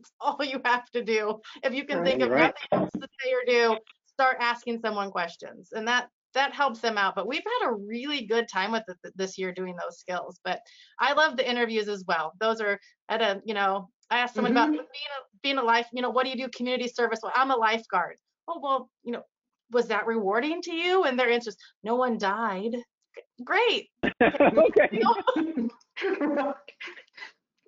It's 0.00 0.12
all 0.20 0.38
you 0.44 0.60
have 0.64 0.90
to 0.90 1.02
do. 1.02 1.40
If 1.62 1.72
you 1.74 1.84
can 1.86 2.04
think 2.04 2.20
Right, 2.20 2.28
of 2.28 2.30
right. 2.30 2.40
nothing 2.40 2.68
else 2.72 2.90
to 3.00 3.08
say 3.22 3.32
or 3.32 3.42
do, 3.46 3.78
start 4.06 4.36
asking 4.40 4.80
someone 4.80 5.10
questions, 5.10 5.70
and 5.72 5.88
that 5.88 6.08
that 6.34 6.52
helps 6.52 6.80
them 6.80 6.98
out. 6.98 7.14
But 7.14 7.26
we've 7.26 7.42
had 7.60 7.68
a 7.68 7.74
really 7.74 8.26
good 8.26 8.46
time 8.52 8.72
with 8.72 8.84
it 8.88 9.12
this 9.16 9.38
year 9.38 9.52
doing 9.52 9.74
those 9.76 9.98
skills. 9.98 10.38
But 10.44 10.60
I 11.00 11.12
love 11.12 11.36
the 11.36 11.48
interviews 11.48 11.88
as 11.88 12.04
well. 12.06 12.32
Those 12.40 12.60
are 12.60 12.78
at 13.08 13.22
a, 13.22 13.40
you 13.44 13.54
know, 13.54 13.88
I 14.10 14.18
asked 14.18 14.34
someone 14.34 14.52
about 14.52 14.68
mm-hmm. 14.68 14.76
being 14.76 14.82
a 14.82 15.38
being 15.42 15.58
a 15.58 15.62
life, 15.62 15.86
you 15.92 16.02
know, 16.02 16.10
what 16.10 16.24
do 16.24 16.30
you 16.30 16.36
do 16.36 16.48
community 16.54 16.88
service? 16.88 17.20
Well, 17.22 17.32
I'm 17.34 17.50
a 17.50 17.56
lifeguard. 17.56 18.16
Oh, 18.48 18.60
well, 18.62 18.90
you 19.02 19.12
know, 19.12 19.22
was 19.70 19.88
that 19.88 20.06
rewarding 20.06 20.62
to 20.62 20.74
you? 20.74 21.04
And 21.04 21.18
their 21.18 21.30
answer 21.30 21.50
is, 21.50 21.56
no 21.82 21.96
one 21.96 22.18
died. 22.18 22.76
Great. 23.44 23.88
okay. 24.22 25.02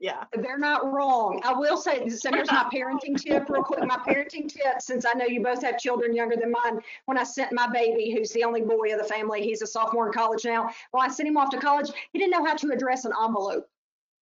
Yeah. 0.07 0.23
They're 0.41 0.57
not 0.57 0.93
wrong. 0.93 1.41
I 1.45 1.53
will 1.53 1.77
say, 1.77 2.09
so 2.09 2.31
here's 2.31 2.49
my 2.53 2.71
parenting 2.73 3.21
tip 3.21 3.49
real 3.49 3.65
quick. 3.65 3.85
My 3.85 3.97
parenting 3.97 4.47
tip, 4.47 4.81
since 4.81 5.05
I 5.05 5.15
know 5.15 5.25
you 5.25 5.43
both 5.43 5.65
have 5.65 5.81
children 5.81 6.15
younger 6.15 6.37
than 6.37 6.53
mine, 6.53 6.81
when 7.07 7.19
I 7.19 7.25
sent 7.25 7.53
my 7.53 7.67
baby, 7.67 8.15
who's 8.17 8.31
the 8.31 8.45
only 8.45 8.61
boy 8.61 8.93
of 8.93 8.99
the 9.01 9.09
family, 9.13 9.43
he's 9.43 9.63
a 9.63 9.67
sophomore 9.67 10.07
in 10.07 10.13
college 10.13 10.45
now. 10.45 10.71
Well, 10.93 11.03
I 11.03 11.09
sent 11.09 11.29
him 11.29 11.37
off 11.37 11.51
to 11.51 11.59
college. 11.59 11.91
He 12.13 12.21
didn't 12.21 12.31
know 12.31 12.45
how 12.45 12.55
to 12.55 12.71
address 12.71 13.05
an 13.05 13.15
envelope. 13.21 13.69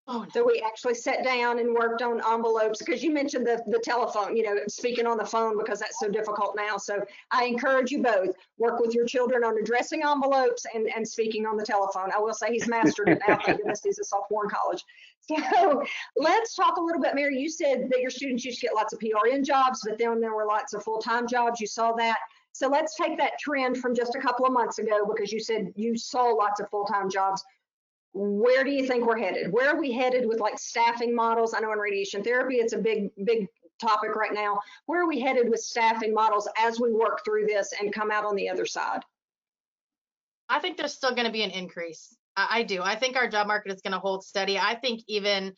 Oh, 0.07 0.21
no. 0.21 0.27
So 0.33 0.45
we 0.45 0.63
actually 0.67 0.95
sat 0.95 1.25
down 1.25 1.59
and 1.59 1.75
worked 1.75 2.03
on 2.03 2.21
envelopes 2.27 2.79
because 2.79 3.03
you 3.03 3.11
mentioned 3.11 3.47
the, 3.47 3.63
the 3.67 3.79
telephone, 3.79 4.37
you 4.37 4.43
know, 4.43 4.57
speaking 4.69 5.07
on 5.07 5.17
the 5.17 5.25
phone 5.25 5.57
because 5.59 5.81
that's 5.81 5.99
so 5.99 6.11
difficult 6.11 6.55
now. 6.57 6.77
So 6.77 7.03
I 7.31 7.45
encourage 7.45 7.91
you 7.91 8.03
both, 8.03 8.35
work 8.59 8.81
with 8.81 8.95
your 8.95 9.07
children 9.07 9.45
on 9.45 9.59
addressing 9.59 10.03
envelopes 10.03 10.67
and, 10.75 10.89
and 10.95 11.07
speaking 11.09 11.47
on 11.47 11.57
the 11.57 11.65
telephone. 11.65 12.11
I 12.15 12.19
will 12.19 12.35
say 12.35 12.53
he's 12.53 12.69
mastered 12.69 13.09
it 13.09 13.23
now. 13.27 13.39
Thank 13.45 13.59
goodness 13.59 13.81
he's 13.83 13.99
a 13.99 14.05
sophomore 14.05 14.45
in 14.45 14.51
college. 14.51 14.85
So 15.55 15.83
let's 16.17 16.55
talk 16.55 16.77
a 16.77 16.81
little 16.81 17.01
bit, 17.01 17.15
Mary. 17.15 17.39
You 17.39 17.49
said 17.49 17.89
that 17.91 18.01
your 18.01 18.11
students 18.11 18.45
used 18.45 18.61
to 18.61 18.67
get 18.67 18.75
lots 18.75 18.93
of 18.93 18.99
PRN 18.99 19.45
jobs, 19.45 19.81
but 19.87 19.99
then 19.99 20.21
there 20.21 20.35
were 20.35 20.45
lots 20.47 20.75
of 20.75 20.83
full-time 20.83 21.27
jobs. 21.27 21.61
You 21.61 21.67
saw 21.67 21.93
that. 21.93 22.19
So 22.53 22.69
let's 22.69 22.95
take 22.95 23.17
that 23.19 23.39
trend 23.41 23.79
from 23.79 23.95
just 23.95 24.15
a 24.15 24.21
couple 24.21 24.47
of 24.47 24.53
months 24.53 24.79
ago 24.79 25.07
because 25.07 25.33
you 25.33 25.41
said 25.41 25.73
you 25.77 25.97
saw 25.97 26.25
lots 26.25 26.61
of 26.61 26.69
full-time 26.69 27.09
jobs 27.09 27.43
where 28.15 28.63
do 28.63 28.71
you 28.71 28.87
think 28.87 29.05
we're 29.05 29.19
headed? 29.19 29.53
Where 29.53 29.69
are 29.69 29.79
we 29.79 29.93
headed 29.93 30.27
with 30.27 30.39
like 30.39 30.59
staffing 30.59 31.15
models? 31.15 31.53
I 31.53 31.61
know 31.61 31.73
in 31.73 31.79
radiation 31.79 32.23
therapy, 32.23 32.57
it's 32.57 32.73
a 32.73 32.79
big, 32.79 33.11
big 33.25 33.49
topic 33.81 34.15
right 34.15 34.33
now. 34.33 34.61
Where 34.87 35.03
are 35.03 35.09
we 35.09 35.21
headed 35.21 35.51
with 35.51 35.61
staffing 35.61 36.15
models 36.15 36.49
as 36.57 36.81
we 36.81 36.93
work 36.93 37.25
through 37.25 37.47
this 37.47 37.73
and 37.79 37.93
come 37.93 38.13
out 38.13 38.25
on 38.25 38.37
the 38.37 38.49
other 38.49 38.67
side? 38.67 39.01
I 40.49 40.61
think 40.61 40.77
there's 40.77 40.95
still 40.95 41.11
going 41.11 41.27
to 41.27 41.33
be 41.33 41.43
an 41.43 41.51
increase. 41.51 42.17
I, 42.37 42.63
do. 42.63 42.83
I 42.83 42.97
think 42.97 43.17
our 43.17 43.29
job 43.29 43.47
market 43.47 43.73
is 43.73 43.81
going 43.81 43.93
to 43.93 43.99
hold 43.99 44.25
steady. 44.25 44.59
I 44.59 44.75
think 44.75 45.03
even 45.09 45.53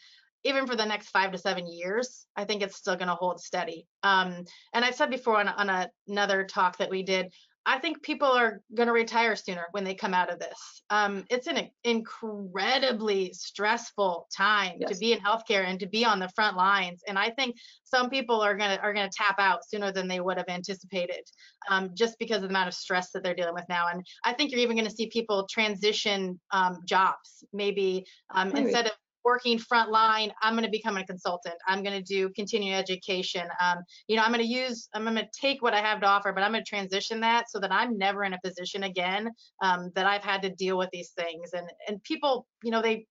even 0.45 0.67
for 0.67 0.77
the 0.77 0.85
next 0.87 1.09
five 1.09 1.33
to 1.33 1.39
seven 1.39 1.67
years, 1.67 2.27
I 2.37 2.45
think 2.45 2.63
it's 2.63 2.77
still 2.77 2.95
going 2.95 3.09
to 3.09 3.15
hold 3.15 3.41
steady. 3.41 3.89
Um, 4.05 4.45
and 4.73 4.85
I've 4.85 4.95
said 4.95 5.11
before 5.11 5.41
on, 5.41 5.49
on 5.49 5.69
a, 5.69 5.91
another 6.07 6.45
talk 6.45 6.77
that 6.79 6.91
we 6.91 7.03
did, 7.03 7.33
I 7.69 7.81
think 7.81 8.01
people 8.03 8.29
are 8.29 8.61
going 8.75 8.87
to 8.87 8.93
retire 8.93 9.35
sooner 9.35 9.67
when 9.73 9.83
they 9.83 9.95
come 9.95 10.15
out 10.15 10.33
of 10.33 10.39
this. 10.39 10.83
Um, 10.89 11.25
it's 11.29 11.49
an 11.49 11.69
incredibly 11.83 13.33
stressful 13.33 14.29
time 14.35 14.77
Yes. 14.79 14.93
to 14.93 14.99
be 14.99 15.13
in 15.13 15.19
healthcare 15.19 15.65
and 15.67 15.81
to 15.81 15.87
be 15.87 16.05
on 16.05 16.21
the 16.21 16.29
front 16.37 16.57
lines. 16.57 17.03
And 17.09 17.19
I 17.19 17.31
think 17.31 17.57
some 17.83 18.09
people 18.09 18.41
are 18.41 18.57
going 18.57 18.71
to 18.71 18.81
are 18.81 18.95
going 18.95 19.09
to 19.11 19.17
tap 19.17 19.37
out 19.39 19.61
sooner 19.69 19.91
than 19.91 20.07
they 20.07 20.21
would 20.21 20.37
have 20.37 20.49
anticipated, 20.49 21.25
um, 21.69 21.91
just 21.95 22.17
because 22.21 22.37
of 22.37 22.43
the 22.43 22.49
amount 22.51 22.69
of 22.69 22.75
stress 22.75 23.11
that 23.13 23.25
they're 23.25 23.35
dealing 23.35 23.55
with 23.55 23.69
now. 23.69 23.87
And 23.93 24.07
I 24.25 24.33
think 24.33 24.53
you're 24.53 24.61
even 24.61 24.77
going 24.77 24.89
to 24.89 24.95
see 24.95 25.09
people 25.09 25.47
transition 25.51 26.41
um, 26.53 26.79
jobs, 26.85 27.45
maybe 27.53 28.07
um, 28.31 28.51
Maybe. 28.53 28.67
instead 28.67 28.87
of 28.87 28.93
working 29.27 29.59
front 29.59 29.91
line, 29.91 30.33
I'm 30.41 30.55
going 30.55 30.65
to 30.65 30.71
become 30.71 30.97
a 30.97 31.05
consultant. 31.05 31.57
I'm 31.67 31.83
going 31.83 31.99
to 31.99 32.15
do 32.15 32.31
continuing 32.37 32.75
education. 32.75 33.43
Um, 33.61 33.79
you 34.07 34.15
know, 34.15 34.23
I'm 34.23 34.31
going 34.31 34.41
to 34.41 34.49
use, 34.49 34.89
I'm 34.95 35.03
going 35.03 35.17
to 35.17 35.29
take 35.39 35.63
what 35.63 35.75
I 35.75 35.81
have 35.81 36.01
to 36.03 36.07
offer, 36.07 36.33
but 36.33 36.45
I'm 36.45 36.53
going 36.53 36.65
to 36.65 36.69
transition 36.69 37.19
that 37.21 37.51
so 37.51 37.59
that 37.59 37.73
I'm 37.73 37.99
never 37.99 38.23
in 38.23 38.35
a 38.35 38.39
position 38.45 38.85
again 38.85 39.29
um, 39.63 39.91
that 39.97 40.07
I've 40.07 40.23
had 40.23 40.43
to 40.43 40.51
deal 40.51 40.79
with 40.79 40.91
these 40.93 41.11
things. 41.11 41.51
And 41.55 41.69
and 41.89 42.01
people, 42.05 42.47
you 42.63 42.71
know, 42.71 42.81
they 42.81 43.09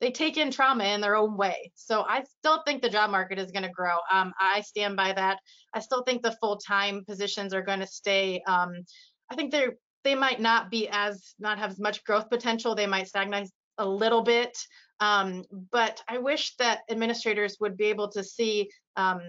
they 0.00 0.12
take 0.12 0.36
in 0.36 0.52
trauma 0.52 0.84
in 0.84 1.00
their 1.00 1.16
own 1.16 1.36
way. 1.36 1.72
So 1.74 2.02
I 2.02 2.22
still 2.38 2.62
think 2.64 2.80
the 2.80 2.88
job 2.88 3.10
market 3.10 3.40
is 3.40 3.50
going 3.50 3.64
to 3.64 3.70
grow. 3.70 3.96
Um, 4.12 4.32
I 4.38 4.60
stand 4.60 4.94
by 4.94 5.14
that. 5.14 5.38
I 5.74 5.80
still 5.80 6.04
think 6.04 6.22
the 6.22 6.36
full 6.40 6.58
time 6.58 7.04
positions 7.04 7.52
are 7.52 7.62
going 7.62 7.80
to 7.80 7.88
stay. 7.88 8.40
Um, 8.46 8.70
I 9.32 9.34
think 9.34 9.50
they're 9.50 9.74
they 10.04 10.14
might 10.14 10.40
not 10.40 10.70
be 10.70 10.88
as 10.92 11.34
not 11.40 11.58
have 11.58 11.72
as 11.72 11.80
much 11.80 12.04
growth 12.04 12.30
potential. 12.30 12.76
They 12.76 12.86
might 12.86 13.08
stagnate 13.08 13.50
a 13.78 13.88
little 13.88 14.22
bit. 14.22 14.56
Um, 15.00 15.44
but 15.70 16.02
I 16.08 16.18
wish 16.18 16.56
that 16.56 16.80
administrators 16.90 17.58
would 17.60 17.76
be 17.76 17.86
able 17.86 18.08
to 18.12 18.24
see 18.24 18.70
um, 18.96 19.20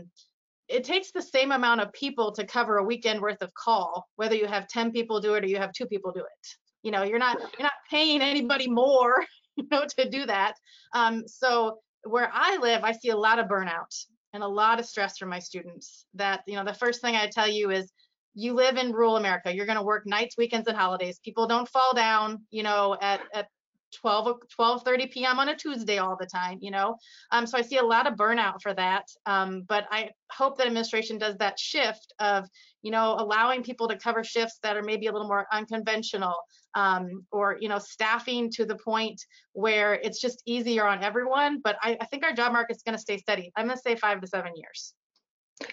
it 0.67 0.83
takes 0.83 1.11
the 1.11 1.21
same 1.21 1.51
amount 1.51 1.81
of 1.81 1.93
people 1.93 2.31
to 2.33 2.45
cover 2.45 2.77
a 2.77 2.83
weekend 2.83 3.21
worth 3.21 3.41
of 3.41 3.53
call, 3.53 4.07
whether 4.15 4.35
you 4.35 4.47
have 4.47 4.67
10 4.67 4.91
people 4.91 5.19
do 5.19 5.35
it 5.35 5.43
or 5.43 5.47
you 5.47 5.57
have 5.57 5.71
two 5.71 5.85
people 5.85 6.11
do 6.11 6.19
it. 6.19 6.47
You 6.83 6.91
know, 6.91 7.03
you're 7.03 7.19
not 7.19 7.39
you're 7.39 7.63
not 7.63 7.73
paying 7.89 8.21
anybody 8.21 8.69
more, 8.69 9.25
you 9.55 9.65
know, 9.71 9.85
to 9.97 10.09
do 10.09 10.25
that. 10.25 10.55
Um, 10.93 11.27
so 11.27 11.79
where 12.03 12.29
I 12.33 12.57
live, 12.57 12.83
I 12.83 12.91
see 12.91 13.09
a 13.09 13.17
lot 13.17 13.39
of 13.39 13.47
burnout 13.47 14.05
and 14.33 14.43
a 14.43 14.47
lot 14.47 14.79
of 14.79 14.85
stress 14.85 15.17
from 15.17 15.29
my 15.29 15.39
students. 15.39 16.05
That 16.13 16.43
you 16.47 16.55
know, 16.55 16.63
the 16.63 16.73
first 16.73 17.01
thing 17.01 17.15
I 17.15 17.27
tell 17.27 17.47
you 17.47 17.71
is 17.71 17.91
you 18.35 18.53
live 18.53 18.77
in 18.77 18.91
rural 18.91 19.17
America. 19.17 19.53
You're 19.53 19.65
going 19.65 19.79
to 19.79 19.83
work 19.83 20.05
nights, 20.05 20.37
weekends, 20.37 20.67
and 20.67 20.77
holidays. 20.77 21.19
People 21.23 21.47
don't 21.47 21.67
fall 21.67 21.93
down, 21.95 22.43
you 22.51 22.63
know, 22.63 22.95
at 23.01 23.21
at 23.33 23.47
12 23.95 24.27
o- 24.27 24.39
12 24.55 24.83
30 24.83 25.07
p.m. 25.07 25.39
on 25.39 25.49
a 25.49 25.55
Tuesday 25.55 25.97
all 25.97 26.17
the 26.19 26.25
time, 26.25 26.57
you 26.61 26.71
know. 26.71 26.97
Um, 27.31 27.45
so 27.47 27.57
I 27.57 27.61
see 27.61 27.77
a 27.77 27.83
lot 27.83 28.07
of 28.07 28.13
burnout 28.15 28.61
for 28.61 28.73
that. 28.73 29.05
Um, 29.25 29.63
but 29.67 29.85
I 29.91 30.11
hope 30.31 30.57
that 30.57 30.67
administration 30.67 31.17
does 31.17 31.35
that 31.37 31.59
shift 31.59 32.13
of, 32.19 32.47
you 32.81 32.91
know, 32.91 33.15
allowing 33.17 33.63
people 33.63 33.87
to 33.87 33.97
cover 33.97 34.23
shifts 34.23 34.59
that 34.63 34.77
are 34.77 34.83
maybe 34.83 35.07
a 35.07 35.11
little 35.11 35.27
more 35.27 35.47
unconventional, 35.51 36.35
um, 36.75 37.25
or 37.31 37.57
you 37.59 37.69
know, 37.69 37.79
staffing 37.79 38.49
to 38.51 38.65
the 38.65 38.75
point 38.75 39.21
where 39.53 39.95
it's 39.95 40.21
just 40.21 40.41
easier 40.45 40.85
on 40.85 41.03
everyone. 41.03 41.61
But 41.63 41.77
I, 41.81 41.97
I 41.99 42.05
think 42.05 42.23
our 42.23 42.33
job 42.33 42.51
market's 42.51 42.83
going 42.83 42.95
to 42.95 43.01
stay 43.01 43.17
steady. 43.17 43.51
I'm 43.55 43.65
going 43.65 43.77
to 43.77 43.81
say 43.81 43.95
five 43.95 44.21
to 44.21 44.27
seven 44.27 44.51
years. 44.55 44.93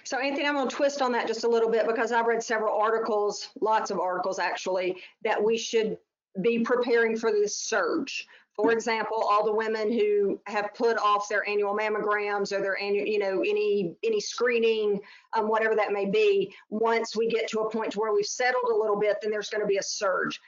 So 0.05 0.19
Anthony, 0.19 0.47
I'm 0.47 0.55
going 0.55 0.69
to 0.69 0.75
twist 0.75 1.03
on 1.03 1.13
that 1.13 1.27
just 1.27 1.45
a 1.45 1.49
little 1.49 1.71
bit 1.71 1.87
because 1.87 2.11
I've 2.11 2.27
read 2.27 2.43
several 2.43 2.75
articles, 2.75 3.51
lots 3.61 3.91
of 3.91 4.01
articles 4.01 4.39
actually, 4.39 4.97
that 5.25 5.43
we 5.43 5.59
should 5.59 5.99
be 6.41 6.61
preparing 6.61 7.17
for 7.17 7.31
this 7.31 7.57
surge. 7.57 8.27
For 8.55 8.71
example, 8.71 9.19
all 9.19 9.45
the 9.45 9.53
women 9.53 9.91
who 9.91 10.41
have 10.47 10.75
put 10.75 10.97
off 10.99 11.29
their 11.29 11.49
annual 11.49 11.77
mammograms 11.77 12.53
or 12.53 12.61
their 12.61 12.81
annual, 12.81 13.05
you 13.07 13.19
know, 13.19 13.41
any 13.41 13.97
any 14.05 14.21
screening, 14.21 15.01
um, 15.33 15.49
whatever 15.49 15.75
that 15.75 15.93
may 15.93 16.07
be. 16.07 16.55
Once 16.71 17.17
we 17.17 17.29
get 17.29 17.49
to 17.49 17.61
a 17.61 17.71
point 17.71 17.93
to 17.93 17.99
where 17.99 18.13
we've 18.13 18.25
settled 18.25 18.71
a 18.71 18.77
little 18.77 18.99
bit, 18.99 19.17
then 19.21 19.33
there's 19.33 19.51
going 19.51 19.61
to 19.61 19.67
be 19.67 19.79
a 19.79 19.83
surge. 19.83 20.41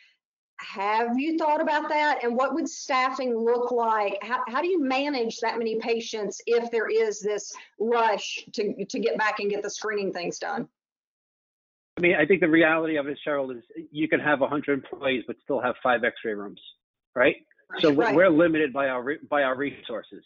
Have 0.58 1.18
you 1.18 1.36
thought 1.36 1.60
about 1.60 1.88
that? 1.88 2.22
And 2.22 2.34
what 2.36 2.54
would 2.54 2.68
staffing 2.68 3.36
look 3.36 3.72
like? 3.72 4.18
How, 4.22 4.42
how 4.48 4.62
do 4.62 4.68
you 4.68 4.82
manage 4.82 5.38
that 5.40 5.58
many 5.58 5.78
patients 5.80 6.40
if 6.46 6.70
there 6.70 6.88
is 6.88 7.20
this 7.20 7.52
rush 7.78 8.46
to, 8.54 8.84
to 8.86 8.98
get 8.98 9.18
back 9.18 9.40
and 9.40 9.50
get 9.50 9.62
the 9.62 9.68
screening 9.68 10.12
things 10.12 10.38
done? 10.38 10.68
I 11.96 12.00
mean, 12.00 12.14
I 12.14 12.26
think 12.26 12.40
the 12.40 12.48
reality 12.48 12.96
of 12.96 13.06
it, 13.06 13.18
Cheryl, 13.26 13.56
is 13.56 13.62
you 13.90 14.06
can 14.08 14.20
have 14.20 14.40
100 14.40 14.72
employees 14.72 15.24
but 15.26 15.36
still 15.42 15.60
have 15.60 15.74
five 15.82 16.04
X-ray 16.04 16.34
rooms, 16.34 16.60
right? 17.14 17.36
So 17.80 17.90
Right. 17.92 18.14
we're 18.14 18.28
limited 18.28 18.72
by 18.72 18.88
our 18.88 19.16
by 19.28 19.42
our 19.42 19.56
resources. 19.56 20.22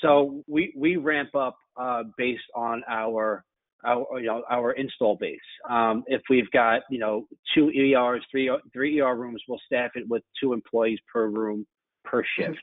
So 0.00 0.42
we 0.46 0.72
we 0.76 0.96
ramp 0.96 1.34
up 1.34 1.56
uh, 1.76 2.04
based 2.16 2.48
on 2.54 2.82
our 2.88 3.44
our 3.84 4.06
you 4.18 4.26
know 4.26 4.42
our 4.48 4.72
install 4.72 5.16
base. 5.16 5.38
Um, 5.68 6.04
if 6.06 6.22
we've 6.30 6.50
got 6.52 6.82
you 6.90 6.98
know 6.98 7.26
two 7.54 7.70
ERs, 7.70 8.24
three 8.30 8.50
three 8.72 9.00
ER 9.00 9.14
rooms, 9.14 9.42
we'll 9.48 9.60
staff 9.66 9.90
it 9.94 10.08
with 10.08 10.22
two 10.40 10.52
employees 10.52 10.98
per 11.12 11.26
room 11.26 11.66
per 12.04 12.24
shift. 12.38 12.62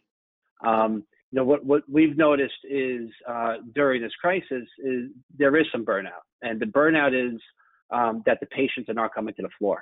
Um, 0.66 1.04
you 1.32 1.38
know 1.38 1.44
what 1.44 1.64
what 1.66 1.84
we've 1.88 2.18
noticed 2.18 2.64
is 2.64 3.10
uh, 3.30 3.56
during 3.76 4.02
this 4.02 4.14
crisis 4.20 4.68
is 4.80 5.12
there 5.38 5.56
is 5.58 5.68
some 5.72 5.86
burnout, 5.86 6.24
and 6.42 6.60
the 6.60 6.66
burnout 6.66 7.14
is 7.14 7.40
um, 7.92 8.24
that 8.26 8.40
the 8.40 8.48
patients 8.48 8.90
are 8.90 8.94
not 8.94 9.14
coming 9.14 9.34
to 9.36 9.42
the 9.42 9.50
floor. 9.58 9.82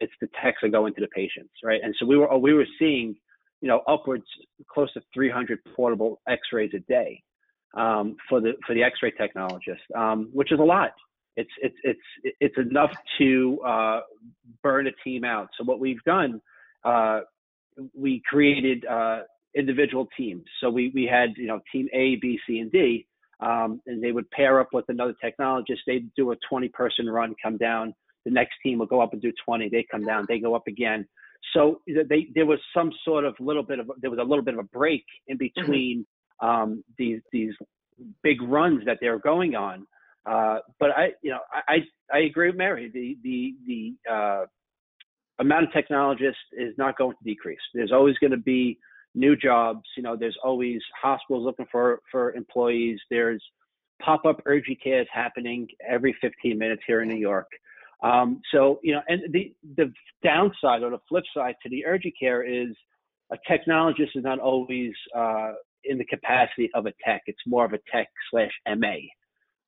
It's 0.00 0.12
the 0.20 0.28
techs 0.42 0.62
are 0.62 0.68
going 0.68 0.94
to 0.94 1.00
the 1.00 1.08
patients, 1.08 1.52
right? 1.64 1.80
And 1.82 1.94
so 1.98 2.06
we 2.06 2.16
were 2.16 2.36
we 2.38 2.52
were 2.52 2.66
seeing 2.78 3.16
you 3.60 3.68
know, 3.68 3.82
upwards 3.88 4.26
close 4.68 4.92
to 4.92 5.00
300 5.14 5.58
portable 5.74 6.20
X-rays 6.28 6.70
a 6.74 6.80
day 6.80 7.22
um, 7.76 8.16
for 8.28 8.40
the 8.40 8.52
for 8.66 8.74
the 8.74 8.82
X-ray 8.82 9.12
technologist, 9.12 9.84
um, 9.96 10.28
which 10.32 10.52
is 10.52 10.60
a 10.60 10.62
lot. 10.62 10.92
It's 11.36 11.50
it's 11.62 11.76
it's 11.82 12.34
it's 12.40 12.58
enough 12.58 12.92
to 13.18 13.58
uh, 13.66 14.00
burn 14.62 14.86
a 14.86 14.92
team 15.04 15.24
out. 15.24 15.48
So 15.58 15.64
what 15.64 15.80
we've 15.80 16.02
done, 16.04 16.40
uh, 16.84 17.20
we 17.94 18.22
created 18.26 18.86
uh, 18.86 19.20
individual 19.54 20.08
teams. 20.16 20.44
So 20.60 20.70
we 20.70 20.90
we 20.94 21.04
had 21.04 21.30
you 21.36 21.46
know 21.46 21.60
team 21.72 21.88
A, 21.92 22.16
B, 22.16 22.38
C, 22.46 22.58
and 22.58 22.70
D, 22.72 23.06
um, 23.40 23.80
and 23.86 24.02
they 24.02 24.12
would 24.12 24.30
pair 24.30 24.60
up 24.60 24.68
with 24.72 24.84
another 24.88 25.14
technologist. 25.22 25.78
They'd 25.86 26.10
do 26.16 26.32
a 26.32 26.36
20 26.48 26.68
person 26.68 27.06
run, 27.06 27.34
come 27.42 27.56
down. 27.56 27.94
The 28.24 28.30
next 28.30 28.54
team 28.62 28.78
would 28.78 28.88
go 28.88 29.00
up 29.00 29.12
and 29.12 29.22
do 29.22 29.32
20. 29.44 29.68
They 29.68 29.86
come 29.90 30.04
down. 30.04 30.26
They 30.28 30.38
go 30.38 30.54
up 30.54 30.66
again 30.66 31.06
so 31.52 31.80
they, 31.86 32.28
there 32.34 32.46
was 32.46 32.58
some 32.74 32.90
sort 33.04 33.24
of 33.24 33.34
little 33.40 33.62
bit 33.62 33.78
of 33.78 33.90
there 34.00 34.10
was 34.10 34.18
a 34.18 34.24
little 34.24 34.44
bit 34.44 34.54
of 34.54 34.60
a 34.60 34.68
break 34.68 35.04
in 35.28 35.36
between 35.36 36.06
um, 36.42 36.82
these 36.98 37.20
these 37.32 37.52
big 38.22 38.42
runs 38.42 38.84
that 38.86 38.98
they're 39.00 39.18
going 39.18 39.54
on. 39.54 39.86
Uh, 40.28 40.58
but 40.78 40.90
I 40.90 41.10
you 41.22 41.30
know 41.30 41.40
I 41.52 41.78
I 42.12 42.20
agree 42.20 42.48
with 42.48 42.56
Mary. 42.56 42.90
The 42.92 43.16
the 43.22 43.54
the 43.66 44.12
uh, 44.12 44.46
amount 45.38 45.64
of 45.64 45.72
technologists 45.72 46.40
is 46.52 46.74
not 46.78 46.98
going 46.98 47.16
to 47.16 47.24
decrease. 47.24 47.60
There's 47.74 47.92
always 47.92 48.16
going 48.18 48.32
to 48.32 48.36
be 48.36 48.78
new 49.16 49.34
jobs. 49.34 49.82
You 49.96 50.04
know, 50.04 50.16
there's 50.16 50.36
always 50.44 50.80
hospitals 51.00 51.44
looking 51.44 51.66
for 51.72 52.00
for 52.12 52.32
employees. 52.34 53.00
There's 53.10 53.42
pop-up 54.00 54.42
urgent 54.44 54.78
cares 54.82 55.08
happening 55.12 55.66
every 55.88 56.14
15 56.20 56.58
minutes 56.58 56.82
here 56.86 57.02
in 57.02 57.08
New 57.08 57.16
York. 57.16 57.48
Um, 58.02 58.42
so, 58.52 58.78
you 58.82 58.92
know, 58.92 59.00
and 59.08 59.32
the, 59.32 59.54
the 59.76 59.90
downside 60.22 60.82
or 60.82 60.90
the 60.90 61.00
flip 61.08 61.24
side 61.34 61.54
to 61.62 61.70
the 61.70 61.86
urgent 61.86 62.12
care 62.20 62.42
is 62.42 62.76
a 63.32 63.36
technologist 63.50 64.14
is 64.14 64.22
not 64.22 64.38
always 64.38 64.92
uh, 65.16 65.52
in 65.84 65.96
the 65.96 66.04
capacity 66.04 66.68
of 66.74 66.84
a 66.84 66.92
tech. 67.04 67.22
It's 67.26 67.38
more 67.46 67.64
of 67.64 67.72
a 67.72 67.78
tech 67.90 68.08
slash 68.30 68.50
MA 68.76 68.96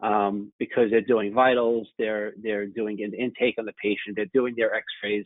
um, 0.06 0.52
because 0.58 0.90
they're 0.90 1.00
doing 1.00 1.32
vitals, 1.32 1.88
they're 1.98 2.34
they're 2.42 2.66
doing 2.66 3.02
an 3.02 3.14
intake 3.14 3.54
on 3.58 3.64
the 3.64 3.72
patient, 3.82 4.14
they're 4.14 4.26
doing 4.34 4.54
their 4.56 4.74
X-rays. 4.74 5.24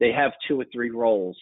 They 0.00 0.12
have 0.12 0.32
two 0.48 0.60
or 0.60 0.66
three 0.72 0.90
roles 0.90 1.38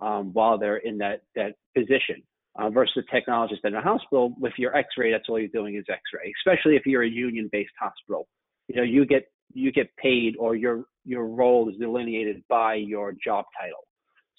um, 0.00 0.32
while 0.32 0.58
they're 0.58 0.78
in 0.78 0.98
that 0.98 1.22
that 1.34 1.54
position. 1.76 2.22
Uh, 2.58 2.68
versus 2.68 3.04
a 3.08 3.14
technologist 3.14 3.58
in 3.62 3.72
a 3.76 3.80
hospital, 3.80 4.34
with 4.40 4.52
your 4.58 4.74
X-ray, 4.74 5.12
that's 5.12 5.26
all 5.28 5.38
you're 5.38 5.46
doing 5.46 5.76
is 5.76 5.84
X-ray. 5.88 6.32
Especially 6.40 6.74
if 6.74 6.84
you're 6.86 7.04
a 7.04 7.08
union-based 7.08 7.70
hospital, 7.78 8.26
you 8.66 8.74
know 8.74 8.82
you 8.82 9.06
get 9.06 9.30
you 9.54 9.70
get 9.70 9.94
paid 9.96 10.34
or 10.38 10.56
your 10.56 10.84
your 11.04 11.26
role 11.26 11.68
is 11.68 11.76
delineated 11.76 12.42
by 12.48 12.74
your 12.74 13.12
job 13.24 13.44
title. 13.60 13.86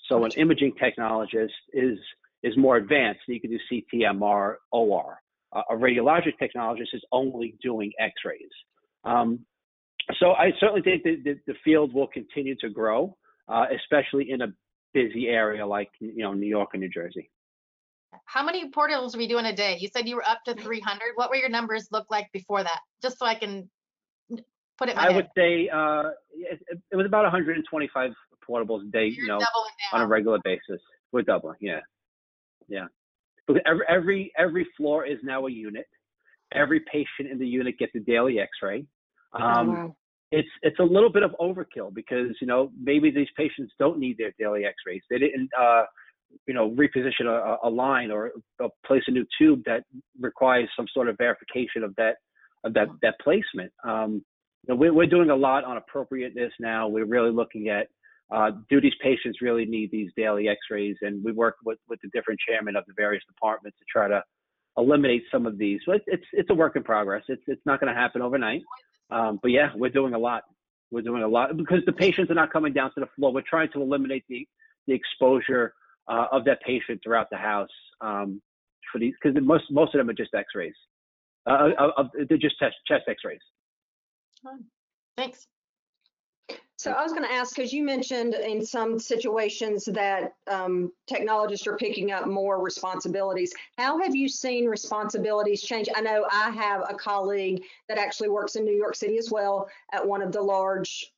So 0.08 0.26
an 0.26 0.32
imaging 0.38 0.74
technologist 0.82 1.50
is 1.72 1.98
is 2.44 2.58
more 2.58 2.78
advanced. 2.78 3.22
You 3.28 3.40
can 3.40 3.52
do 3.52 3.60
CT, 3.70 4.16
MR, 4.16 4.56
OR. 4.72 5.18
Uh, 5.54 5.62
a 5.70 5.74
radiologic 5.74 6.34
technologist 6.42 6.94
is 6.94 7.04
only 7.12 7.56
doing 7.62 7.92
X-rays. 8.00 8.50
Um, 9.04 9.46
so 10.20 10.32
I 10.32 10.52
certainly 10.60 10.82
think 10.82 11.04
that 11.04 11.18
the, 11.24 11.40
the 11.48 11.54
field 11.64 11.94
will 11.94 12.08
continue 12.08 12.56
to 12.62 12.70
grow, 12.70 13.16
uh, 13.48 13.66
especially 13.76 14.32
in 14.32 14.42
a 14.42 14.48
busy 14.94 15.28
area 15.28 15.66
like 15.66 15.90
you 16.00 16.24
know 16.24 16.34
New 16.34 16.48
York 16.48 16.70
and 16.74 16.82
New 16.82 16.90
Jersey. 16.90 17.30
How 18.26 18.44
many 18.44 18.70
portals 18.70 19.16
are 19.16 19.18
we 19.18 19.28
doing 19.28 19.46
a 19.46 19.56
day? 19.56 19.78
You 19.80 19.90
said 19.94 20.08
you 20.08 20.16
were 20.16 20.28
up 20.28 20.40
to 20.46 20.56
300. 20.56 21.02
What 21.16 21.30
were 21.30 21.36
your 21.36 21.50
numbers 21.50 21.88
look 21.92 22.08
like 22.10 22.32
before 22.32 22.64
that? 22.64 22.80
Just 23.02 23.20
so 23.20 23.26
I 23.26 23.36
can 23.36 23.70
put 24.78 24.90
it 24.90 24.98
I 24.98 25.08
head. 25.08 25.16
would 25.16 25.28
say 25.36 25.70
uh, 25.70 26.10
it, 26.34 26.60
it 26.92 26.96
was 26.96 27.06
about 27.06 27.24
125 27.24 28.12
portables 28.48 28.88
a 28.88 28.92
day, 28.92 29.06
you 29.06 29.26
You're 29.26 29.40
know, 29.40 29.46
on 29.94 30.02
a 30.02 30.08
regular 30.08 30.40
basis. 30.44 30.82
We're 31.12 31.24
doubling, 31.24 31.58
yeah, 31.60 31.80
yeah. 32.68 32.86
Because 33.46 33.62
every 33.66 33.86
every 33.90 34.32
every 34.38 34.68
floor 34.78 35.06
is 35.06 35.18
now 35.24 35.48
a 35.48 35.52
unit. 35.52 35.88
Every 36.54 36.82
patient 36.92 37.30
in 37.32 37.38
the 37.38 37.48
unit 37.48 37.78
gets 37.78 37.94
a 37.96 38.00
daily 38.00 38.40
X-ray. 38.40 38.86
Um, 39.34 39.68
wow. 39.68 39.96
It's 40.32 40.50
it's 40.62 40.80
a 40.80 40.84
little 40.84 41.12
bit 41.12 41.24
of 41.24 41.32
overkill 41.40 41.94
because 41.94 42.36
you 42.40 42.48
know 42.48 42.72
maybe 42.82 43.12
these 43.12 43.28
patients 43.36 43.74
don't 43.80 44.00
need 44.00 44.18
their 44.18 44.34
daily 44.38 44.66
X-rays. 44.66 45.02
They 45.10 45.18
didn't 45.18 45.50
uh, 45.60 45.84
you 46.48 46.54
know 46.54 46.72
reposition 46.72 47.26
a, 47.26 47.68
a 47.68 47.70
line 47.70 48.12
or 48.12 48.32
place 48.86 49.04
a 49.08 49.12
new 49.12 49.26
tube 49.38 49.64
that 49.66 49.84
requires 50.20 50.70
some 50.76 50.86
sort 50.94 51.10
of 51.10 51.18
verification 51.18 51.84
of 51.84 51.96
that 51.96 52.16
of 52.64 52.74
that 52.74 52.88
that 53.02 53.16
placement. 53.22 53.72
Um, 53.84 54.24
you 54.68 54.74
know, 54.74 54.76
we're, 54.76 54.94
we're 54.94 55.08
doing 55.08 55.30
a 55.30 55.36
lot 55.36 55.64
on 55.64 55.78
appropriateness 55.78 56.52
now. 56.60 56.88
We're 56.88 57.06
really 57.06 57.32
looking 57.32 57.70
at 57.70 57.88
uh, 58.32 58.52
do 58.70 58.80
these 58.80 58.94
patients 59.02 59.40
really 59.42 59.66
need 59.66 59.90
these 59.92 60.12
daily 60.16 60.48
X-rays, 60.48 60.98
and 61.02 61.24
we 61.24 61.32
work 61.32 61.56
with 61.66 61.80
with 61.88 62.00
the 62.02 62.10
different 62.14 62.40
chairmen 62.48 62.76
of 62.76 62.86
the 62.86 62.94
various 62.96 63.24
departments 63.28 63.80
to 63.80 63.86
try 63.92 64.08
to 64.08 64.22
eliminate 64.78 65.24
some 65.32 65.46
of 65.46 65.58
these. 65.58 65.82
So 65.86 65.94
it's 65.94 66.26
it's, 66.32 66.50
a 66.50 66.54
work 66.54 66.76
in 66.76 66.84
progress. 66.84 67.24
It's 67.28 67.44
it's 67.48 67.62
not 67.66 67.80
going 67.80 67.94
to 67.94 68.00
happen 68.00 68.22
overnight. 68.22 68.62
Um, 69.12 69.40
but 69.42 69.52
yeah, 69.52 69.70
we're 69.76 69.90
doing 69.90 70.14
a 70.14 70.20
lot. 70.20 70.44
We're 70.92 71.02
doing 71.02 71.24
a 71.24 71.28
lot 71.28 71.56
because 71.58 71.80
the 71.86 71.92
patients 71.92 72.32
are 72.32 72.36
not 72.36 72.52
coming 72.52 72.74
down 72.74 72.92
to 72.96 73.02
the 73.02 73.08
floor. 73.16 73.34
We're 73.34 73.42
trying 73.42 73.70
to 73.74 73.82
eliminate 73.82 74.24
the 74.30 74.48
the 74.88 74.94
exposure 74.94 75.74
uh, 76.08 76.26
of 76.32 76.46
that 76.46 76.62
patient 76.62 77.02
throughout 77.04 77.30
the 77.30 77.38
house 77.38 77.70
um, 78.02 78.42
for 78.92 79.00
these 79.00 79.14
because 79.22 79.40
most 79.44 79.66
most 79.72 79.94
of 79.94 80.00
them 80.00 80.10
are 80.10 80.14
just 80.14 80.34
X-rays. 80.34 80.74
Uh, 81.46 81.70
uh, 81.80 81.92
uh, 81.98 82.04
they're 82.28 82.38
just 82.38 82.60
chest, 82.60 82.76
chest 82.88 83.04
X-rays. 83.08 83.40
Thanks. 85.18 85.48
So 86.80 86.92
I 86.92 87.04
was 87.04 87.12
going 87.12 87.26
to 87.26 87.34
ask, 87.34 87.58
because 87.58 87.74
you 87.74 87.84
mentioned 87.84 88.36
in 88.36 88.66
some 88.66 89.00
situations 89.00 89.84
that 89.84 90.36
um, 90.50 90.94
technologists 91.08 91.68
are 91.68 91.76
picking 91.76 92.14
up 92.14 92.26
more 92.26 92.64
responsibilities. 92.64 93.52
How 93.78 94.02
have 94.02 94.16
you 94.16 94.30
seen 94.30 94.66
responsibilities 94.66 95.62
change? 95.62 95.90
I 95.94 96.00
know 96.00 96.26
I 96.32 96.52
have 96.52 96.84
a 96.90 96.94
colleague 96.94 97.64
that 97.90 97.98
actually 97.98 98.30
works 98.30 98.56
in 98.56 98.64
New 98.64 98.78
York 98.78 98.96
City 98.96 99.18
as 99.18 99.30
well 99.30 99.68
at 99.92 100.08
one 100.08 100.22
of 100.22 100.32
the 100.32 100.42
large 100.42 101.12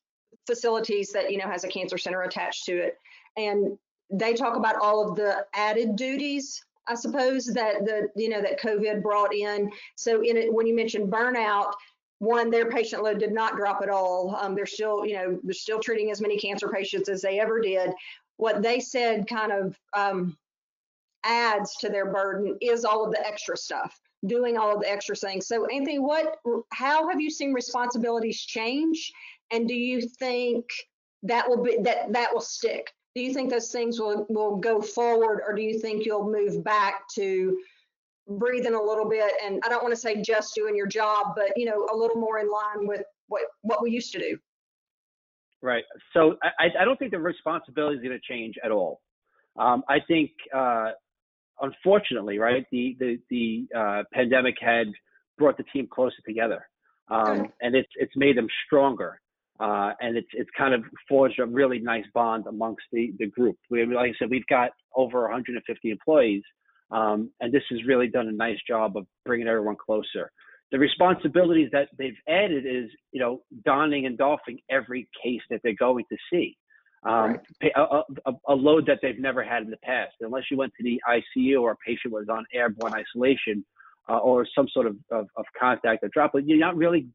facilities 0.48 1.12
that 1.12 1.32
you 1.32 1.38
know 1.38 1.46
has 1.46 1.64
a 1.64 1.68
cancer 1.68 2.00
center 2.00 2.24
attached 2.24 2.66
to 2.66 2.72
it, 2.80 2.98
and 3.38 3.78
they 4.10 4.34
talk 4.34 4.58
about 4.58 4.78
all 4.82 5.08
of 5.08 5.16
the 5.16 5.46
added 5.54 5.96
duties. 5.96 6.66
I 6.88 6.96
suppose 6.96 7.46
that 7.46 7.86
the 7.86 8.10
you 8.16 8.30
know 8.30 8.42
that 8.42 8.60
COVID 8.60 9.04
brought 9.04 9.36
in. 9.36 9.72
So 9.96 10.22
in 10.22 10.38
it, 10.38 10.52
when 10.52 10.66
you 10.66 10.76
mentioned 10.76 11.12
burnout, 11.12 11.74
one, 12.22 12.52
their 12.52 12.70
patient 12.70 13.02
load 13.02 13.18
did 13.18 13.32
not 13.32 13.56
drop 13.56 13.82
at 13.82 13.90
all. 13.90 14.38
Um, 14.40 14.54
they're 14.54 14.68
still, 14.68 15.04
you 15.04 15.16
know, 15.16 15.40
they're 15.42 15.54
still 15.54 15.80
treating 15.80 16.12
as 16.12 16.22
many 16.22 16.38
cancer 16.38 16.70
patients 16.70 17.10
as 17.10 17.24
they 17.24 17.40
ever 17.40 17.60
did. 17.60 17.90
What 18.38 18.62
they 18.62 18.80
said 18.80 19.28
kind 19.28 19.52
of 19.52 19.76
um, 19.96 20.38
adds 21.24 21.76
to 21.78 21.90
their 21.90 22.14
burden 22.14 22.60
is 22.62 22.86
all 22.86 23.04
of 23.04 23.12
the 23.12 23.28
extra 23.28 23.58
stuff, 23.58 24.00
doing 24.28 24.56
all 24.56 24.72
of 24.72 24.82
the 24.82 24.92
extra 24.92 25.16
things. 25.16 25.48
So, 25.48 25.66
Anthony, 25.66 25.98
what, 25.98 26.36
how 26.72 27.10
have 27.10 27.20
you 27.20 27.32
seen 27.32 27.54
responsibilities 27.54 28.40
change, 28.40 29.12
and 29.50 29.68
do 29.68 29.74
you 29.74 30.00
think 30.20 30.66
that 31.24 31.50
will 31.50 31.64
be 31.64 31.78
that 31.82 32.14
that 32.14 32.32
will 32.32 32.42
stick? 32.42 32.92
Do 33.16 33.24
you 33.24 33.34
think 33.34 33.50
those 33.50 33.72
things 33.72 34.00
will 34.00 34.28
will 34.30 34.58
go 34.58 34.80
forward, 34.80 35.42
or 35.44 35.56
do 35.56 35.64
you 35.64 35.80
think 35.80 36.06
you'll 36.06 36.32
move 36.32 36.64
back 36.64 37.08
to 37.16 37.58
breathing 38.38 38.74
a 38.74 38.82
little 38.82 39.08
bit 39.10 39.32
and 39.44 39.62
I 39.66 39.70
don't 39.70 39.84
want 39.84 39.94
to 39.94 40.00
say 40.00 40.22
just 40.22 40.54
doing 40.56 40.76
your 40.76 40.88
job, 40.88 41.34
but 41.36 41.52
you 41.56 41.66
know, 41.66 41.88
a 41.92 41.96
little 41.96 42.18
more 42.18 42.40
in 42.40 42.50
line 42.50 42.88
with 42.88 43.04
what 43.28 43.44
what 43.62 43.82
we 43.82 43.92
used 43.92 44.12
to 44.14 44.20
do. 44.20 44.38
Right. 45.62 45.84
So 46.14 46.38
I, 46.44 46.68
I 46.80 46.86
don't 46.86 46.98
think 46.98 47.12
the 47.12 47.20
responsibility 47.20 47.98
is 47.98 48.04
going 48.04 48.20
to 48.20 48.34
change 48.34 48.56
at 48.64 48.72
all. 48.72 49.02
Um, 49.58 49.84
I 49.88 50.00
think, 50.08 50.32
uh, 50.56 50.92
unfortunately, 51.62 52.40
right, 52.40 52.66
the 52.72 52.96
the 53.00 53.20
the 53.30 53.68
uh, 53.78 54.04
pandemic 54.14 54.56
had 54.60 54.88
brought 55.38 55.58
the 55.58 55.64
team 55.72 55.88
closer 55.92 56.16
together, 56.26 56.68
um, 57.10 57.52
and 57.62 57.76
it's 57.76 57.92
it's 57.96 58.16
made 58.16 58.38
them 58.38 58.48
stronger. 58.66 59.20
Uh, 59.60 59.94
and 60.02 60.18
it's 60.18 60.30
it's 60.34 60.50
kind 60.58 60.74
of 60.74 60.84
forged 61.08 61.40
a 61.40 61.46
really 61.46 61.78
nice 61.78 62.06
bond 62.16 62.48
amongst 62.48 62.84
the 62.92 63.14
the 63.20 63.28
group. 63.28 63.58
We, 63.70 63.86
like 63.86 64.10
I 64.10 64.14
said, 64.18 64.30
we've 64.32 64.48
got 64.48 64.72
over 64.96 65.22
150 65.24 65.92
employees, 65.92 66.42
um, 66.92 67.32
and 67.40 67.54
this 67.54 67.64
has 67.70 67.80
really 67.86 68.08
done 68.08 68.28
a 68.28 68.32
nice 68.32 68.58
job 68.68 68.98
of 68.98 69.06
bringing 69.26 69.48
everyone 69.48 69.78
closer. 69.78 70.32
The 70.72 70.80
responsibilities 70.80 71.70
that 71.72 71.90
they've 71.98 72.18
added 72.28 72.66
is, 72.66 72.90
you 73.12 73.20
know, 73.20 73.42
donning 73.66 74.06
and 74.06 74.18
doffing 74.18 74.60
every 74.70 75.08
case 75.22 75.42
that 75.50 75.60
they're 75.64 75.74
going 75.74 76.06
to 76.10 76.18
see. 76.32 76.58
Um, 77.04 77.38
right. 77.64 77.72
a, 77.76 78.30
a, 78.30 78.34
a, 78.50 78.54
load 78.54 78.86
that 78.86 79.00
they've 79.02 79.18
never 79.18 79.44
had 79.44 79.64
in 79.64 79.72
the 79.72 79.78
past. 79.78 80.14
Unless 80.22 80.44
you 80.52 80.58
went 80.58 80.72
to 80.78 80.84
the 80.84 81.02
ICU 81.10 81.60
or 81.60 81.72
a 81.72 81.76
patient 81.76 82.14
was 82.14 82.28
on 82.30 82.46
airborne 82.54 82.94
isolation 82.94 83.66
uh, 84.08 84.18
or 84.18 84.46
some 84.56 84.68
sort 84.72 84.86
of, 84.86 84.98
of, 85.10 85.28
of 85.36 85.46
contact 85.60 86.04
or 86.04 86.10
droplet, 86.10 86.48
you're 86.48 86.60
not 86.60 86.78
really 86.78 87.08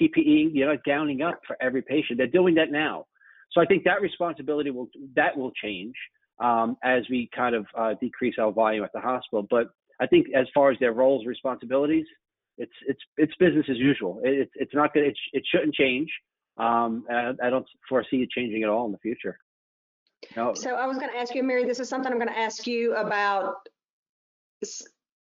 PPE, 0.00 0.50
you're 0.52 0.72
not 0.72 0.84
gowning 0.84 1.22
up 1.22 1.40
for 1.44 1.56
every 1.60 1.82
patient. 1.82 2.18
They're 2.18 2.28
doing 2.28 2.54
that 2.54 2.70
now. 2.70 3.06
So 3.50 3.60
I 3.60 3.66
think 3.66 3.82
that 3.82 4.00
responsibility 4.00 4.70
will 4.70 4.88
that 5.16 5.36
will 5.36 5.50
change 5.62 5.94
um, 6.42 6.76
as 6.82 7.04
we 7.08 7.30
kind 7.34 7.54
of 7.54 7.66
uh, 7.78 7.94
decrease 8.00 8.34
our 8.38 8.52
volume 8.52 8.84
at 8.84 8.92
the 8.92 9.00
hospital. 9.00 9.46
But 9.48 9.68
I 10.00 10.06
think 10.06 10.26
as 10.34 10.46
far 10.52 10.70
as 10.70 10.78
their 10.80 10.92
roles, 10.92 11.24
responsibilities, 11.24 12.06
it's 12.58 12.72
it's 12.86 13.00
it's 13.16 13.32
business 13.38 13.66
as 13.70 13.78
usual. 13.78 14.20
It, 14.24 14.50
it's 14.54 14.74
not 14.74 14.92
good. 14.92 15.04
It, 15.04 15.16
it 15.32 15.44
shouldn't 15.50 15.74
change. 15.74 16.10
Um, 16.58 17.04
I, 17.10 17.32
I, 17.42 17.48
don't 17.48 17.64
foresee 17.88 18.18
it 18.18 18.30
changing 18.30 18.62
at 18.62 18.68
all 18.68 18.84
in 18.84 18.92
the 18.92 18.98
future. 18.98 19.38
No. 20.36 20.52
So 20.52 20.74
I 20.74 20.86
was 20.86 20.98
going 20.98 21.10
to 21.10 21.16
ask 21.16 21.34
you, 21.34 21.42
Mary. 21.42 21.64
This 21.64 21.80
is 21.80 21.88
something 21.88 22.12
I'm 22.12 22.18
going 22.18 22.28
to 22.28 22.38
ask 22.38 22.66
you 22.66 22.94
about 22.94 23.54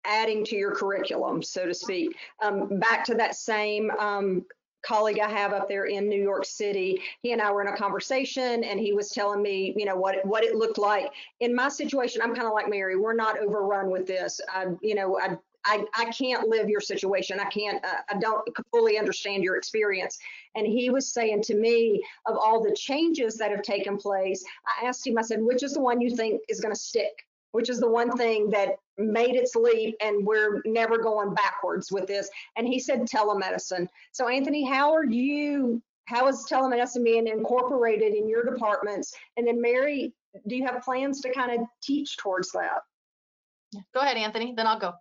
adding 0.06 0.46
to 0.46 0.56
your 0.56 0.72
curriculum, 0.72 1.42
so 1.42 1.66
to 1.66 1.74
speak. 1.74 2.16
Um, 2.44 2.80
back 2.80 3.04
to 3.06 3.16
that 3.16 3.36
same 3.36 3.90
um, 3.92 4.46
colleague 4.86 5.20
I 5.20 5.30
have 5.30 5.54
up 5.54 5.68
there 5.68 5.86
in 5.86 6.08
New 6.08 6.22
York 6.22 6.46
City. 6.46 7.02
He 7.22 7.32
and 7.32 7.42
I 7.42 7.52
were 7.52 7.62
in 7.62 7.68
a 7.68 7.78
conversation 7.78 8.64
and 8.64 8.80
he 8.80 8.94
was 8.94 9.10
telling 9.10 9.42
me, 9.42 9.74
you 9.76 9.86
know, 9.86 9.96
what 9.96 10.26
what 10.26 10.44
it 10.44 10.56
looked 10.56 10.78
like. 10.78 11.12
In 11.40 11.56
my 11.56 11.70
situation, 11.70 12.22
I'm 12.22 12.36
kind 12.36 12.48
of 12.48 12.54
like 12.54 12.70
Mary. 12.70 12.96
We're 12.96 13.14
not 13.14 13.40
overrun 13.40 13.90
with 13.90 14.08
this. 14.08 14.40
I, 14.54 14.68
you 14.82 14.96
know, 14.96 15.20
I 15.20 15.38
I, 15.68 15.84
I 15.96 16.06
can't 16.12 16.48
live 16.48 16.70
your 16.70 16.80
situation. 16.80 17.40
I 17.40 17.46
can't, 17.46 17.84
uh, 17.84 18.02
I 18.12 18.20
don't 18.20 18.48
fully 18.70 19.00
understand 19.00 19.44
your 19.44 19.58
experience. 19.58 20.20
And 20.54 20.68
he 20.68 20.92
was 20.92 21.12
saying 21.12 21.42
to 21.46 21.56
me, 21.56 22.04
of 22.28 22.38
all 22.38 22.64
the 22.64 22.76
changes 22.76 23.36
that 23.38 23.50
have 23.50 23.64
taken 23.64 23.98
place, 23.98 24.46
I 24.80 24.86
asked 24.86 25.08
him, 25.08 25.18
I 25.18 25.24
said, 25.24 25.42
which 25.42 25.64
is 25.64 25.74
the 25.74 25.82
one 25.82 26.02
you 26.02 26.16
think 26.16 26.42
is 26.50 26.62
going 26.62 26.72
to 26.72 26.80
stick? 26.80 27.26
which 27.56 27.70
is 27.70 27.80
the 27.80 27.90
one 27.90 28.12
thing 28.18 28.50
that 28.50 28.72
made 28.98 29.36
its 29.36 29.56
leap 29.56 29.96
and 30.02 30.26
we're 30.26 30.62
never 30.66 30.98
going 30.98 31.34
backwards 31.34 31.92
with 31.92 32.08
this. 32.08 32.30
And 32.58 32.68
he 32.68 32.80
said 32.80 33.02
telemedicine. 33.02 33.88
So 34.12 34.28
Anthony, 34.28 34.64
how 34.64 34.94
are 34.94 35.06
you, 35.06 35.82
how 36.06 36.28
is 36.28 36.46
telemedicine 36.50 37.04
being 37.04 37.28
incorporated 37.28 38.14
in 38.14 38.30
your 38.30 38.44
departments? 38.44 39.14
And 39.38 39.48
then 39.48 39.62
Mary, 39.62 40.14
do 40.48 40.56
you 40.56 40.66
have 40.66 40.82
plans 40.82 41.22
to 41.22 41.34
kind 41.34 41.60
of 41.60 41.68
teach 41.82 42.18
towards 42.18 42.52
that? 42.52 42.82
Go 43.94 44.02
ahead, 44.02 44.18
Anthony, 44.18 44.54
then 44.56 44.68
I'll 44.68 44.80
go. 44.80 44.94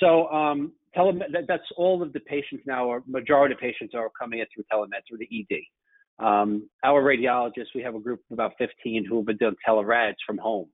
So 0.00 0.28
um, 0.28 0.72
tele- 0.94 1.18
that's 1.46 1.62
all 1.76 2.02
of 2.02 2.12
the 2.12 2.20
patients 2.20 2.64
now, 2.66 2.86
or 2.86 3.02
majority 3.06 3.54
of 3.54 3.60
patients 3.60 3.94
are 3.94 4.10
coming 4.18 4.40
in 4.40 4.46
through 4.54 4.64
telemed, 4.72 4.90
through 5.08 5.18
the 5.18 5.28
ED. 5.32 6.24
Um, 6.24 6.68
our 6.84 7.02
radiologists, 7.02 7.74
we 7.74 7.82
have 7.82 7.94
a 7.94 8.00
group 8.00 8.20
of 8.30 8.34
about 8.34 8.52
15 8.58 9.04
who 9.04 9.16
have 9.16 9.26
been 9.26 9.36
doing 9.36 9.54
telerads 9.66 10.16
from 10.26 10.38
home. 10.38 10.68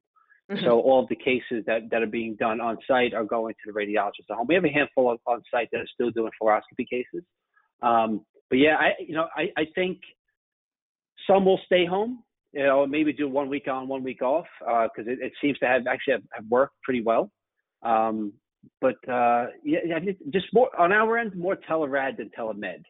Mm-hmm. 0.50 0.64
So 0.64 0.80
all 0.80 1.02
of 1.02 1.08
the 1.08 1.16
cases 1.16 1.64
that, 1.66 1.88
that 1.90 2.02
are 2.02 2.06
being 2.06 2.36
done 2.38 2.60
on 2.60 2.76
site 2.86 3.14
are 3.14 3.24
going 3.24 3.54
to 3.54 3.72
the 3.72 3.78
radiologist 3.78 4.30
at 4.30 4.36
home. 4.36 4.46
We 4.46 4.54
have 4.54 4.64
a 4.64 4.68
handful 4.68 5.10
of, 5.10 5.18
on 5.26 5.42
site 5.50 5.68
that 5.72 5.78
are 5.80 5.88
still 5.92 6.10
doing 6.10 6.30
fluoroscopy 6.40 6.88
cases. 6.88 7.24
Um, 7.82 8.20
but 8.50 8.58
yeah, 8.58 8.76
I 8.76 8.90
you 9.00 9.14
know 9.14 9.26
I, 9.34 9.48
I 9.56 9.64
think 9.74 9.98
some 11.26 11.44
will 11.44 11.60
stay 11.64 11.86
home. 11.86 12.22
You 12.52 12.64
know, 12.64 12.86
maybe 12.86 13.12
do 13.12 13.28
one 13.28 13.48
week 13.48 13.66
on, 13.68 13.88
one 13.88 14.04
week 14.04 14.22
off, 14.22 14.46
because 14.60 15.08
uh, 15.08 15.10
it, 15.10 15.18
it, 15.20 15.32
seems 15.42 15.58
to 15.58 15.66
have 15.66 15.86
actually 15.88 16.12
have, 16.12 16.22
have 16.32 16.44
worked 16.48 16.74
pretty 16.84 17.00
well. 17.00 17.30
Um, 17.82 18.32
but 18.80 18.96
uh, 19.08 19.46
yeah, 19.64 19.98
just 20.30 20.46
more 20.52 20.70
on 20.78 20.92
our 20.92 21.18
end, 21.18 21.34
more 21.34 21.56
telerad 21.68 22.18
than 22.18 22.30
telemed. 22.38 22.82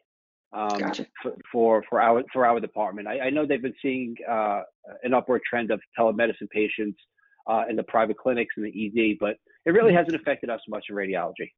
Um, 0.53 0.79
gotcha. 0.79 1.05
for, 1.21 1.33
for, 1.51 1.83
for 1.89 2.01
our 2.01 2.23
for 2.31 2.45
our 2.45 2.59
department. 2.59 3.07
I, 3.07 3.21
I 3.21 3.29
know 3.29 3.45
they've 3.45 3.61
been 3.61 3.73
seeing 3.81 4.15
uh, 4.29 4.61
an 5.03 5.13
upward 5.13 5.41
trend 5.49 5.71
of 5.71 5.81
telemedicine 5.97 6.49
patients 6.51 6.99
uh, 7.47 7.63
in 7.69 7.75
the 7.75 7.83
private 7.83 8.17
clinics 8.17 8.55
and 8.57 8.65
the 8.65 8.69
ED, 8.69 9.17
but 9.19 9.37
it 9.65 9.71
really 9.71 9.89
mm-hmm. 9.89 9.97
hasn't 9.97 10.15
affected 10.15 10.49
us 10.49 10.61
much 10.67 10.85
in 10.89 10.95
radiology. 10.95 11.51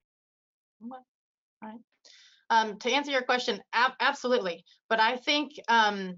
All 1.62 1.70
right. 1.70 1.80
Um, 2.50 2.78
to 2.80 2.92
answer 2.92 3.12
your 3.12 3.24
question, 3.24 3.60
ab- 3.74 3.94
absolutely. 4.00 4.64
But 4.90 5.00
I 5.00 5.18
think 5.18 5.54
um, 5.68 6.16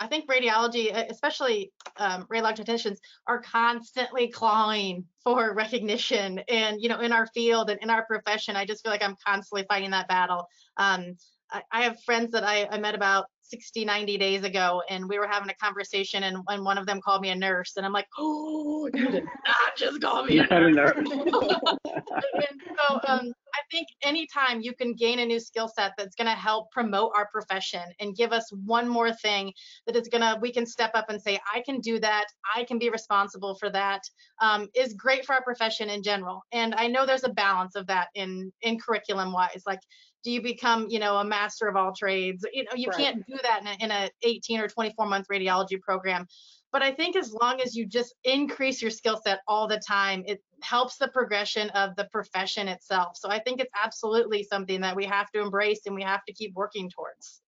I 0.00 0.06
think 0.06 0.28
radiology, 0.28 0.92
especially 1.10 1.72
um, 1.96 2.26
technicians, 2.28 3.00
are 3.26 3.40
constantly 3.40 4.28
clawing 4.28 5.04
for 5.22 5.54
recognition. 5.54 6.40
And 6.48 6.80
you 6.80 6.88
know, 6.88 7.00
in 7.00 7.12
our 7.12 7.26
field 7.28 7.70
and 7.70 7.80
in 7.82 7.90
our 7.90 8.04
profession, 8.04 8.56
I 8.56 8.66
just 8.66 8.82
feel 8.82 8.92
like 8.92 9.02
I'm 9.02 9.16
constantly 9.26 9.64
fighting 9.68 9.90
that 9.92 10.08
battle. 10.08 10.46
Um, 10.76 11.16
I, 11.50 11.62
I, 11.70 11.82
have 11.82 12.02
friends 12.02 12.32
that 12.32 12.44
I, 12.44 12.66
I 12.66 12.78
met 12.78 12.94
about 12.94 13.26
60, 13.54 13.84
90 13.84 14.18
days 14.18 14.42
ago, 14.42 14.82
and 14.90 15.08
we 15.08 15.16
were 15.16 15.28
having 15.28 15.48
a 15.48 15.54
conversation, 15.54 16.24
and, 16.24 16.38
and 16.48 16.64
one 16.64 16.76
of 16.76 16.86
them 16.86 17.00
called 17.00 17.22
me 17.22 17.28
a 17.28 17.36
nurse, 17.36 17.74
and 17.76 17.86
I'm 17.86 17.92
like, 17.92 18.08
oh, 18.18 18.90
you 18.92 19.10
did 19.12 19.22
not 19.22 19.76
just 19.76 20.00
call 20.00 20.24
me 20.24 20.38
a 20.38 20.46
nurse. 20.48 20.96
and 20.98 22.60
so 22.76 23.00
um, 23.06 23.32
I 23.54 23.60
think 23.70 23.86
anytime 24.02 24.60
you 24.60 24.74
can 24.74 24.92
gain 24.94 25.20
a 25.20 25.24
new 25.24 25.38
skill 25.38 25.68
set 25.68 25.92
that's 25.96 26.16
going 26.16 26.26
to 26.26 26.34
help 26.34 26.72
promote 26.72 27.12
our 27.14 27.28
profession 27.28 27.82
and 28.00 28.16
give 28.16 28.32
us 28.32 28.50
one 28.64 28.88
more 28.88 29.12
thing 29.12 29.52
that 29.86 29.94
is 29.94 30.08
going 30.08 30.22
to, 30.22 30.36
we 30.40 30.52
can 30.52 30.66
step 30.66 30.90
up 30.94 31.08
and 31.08 31.22
say, 31.22 31.38
I 31.54 31.60
can 31.60 31.78
do 31.78 32.00
that. 32.00 32.24
I 32.56 32.64
can 32.64 32.80
be 32.80 32.90
responsible 32.90 33.54
for 33.54 33.70
that. 33.70 34.02
Um, 34.40 34.68
is 34.74 34.94
great 34.94 35.24
for 35.24 35.34
our 35.36 35.44
profession 35.44 35.90
in 35.90 36.02
general. 36.02 36.42
And 36.50 36.74
I 36.74 36.88
know 36.88 37.06
there's 37.06 37.22
a 37.22 37.28
balance 37.28 37.76
of 37.76 37.86
that 37.86 38.08
in, 38.16 38.52
in 38.62 38.80
curriculum 38.80 39.32
wise. 39.32 39.62
Like, 39.64 39.80
do 40.24 40.32
you 40.32 40.42
become, 40.42 40.88
you 40.88 40.98
know, 40.98 41.18
a 41.18 41.24
master 41.24 41.68
of 41.68 41.76
all 41.76 41.94
trades? 41.94 42.44
You 42.52 42.64
know, 42.64 42.70
you 42.74 42.88
Right. 42.88 42.96
can't 42.96 43.26
do 43.26 43.36
that 43.42 43.60
in 43.60 43.66
a, 43.66 43.84
in 43.84 43.90
a 43.90 44.10
18 44.22 44.60
or 44.60 44.68
24 44.68 45.06
month 45.06 45.26
radiology 45.30 45.80
program. 45.80 46.26
But 46.72 46.82
I 46.82 46.90
think 46.90 47.14
as 47.14 47.32
long 47.32 47.60
as 47.60 47.76
you 47.76 47.86
just 47.86 48.16
increase 48.24 48.82
your 48.82 48.90
skill 48.90 49.20
set 49.24 49.40
all 49.46 49.68
the 49.68 49.80
time, 49.86 50.24
it 50.26 50.42
helps 50.60 50.96
the 50.96 51.06
progression 51.06 51.70
of 51.70 51.94
the 51.94 52.06
profession 52.10 52.66
itself. 52.66 53.16
So 53.16 53.30
I 53.30 53.38
think 53.38 53.60
it's 53.60 53.70
absolutely 53.80 54.42
something 54.42 54.80
that 54.80 54.96
we 54.96 55.04
have 55.04 55.30
to 55.32 55.40
embrace 55.40 55.82
and 55.86 55.94
we 55.94 56.02
have 56.02 56.24
to 56.24 56.32
keep 56.32 56.52
working 56.54 56.90
towards. 56.90 57.43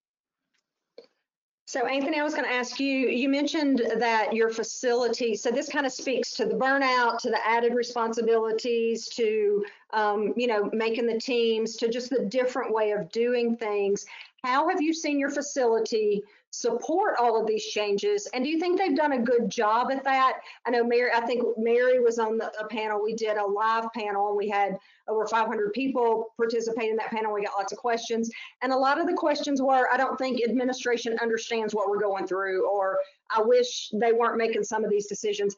So 1.69 1.85
Anthony, 1.85 2.21
I 2.21 2.23
was 2.23 2.33
going 2.33 2.49
to 2.49 2.55
ask 2.55 2.79
you, 2.79 3.09
you 3.09 3.29
mentioned 3.29 3.83
that 3.97 4.33
your 4.33 4.51
facility, 4.51 5.35
so 5.35 5.51
this 5.51 5.69
kind 5.69 5.85
of 5.85 5.91
speaks 5.91 6.31
to 6.35 6.45
the 6.45 6.55
burnout, 6.55 7.19
to 7.19 7.29
the 7.29 7.45
added 7.45 7.75
responsibilities, 7.75 9.09
to, 9.09 9.65
um, 9.93 10.33
you 10.37 10.47
know, 10.47 10.71
making 10.73 11.07
the 11.07 11.19
teams, 11.19 11.75
to 11.79 11.89
just 11.89 12.09
the 12.09 12.25
different 12.27 12.73
way 12.73 12.93
of 12.93 13.11
doing 13.11 13.57
things. 13.57 14.07
How 14.45 14.69
have 14.69 14.81
you 14.81 14.95
seen 14.95 15.19
your 15.19 15.31
facility 15.31 16.23
support 16.51 17.17
all 17.19 17.41
of 17.41 17.49
these 17.49 17.65
changes? 17.67 18.29
And 18.33 18.45
do 18.45 18.51
you 18.51 18.61
think 18.61 18.79
they've 18.79 18.97
done 18.97 19.15
a 19.15 19.19
good 19.19 19.51
job 19.51 19.91
at 19.91 20.05
that? 20.05 20.35
I 20.67 20.71
know 20.71 20.85
Mary, 20.85 21.11
I 21.13 21.23
think 21.23 21.45
Mary 21.59 21.99
was 21.99 22.21
on 22.21 22.39
the, 22.39 22.53
a 22.61 22.69
panel. 22.69 23.03
We 23.03 23.15
did 23.15 23.39
a 23.39 23.45
live 23.45 23.93
panel 23.93 24.29
and 24.29 24.37
we 24.37 24.49
had 24.49 24.79
over 25.09 25.27
500 25.27 25.73
people 25.73 26.29
participate 26.37 26.91
in 26.91 26.97
that 26.97 27.11
panel. 27.11 27.33
We 27.33 27.45
got 27.45 27.55
lots 27.57 27.73
of 27.73 27.79
questions. 27.79 28.31
And 28.63 28.73
a 28.73 28.77
lot 28.77 29.01
of 29.01 29.07
the 29.07 29.15
questions 29.15 29.63
were, 29.63 29.89
I 29.93 29.97
don't 29.97 30.17
think 30.17 30.43
administration 30.43 31.17
understands 31.21 31.75
what 31.75 31.89
we're 31.89 32.01
going 32.01 32.27
through, 32.27 32.69
or 32.69 32.99
I 33.31 33.43
wish 33.43 33.91
they 34.01 34.13
weren't 34.13 34.37
making 34.37 34.65
some 34.65 34.85
of 34.85 34.91
these 34.91 35.07
decisions. 35.07 35.57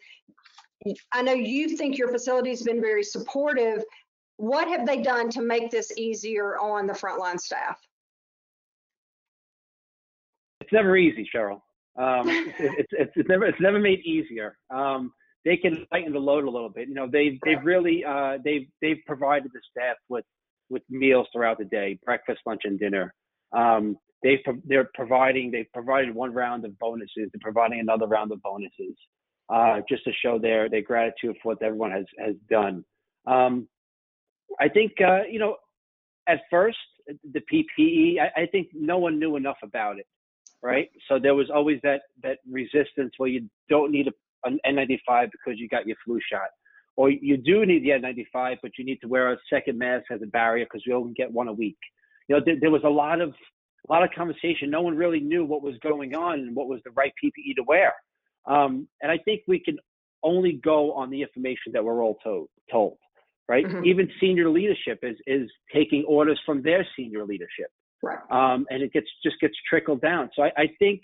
I 1.13 1.23
know 1.23 1.33
you 1.33 1.77
think 1.77 1.99
your 1.99 2.09
facility's 2.09 2.63
been 2.63 2.81
very 2.81 3.03
supportive. 3.03 3.83
What 4.37 4.69
have 4.69 4.87
they 4.87 5.03
done 5.03 5.31
to 5.31 5.43
make 5.43 5.71
this 5.71 5.93
easier 5.97 6.59
on 6.59 6.87
the 6.87 6.93
frontline 6.93 7.41
staff? 7.41 7.81
It's 10.61 10.73
never 10.73 10.97
easy, 10.97 11.29
Cheryl. 11.35 11.61
Um, 11.97 12.29
it's, 12.59 12.93
it's, 12.93 13.13
it's 13.17 13.29
never 13.29 13.47
it's 13.47 13.61
never 13.61 13.79
made 13.79 14.01
easier. 14.01 14.57
Um, 14.71 15.13
they 15.49 15.57
can 15.57 15.87
lighten 15.91 16.13
the 16.13 16.19
load 16.19 16.45
a 16.45 16.51
little 16.51 16.69
bit. 16.69 16.89
You 16.89 16.95
know, 16.95 17.09
they've 17.11 17.39
they've 17.43 17.65
really 17.65 18.05
uh, 18.05 18.37
they've 18.45 18.69
they've 18.83 19.01
provided 19.07 19.51
the 19.55 19.61
staff 19.71 19.97
with 20.11 20.27
with 20.69 20.83
meals 20.91 21.27
throughout 21.33 21.57
the 21.57 21.65
day, 21.65 21.99
breakfast, 22.05 22.41
lunch, 22.45 22.63
and 22.65 22.79
dinner. 22.79 23.15
Um, 23.57 23.97
they 24.23 24.43
they're 24.65 24.91
providing 24.95 25.51
they've 25.51 25.73
provided 25.73 26.15
one 26.15 26.35
round 26.35 26.67
of 26.67 26.79
bonuses. 26.79 27.31
They're 27.33 27.41
providing 27.41 27.81
another 27.81 28.07
round 28.07 28.31
of 28.31 28.43
bonuses 28.43 28.95
uh, 29.49 29.81
just 29.89 30.05
to 30.05 30.13
show 30.23 30.39
their 30.39 30.69
their 30.69 30.83
gratitude 30.83 31.37
for 31.43 31.55
what 31.55 31.63
everyone 31.63 31.93
has 31.93 32.05
has 32.19 32.35
done. 32.51 32.85
Um, 33.27 33.69
I 34.61 34.69
think 34.69 34.93
uh, 35.01 35.23
you 35.31 35.39
know 35.39 35.57
at 36.29 36.41
first 36.51 36.77
the 37.33 37.41
PPE. 37.51 38.21
I, 38.21 38.43
I 38.43 38.47
think 38.47 38.69
no 38.75 38.99
one 38.99 39.19
knew 39.19 39.37
enough 39.37 39.57
about 39.63 39.99
it, 39.99 40.07
right? 40.63 40.91
So 41.09 41.19
there 41.19 41.35
was 41.35 41.49
always 41.49 41.81
that 41.85 42.03
that 42.23 42.39
resistance 42.51 43.15
where 43.17 43.31
you 43.31 43.49
don't 43.71 43.91
need 43.91 44.09
a 44.09 44.13
an 44.45 44.59
N95 44.67 45.31
because 45.33 45.59
you 45.59 45.69
got 45.69 45.87
your 45.87 45.97
flu 46.05 46.19
shot. 46.31 46.49
Or 46.97 47.11
you 47.11 47.37
do 47.37 47.65
need 47.65 47.85
the 47.85 47.91
N95, 47.91 48.57
but 48.61 48.73
you 48.77 48.85
need 48.85 49.01
to 49.03 49.09
wear 49.09 49.33
a 49.33 49.39
second 49.49 49.79
mask 49.79 50.07
as 50.11 50.21
a 50.23 50.27
barrier 50.27 50.65
because 50.65 50.83
you 50.85 50.95
only 50.97 51.13
get 51.13 51.31
one 51.33 51.47
a 51.49 51.53
week. 51.53 51.79
You 52.29 52.37
know, 52.37 52.43
there, 52.45 52.57
there 52.61 52.71
was 52.71 52.83
a 52.85 52.89
lot 52.89 53.21
of 53.21 53.31
a 53.89 53.93
lot 53.93 54.03
of 54.03 54.11
conversation. 54.15 54.69
No 54.69 54.83
one 54.83 54.97
really 54.97 55.21
knew 55.21 55.45
what 55.45 55.63
was 55.63 55.77
going 55.79 56.15
on 56.15 56.41
and 56.41 56.57
what 56.57 56.69
was 56.69 56.81
the 56.85 56.91
right 56.91 57.13
PPE 57.23 57.55
to 57.57 57.63
wear. 57.63 57.95
Um, 58.47 58.89
and 59.01 59.13
I 59.13 59.19
think 59.19 59.43
we 59.47 59.61
can 59.61 59.79
only 60.25 60.53
go 60.65 60.93
on 60.93 61.09
the 61.11 61.23
information 61.23 61.73
that 61.73 61.85
we're 61.85 62.03
all 62.03 62.17
told. 62.25 62.49
told 62.71 62.99
right? 63.49 63.65
Mhm. 63.65 63.87
Even 63.87 64.11
senior 64.21 64.49
leadership 64.51 64.99
is 65.03 65.17
is 65.27 65.51
taking 65.73 66.05
orders 66.05 66.41
from 66.45 66.63
their 66.63 66.87
senior 66.97 67.25
leadership 67.25 67.71
Right. 68.03 68.19
um, 68.31 68.67
and 68.71 68.83
it 68.83 68.93
gets 68.93 69.09
just 69.23 69.41
gets 69.41 69.55
trickled 69.69 70.01
down. 70.01 70.31
So 70.35 70.43
I, 70.43 70.53
I 70.57 70.67
think 70.79 71.01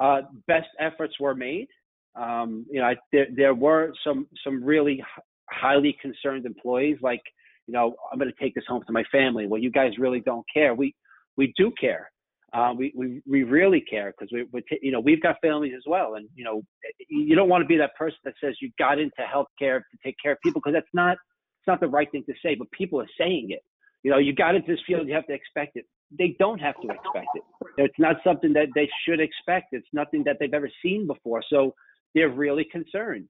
uh, 0.00 0.22
best 0.48 0.68
efforts 0.80 1.18
were 1.20 1.34
made. 1.34 1.68
Um, 2.16 2.66
you 2.70 2.80
know, 2.80 2.86
I, 2.86 2.96
there 3.12 3.26
there 3.34 3.54
were 3.54 3.92
some 4.04 4.26
some 4.44 4.62
really 4.62 5.02
highly 5.50 5.96
concerned 6.00 6.46
employees, 6.46 6.98
like 7.02 7.22
you 7.66 7.72
know, 7.72 7.94
I'm 8.12 8.18
going 8.18 8.30
to 8.30 8.42
take 8.42 8.54
this 8.54 8.64
home 8.68 8.82
to 8.86 8.92
my 8.92 9.04
family. 9.10 9.46
Well, 9.46 9.60
you 9.60 9.70
guys 9.70 9.92
really 9.98 10.20
don't 10.20 10.44
care. 10.52 10.74
We 10.74 10.94
we 11.36 11.52
do 11.56 11.72
care. 11.80 12.10
Uh, 12.52 12.72
we, 12.76 12.92
we 12.94 13.20
we 13.26 13.42
really 13.42 13.80
care 13.80 14.12
because 14.16 14.30
we 14.32 14.46
we 14.52 14.60
t- 14.62 14.78
you 14.80 14.92
know 14.92 15.00
we've 15.00 15.22
got 15.22 15.36
families 15.42 15.72
as 15.76 15.82
well, 15.86 16.14
and 16.14 16.28
you 16.36 16.44
know 16.44 16.62
you 17.08 17.34
don't 17.34 17.48
want 17.48 17.62
to 17.62 17.66
be 17.66 17.76
that 17.76 17.94
person 17.96 18.18
that 18.24 18.34
says 18.40 18.54
you 18.60 18.70
got 18.78 18.98
into 18.98 19.22
healthcare 19.22 19.80
to 19.90 19.98
take 20.04 20.14
care 20.22 20.32
of 20.32 20.38
people 20.40 20.60
because 20.60 20.74
that's 20.74 20.94
not 20.94 21.12
it's 21.12 21.66
not 21.66 21.80
the 21.80 21.88
right 21.88 22.10
thing 22.12 22.22
to 22.28 22.34
say, 22.44 22.54
but 22.54 22.70
people 22.70 23.00
are 23.00 23.08
saying 23.18 23.48
it. 23.50 23.62
You 24.04 24.10
know, 24.10 24.18
you 24.18 24.34
got 24.34 24.54
into 24.54 24.70
this 24.70 24.80
field, 24.86 25.08
you 25.08 25.14
have 25.14 25.26
to 25.26 25.32
expect 25.32 25.76
it. 25.76 25.86
They 26.16 26.36
don't 26.38 26.58
have 26.60 26.74
to 26.82 26.88
expect 26.88 27.26
it. 27.34 27.42
It's 27.78 27.98
not 27.98 28.16
something 28.22 28.52
that 28.52 28.68
they 28.74 28.88
should 29.04 29.18
expect. 29.18 29.68
It's 29.72 29.88
nothing 29.92 30.22
that 30.24 30.36
they've 30.38 30.52
ever 30.52 30.70
seen 30.82 31.06
before. 31.06 31.42
So 31.48 31.74
they're 32.14 32.30
really 32.30 32.64
concerned, 32.64 33.28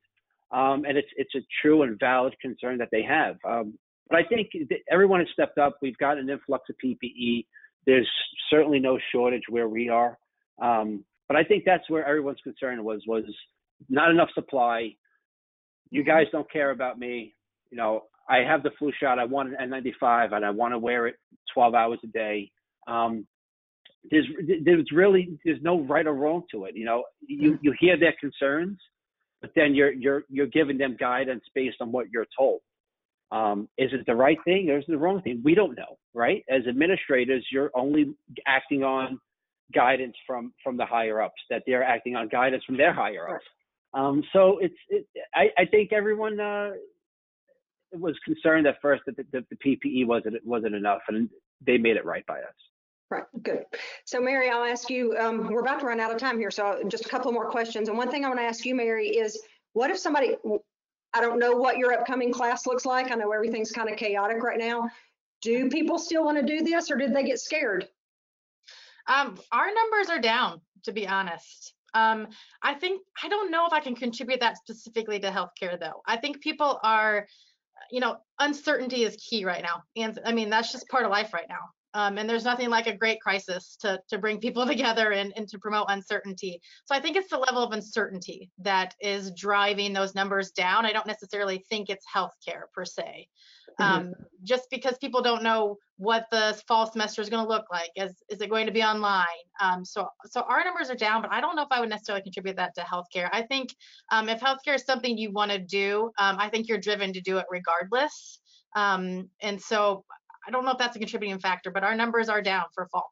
um, 0.52 0.84
and 0.86 0.96
it's 0.96 1.08
it's 1.16 1.34
a 1.34 1.40
true 1.62 1.82
and 1.82 1.98
valid 1.98 2.34
concern 2.40 2.78
that 2.78 2.88
they 2.92 3.02
have. 3.02 3.36
Um, 3.46 3.78
but 4.08 4.18
I 4.18 4.24
think 4.24 4.50
everyone 4.90 5.20
has 5.20 5.28
stepped 5.32 5.58
up. 5.58 5.76
We've 5.80 5.96
got 5.98 6.18
an 6.18 6.28
influx 6.28 6.68
of 6.68 6.76
PPE. 6.84 7.46
There's 7.86 8.10
certainly 8.50 8.78
no 8.78 8.98
shortage 9.12 9.44
where 9.48 9.68
we 9.68 9.88
are. 9.88 10.18
Um, 10.60 11.04
but 11.28 11.36
I 11.36 11.44
think 11.44 11.64
that's 11.64 11.88
where 11.88 12.06
everyone's 12.06 12.40
concern 12.42 12.84
was 12.84 13.02
was 13.06 13.24
not 13.88 14.10
enough 14.10 14.28
supply. 14.34 14.94
You 15.90 16.04
guys 16.04 16.26
don't 16.32 16.50
care 16.50 16.70
about 16.70 16.98
me. 16.98 17.34
You 17.70 17.78
know, 17.78 18.04
I 18.28 18.38
have 18.38 18.62
the 18.62 18.70
flu 18.78 18.92
shot. 19.00 19.18
I 19.18 19.24
want 19.24 19.54
an 19.54 19.70
N95 19.70 20.32
and 20.32 20.44
I 20.44 20.50
want 20.50 20.72
to 20.72 20.78
wear 20.78 21.06
it 21.06 21.16
12 21.52 21.74
hours 21.74 21.98
a 22.04 22.08
day. 22.08 22.50
Um, 22.86 23.26
there's 24.10 24.26
there's 24.64 24.88
really 24.92 25.38
there's 25.44 25.62
no 25.62 25.80
right 25.82 26.06
or 26.06 26.14
wrong 26.14 26.42
to 26.52 26.64
it. 26.64 26.76
You 26.76 26.84
know, 26.84 27.04
you 27.26 27.58
you 27.62 27.74
hear 27.78 27.98
their 27.98 28.14
concerns, 28.20 28.78
but 29.40 29.50
then 29.56 29.74
you're 29.74 29.92
you're 29.92 30.24
you're 30.28 30.46
giving 30.46 30.78
them 30.78 30.96
guidance 30.98 31.44
based 31.54 31.78
on 31.80 31.92
what 31.92 32.10
you're 32.10 32.26
told. 32.36 32.60
Um, 33.32 33.68
is 33.78 33.90
it 33.92 34.06
the 34.06 34.14
right 34.14 34.38
thing 34.44 34.70
or 34.70 34.78
is 34.78 34.84
it 34.86 34.92
the 34.92 34.98
wrong 34.98 35.22
thing? 35.22 35.40
We 35.44 35.54
don't 35.54 35.76
know, 35.76 35.98
right? 36.12 36.44
As 36.48 36.66
administrators, 36.68 37.46
you're 37.50 37.70
only 37.74 38.14
acting 38.46 38.84
on 38.84 39.18
guidance 39.74 40.14
from 40.26 40.52
from 40.62 40.76
the 40.76 40.86
higher 40.86 41.22
ups 41.22 41.40
that 41.50 41.62
they're 41.66 41.82
acting 41.82 42.16
on 42.16 42.28
guidance 42.28 42.62
from 42.64 42.76
their 42.76 42.92
higher 42.92 43.34
ups. 43.34 43.44
Um, 43.94 44.22
so 44.32 44.58
it's 44.60 44.74
it, 44.88 45.06
I, 45.34 45.48
I 45.56 45.64
think 45.66 45.92
everyone 45.92 46.38
uh, 46.40 46.72
was 47.92 48.14
concerned 48.24 48.66
at 48.66 48.76
first 48.82 49.02
that 49.06 49.16
the, 49.16 49.24
the, 49.32 49.44
the 49.50 49.56
PPE 49.56 50.06
wasn't 50.06 50.36
wasn't 50.44 50.74
enough, 50.74 51.00
and 51.08 51.28
they 51.66 51.78
made 51.78 51.96
it 51.96 52.04
right 52.04 52.26
by 52.26 52.38
us. 52.38 52.54
Right, 53.14 53.24
good. 53.44 53.64
So 54.04 54.20
Mary, 54.20 54.50
I'll 54.50 54.64
ask 54.64 54.90
you, 54.90 55.16
um, 55.16 55.46
we're 55.46 55.60
about 55.60 55.78
to 55.80 55.86
run 55.86 56.00
out 56.00 56.10
of 56.10 56.18
time 56.18 56.36
here, 56.36 56.50
so 56.50 56.82
just 56.88 57.06
a 57.06 57.08
couple 57.08 57.30
more 57.30 57.48
questions. 57.48 57.88
And 57.88 57.96
one 57.96 58.10
thing 58.10 58.24
I 58.24 58.28
want 58.28 58.40
to 58.40 58.44
ask 58.44 58.64
you, 58.64 58.74
Mary, 58.74 59.06
is 59.06 59.40
what 59.72 59.90
if 59.90 59.98
somebody, 59.98 60.34
I 61.12 61.20
don't 61.20 61.38
know 61.38 61.52
what 61.52 61.76
your 61.76 61.92
upcoming 61.92 62.32
class 62.32 62.66
looks 62.66 62.84
like. 62.84 63.12
I 63.12 63.14
know 63.14 63.30
everything's 63.30 63.70
kind 63.70 63.88
of 63.88 63.96
chaotic 63.96 64.42
right 64.42 64.58
now. 64.58 64.88
Do 65.42 65.68
people 65.68 65.96
still 65.96 66.24
want 66.24 66.38
to 66.38 66.44
do 66.44 66.64
this 66.64 66.90
or 66.90 66.96
did 66.96 67.14
they 67.14 67.22
get 67.22 67.38
scared? 67.38 67.86
Um, 69.06 69.38
our 69.52 69.66
numbers 69.66 70.10
are 70.10 70.20
down, 70.20 70.60
to 70.82 70.90
be 70.90 71.06
honest. 71.06 71.72
Um, 71.92 72.26
I 72.62 72.74
think 72.74 73.00
I 73.22 73.28
don't 73.28 73.52
know 73.52 73.64
if 73.66 73.72
I 73.72 73.78
can 73.78 73.94
contribute 73.94 74.40
that 74.40 74.56
specifically 74.56 75.20
to 75.20 75.30
healthcare 75.30 75.78
though. 75.78 76.02
I 76.04 76.16
think 76.16 76.40
people 76.40 76.80
are, 76.82 77.28
you 77.92 78.00
know, 78.00 78.16
uncertainty 78.40 79.04
is 79.04 79.16
key 79.16 79.44
right 79.44 79.62
now. 79.62 79.84
And 79.94 80.18
I 80.26 80.32
mean, 80.32 80.50
that's 80.50 80.72
just 80.72 80.88
part 80.88 81.04
of 81.04 81.12
life 81.12 81.32
right 81.32 81.46
now. 81.48 81.60
Um, 81.94 82.18
and 82.18 82.28
there's 82.28 82.44
nothing 82.44 82.70
like 82.70 82.88
a 82.88 82.96
great 82.96 83.20
crisis 83.20 83.76
to, 83.80 84.00
to 84.08 84.18
bring 84.18 84.38
people 84.38 84.66
together 84.74 85.12
and, 85.12 85.32
and 85.36 85.48
to 85.48 85.58
promote 85.58 85.86
uncertainty. 85.88 86.60
So 86.84 86.94
I 86.94 87.00
think 87.00 87.16
it's 87.16 87.30
the 87.30 87.38
level 87.38 87.62
of 87.62 87.72
uncertainty 87.72 88.50
that 88.58 88.94
is 89.00 89.32
driving 89.32 89.92
those 89.92 90.14
numbers 90.14 90.50
down. 90.50 90.84
I 90.84 90.92
don't 90.92 91.06
necessarily 91.06 91.64
think 91.70 91.88
it's 91.88 92.04
healthcare 92.14 92.64
per 92.74 92.84
se. 92.84 93.28
Um, 93.80 94.12
just 94.44 94.70
because 94.70 94.96
people 94.98 95.20
don't 95.20 95.42
know 95.42 95.78
what 95.96 96.26
the 96.30 96.60
fall 96.68 96.86
semester 96.90 97.20
is 97.20 97.28
going 97.28 97.42
to 97.42 97.48
look 97.48 97.64
like. 97.72 97.90
Is, 97.96 98.14
is 98.28 98.40
it 98.40 98.48
going 98.48 98.66
to 98.66 98.72
be 98.72 98.84
online? 98.84 99.24
Um, 99.60 99.84
so, 99.84 100.06
so 100.26 100.42
our 100.42 100.62
numbers 100.64 100.90
are 100.90 100.94
down, 100.94 101.22
but 101.22 101.32
I 101.32 101.40
don't 101.40 101.56
know 101.56 101.62
if 101.62 101.72
I 101.72 101.80
would 101.80 101.88
necessarily 101.88 102.22
contribute 102.22 102.56
that 102.56 102.72
to 102.76 102.82
healthcare. 102.82 103.28
I 103.32 103.42
think 103.42 103.74
um, 104.12 104.28
if 104.28 104.40
healthcare 104.40 104.76
is 104.76 104.84
something 104.84 105.18
you 105.18 105.32
want 105.32 105.50
to 105.50 105.58
do, 105.58 106.12
um, 106.18 106.36
I 106.38 106.48
think 106.50 106.68
you're 106.68 106.78
driven 106.78 107.12
to 107.14 107.20
do 107.20 107.38
it 107.38 107.46
regardless. 107.50 108.38
Um, 108.76 109.28
and 109.40 109.60
so 109.60 110.04
I 110.46 110.50
don't 110.50 110.64
know 110.64 110.72
if 110.72 110.78
that's 110.78 110.96
a 110.96 110.98
contributing 110.98 111.38
factor, 111.38 111.70
but 111.70 111.84
our 111.84 111.94
numbers 111.94 112.28
are 112.28 112.42
down 112.42 112.64
for 112.74 112.86
fall. 112.86 113.10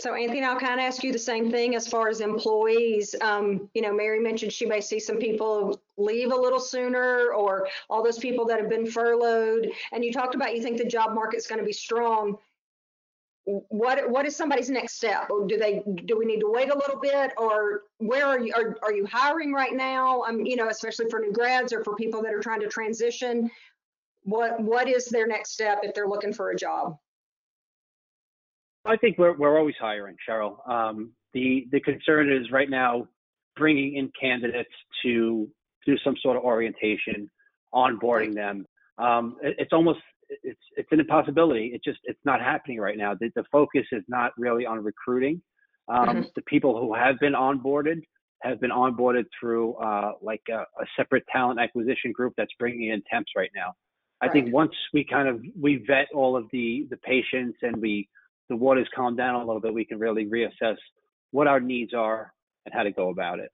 So 0.00 0.14
Anthony, 0.14 0.42
I'll 0.42 0.58
kind 0.58 0.80
of 0.80 0.86
ask 0.86 1.02
you 1.02 1.12
the 1.12 1.18
same 1.18 1.50
thing 1.50 1.74
as 1.74 1.86
far 1.86 2.08
as 2.08 2.22
employees. 2.22 3.14
Um, 3.20 3.68
you 3.74 3.82
know, 3.82 3.92
Mary 3.92 4.18
mentioned 4.18 4.50
she 4.50 4.64
may 4.64 4.80
see 4.80 4.98
some 4.98 5.18
people 5.18 5.78
leave 5.98 6.32
a 6.32 6.36
little 6.36 6.58
sooner 6.58 7.32
or 7.34 7.68
all 7.90 8.02
those 8.02 8.18
people 8.18 8.46
that 8.46 8.58
have 8.58 8.70
been 8.70 8.86
furloughed. 8.86 9.70
And 9.92 10.02
you 10.02 10.10
talked 10.10 10.34
about 10.34 10.56
you 10.56 10.62
think 10.62 10.78
the 10.78 10.86
job 10.86 11.14
market's 11.14 11.46
going 11.46 11.58
to 11.58 11.66
be 11.66 11.72
strong. 11.74 12.38
What 13.44 14.08
what 14.08 14.24
is 14.24 14.34
somebody's 14.34 14.70
next 14.70 14.94
step? 14.94 15.28
Do 15.48 15.58
they 15.58 15.82
do 16.06 16.16
we 16.16 16.24
need 16.24 16.40
to 16.40 16.50
wait 16.50 16.70
a 16.70 16.78
little 16.78 17.00
bit 17.00 17.32
or 17.36 17.82
where 17.98 18.24
are 18.24 18.38
you 18.38 18.54
are, 18.56 18.76
are 18.82 18.94
you 18.94 19.04
hiring 19.04 19.52
right 19.52 19.74
now? 19.74 20.22
Um, 20.22 20.46
you 20.46 20.56
know, 20.56 20.68
especially 20.68 21.10
for 21.10 21.18
new 21.18 21.32
grads 21.32 21.74
or 21.74 21.84
for 21.84 21.94
people 21.96 22.22
that 22.22 22.32
are 22.32 22.40
trying 22.40 22.60
to 22.60 22.68
transition. 22.68 23.50
What 24.24 24.60
what 24.62 24.88
is 24.88 25.06
their 25.06 25.26
next 25.26 25.52
step 25.52 25.80
if 25.82 25.94
they're 25.94 26.08
looking 26.08 26.32
for 26.32 26.50
a 26.50 26.56
job? 26.56 26.96
I 28.84 28.96
think 28.96 29.18
we're 29.18 29.36
we're 29.36 29.58
always 29.58 29.74
hiring, 29.80 30.16
Cheryl. 30.28 30.56
Um, 30.68 31.12
the 31.32 31.66
the 31.72 31.80
concern 31.80 32.32
is 32.32 32.50
right 32.50 32.70
now 32.70 33.06
bringing 33.56 33.96
in 33.96 34.10
candidates 34.20 34.70
to 35.02 35.48
do 35.86 35.96
some 36.04 36.14
sort 36.22 36.36
of 36.36 36.42
orientation, 36.42 37.30
onboarding 37.74 38.34
them. 38.34 38.66
Um, 38.98 39.36
it, 39.42 39.56
it's 39.58 39.72
almost 39.72 40.00
it's 40.28 40.60
it's 40.76 40.88
an 40.92 41.00
impossibility. 41.00 41.72
It 41.74 41.82
just 41.84 41.98
it's 42.04 42.20
not 42.24 42.40
happening 42.40 42.78
right 42.78 42.96
now. 42.96 43.14
The, 43.14 43.30
the 43.34 43.44
focus 43.50 43.86
is 43.92 44.02
not 44.08 44.32
really 44.38 44.66
on 44.66 44.82
recruiting. 44.82 45.42
Um, 45.88 46.08
Mm-hmm. 46.08 46.20
The 46.36 46.42
people 46.42 46.80
who 46.80 46.94
have 46.94 47.18
been 47.18 47.32
onboarded 47.32 48.02
have 48.42 48.60
been 48.60 48.70
onboarded 48.70 49.24
through 49.38 49.74
uh, 49.74 50.12
like 50.22 50.42
a, 50.50 50.60
a 50.60 50.86
separate 50.96 51.24
talent 51.32 51.60
acquisition 51.60 52.12
group 52.12 52.32
that's 52.36 52.52
bringing 52.58 52.90
in 52.90 53.02
temps 53.12 53.32
right 53.36 53.50
now. 53.54 53.74
I 54.22 54.28
think 54.28 54.52
once 54.52 54.72
we 54.92 55.04
kind 55.04 55.28
of 55.28 55.42
we 55.58 55.76
vet 55.86 56.08
all 56.14 56.36
of 56.36 56.46
the 56.52 56.86
the 56.90 56.96
patients 56.98 57.58
and 57.62 57.76
we 57.80 58.08
the 58.48 58.56
waters 58.56 58.88
calm 58.94 59.16
down 59.16 59.36
a 59.36 59.38
little 59.38 59.60
bit, 59.60 59.72
we 59.72 59.84
can 59.84 59.98
really 59.98 60.26
reassess 60.26 60.76
what 61.30 61.46
our 61.46 61.60
needs 61.60 61.94
are 61.94 62.32
and 62.66 62.74
how 62.74 62.82
to 62.82 62.90
go 62.90 63.08
about 63.10 63.38
it. 63.38 63.50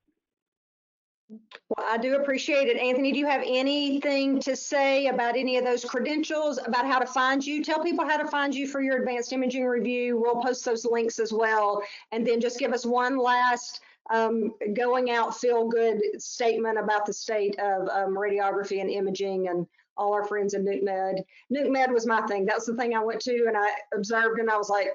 Well, 1.28 1.86
I 1.86 1.98
do 1.98 2.16
appreciate 2.16 2.68
it. 2.68 2.76
Anthony, 2.76 3.12
do 3.12 3.18
you 3.18 3.26
have 3.26 3.42
anything 3.44 4.38
to 4.40 4.54
say 4.54 5.08
about 5.08 5.36
any 5.36 5.56
of 5.56 5.64
those 5.64 5.84
credentials, 5.84 6.58
about 6.64 6.86
how 6.86 7.00
to 7.00 7.06
find 7.06 7.44
you? 7.44 7.64
Tell 7.64 7.82
people 7.82 8.04
how 8.04 8.16
to 8.16 8.28
find 8.28 8.54
you 8.54 8.66
for 8.66 8.80
your 8.80 8.98
advanced 8.98 9.32
imaging 9.32 9.64
review. 9.64 10.20
We'll 10.20 10.40
post 10.40 10.64
those 10.64 10.84
links 10.84 11.18
as 11.18 11.32
well. 11.32 11.82
And 12.12 12.24
then 12.24 12.40
just 12.40 12.60
give 12.60 12.72
us 12.72 12.86
one 12.86 13.18
last 13.18 13.80
um, 14.10 14.54
going 14.74 15.10
out, 15.10 15.36
feel 15.36 15.68
good 15.68 16.00
statement 16.22 16.78
about 16.78 17.06
the 17.06 17.12
state 17.12 17.58
of 17.58 17.88
um, 17.88 18.16
radiography 18.16 18.80
and 18.80 18.88
imaging 18.88 19.48
and 19.48 19.66
all 19.96 20.12
our 20.12 20.24
friends 20.24 20.54
in 20.54 20.64
Nuke 20.64 20.82
Med. 20.82 21.24
Nuke 21.52 21.70
Med 21.70 21.92
was 21.92 22.06
my 22.06 22.22
thing. 22.26 22.44
That 22.46 22.56
was 22.56 22.66
the 22.66 22.76
thing 22.76 22.94
I 22.94 23.04
went 23.04 23.20
to 23.22 23.46
and 23.46 23.56
I 23.56 23.68
observed 23.94 24.38
and 24.40 24.50
I 24.50 24.56
was 24.56 24.68
like, 24.68 24.88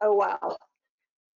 oh, 0.00 0.14
wow. 0.14 0.56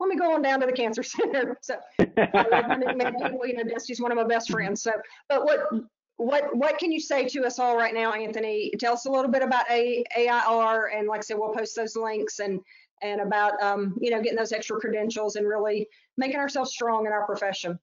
Let 0.01 0.09
me 0.09 0.16
go 0.16 0.35
on 0.35 0.43
down 0.43 0.61
to 0.61 0.66
the 0.66 0.73
cancer 0.73 1.03
center. 1.03 1.57
So 1.62 1.77
I 2.01 2.47
love 2.51 2.64
Nuke 2.64 2.97
Med 2.97 3.14
people. 3.18 3.47
You 3.47 3.57
know, 3.57 3.64
Dusty's 3.64 4.01
one 4.01 4.12
of 4.12 4.16
my 4.16 4.25
best 4.25 4.51
friends. 4.51 4.83
So, 4.83 4.93
but 5.29 5.45
what, 5.45 5.68
what, 6.16 6.55
what 6.57 6.79
can 6.79 6.93
you 6.93 7.01
say 7.01 7.27
to 7.29 7.45
us 7.45 7.59
all 7.59 7.77
right 7.77 7.95
now, 7.95 8.12
Anthony? 8.12 8.73
Tell 8.79 8.95
us 8.95 9.07
a 9.07 9.11
little 9.11 9.31
bit 9.31 9.43
about 9.43 9.64
A, 9.70 10.05
AIR, 10.16 10.87
and 10.89 11.09
like 11.09 11.18
I 11.18 11.23
said, 11.23 11.39
we'll 11.39 11.55
post 11.55 11.77
those 11.77 11.97
links 11.97 12.39
and 12.39 12.61
and 13.03 13.20
about 13.20 13.61
um, 13.62 13.99
you 14.01 14.11
know 14.11 14.23
getting 14.23 14.39
those 14.39 14.53
extra 14.53 14.79
credentials 14.79 15.37
and 15.37 15.47
really 15.47 15.89
making 16.16 16.37
ourselves 16.37 16.70
strong 16.70 17.07
in 17.07 17.12
our 17.12 17.27
profession. 17.27 17.79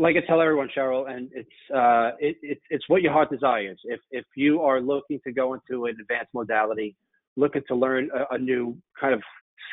Like 0.00 0.16
I 0.16 0.26
tell 0.26 0.40
everyone, 0.40 0.68
Cheryl, 0.76 1.10
and 1.10 1.28
it's 1.32 1.48
uh, 1.74 2.12
it, 2.18 2.36
it's 2.42 2.62
it's 2.70 2.88
what 2.88 3.02
your 3.02 3.12
heart 3.12 3.30
desires. 3.30 3.78
If 3.84 4.00
if 4.10 4.24
you 4.34 4.60
are 4.62 4.80
looking 4.80 5.20
to 5.24 5.32
go 5.32 5.54
into 5.54 5.86
an 5.86 5.96
advanced 6.00 6.32
modality, 6.32 6.96
looking 7.36 7.62
to 7.68 7.74
learn 7.74 8.08
a, 8.14 8.34
a 8.34 8.38
new 8.38 8.76
kind 8.98 9.12
of 9.12 9.22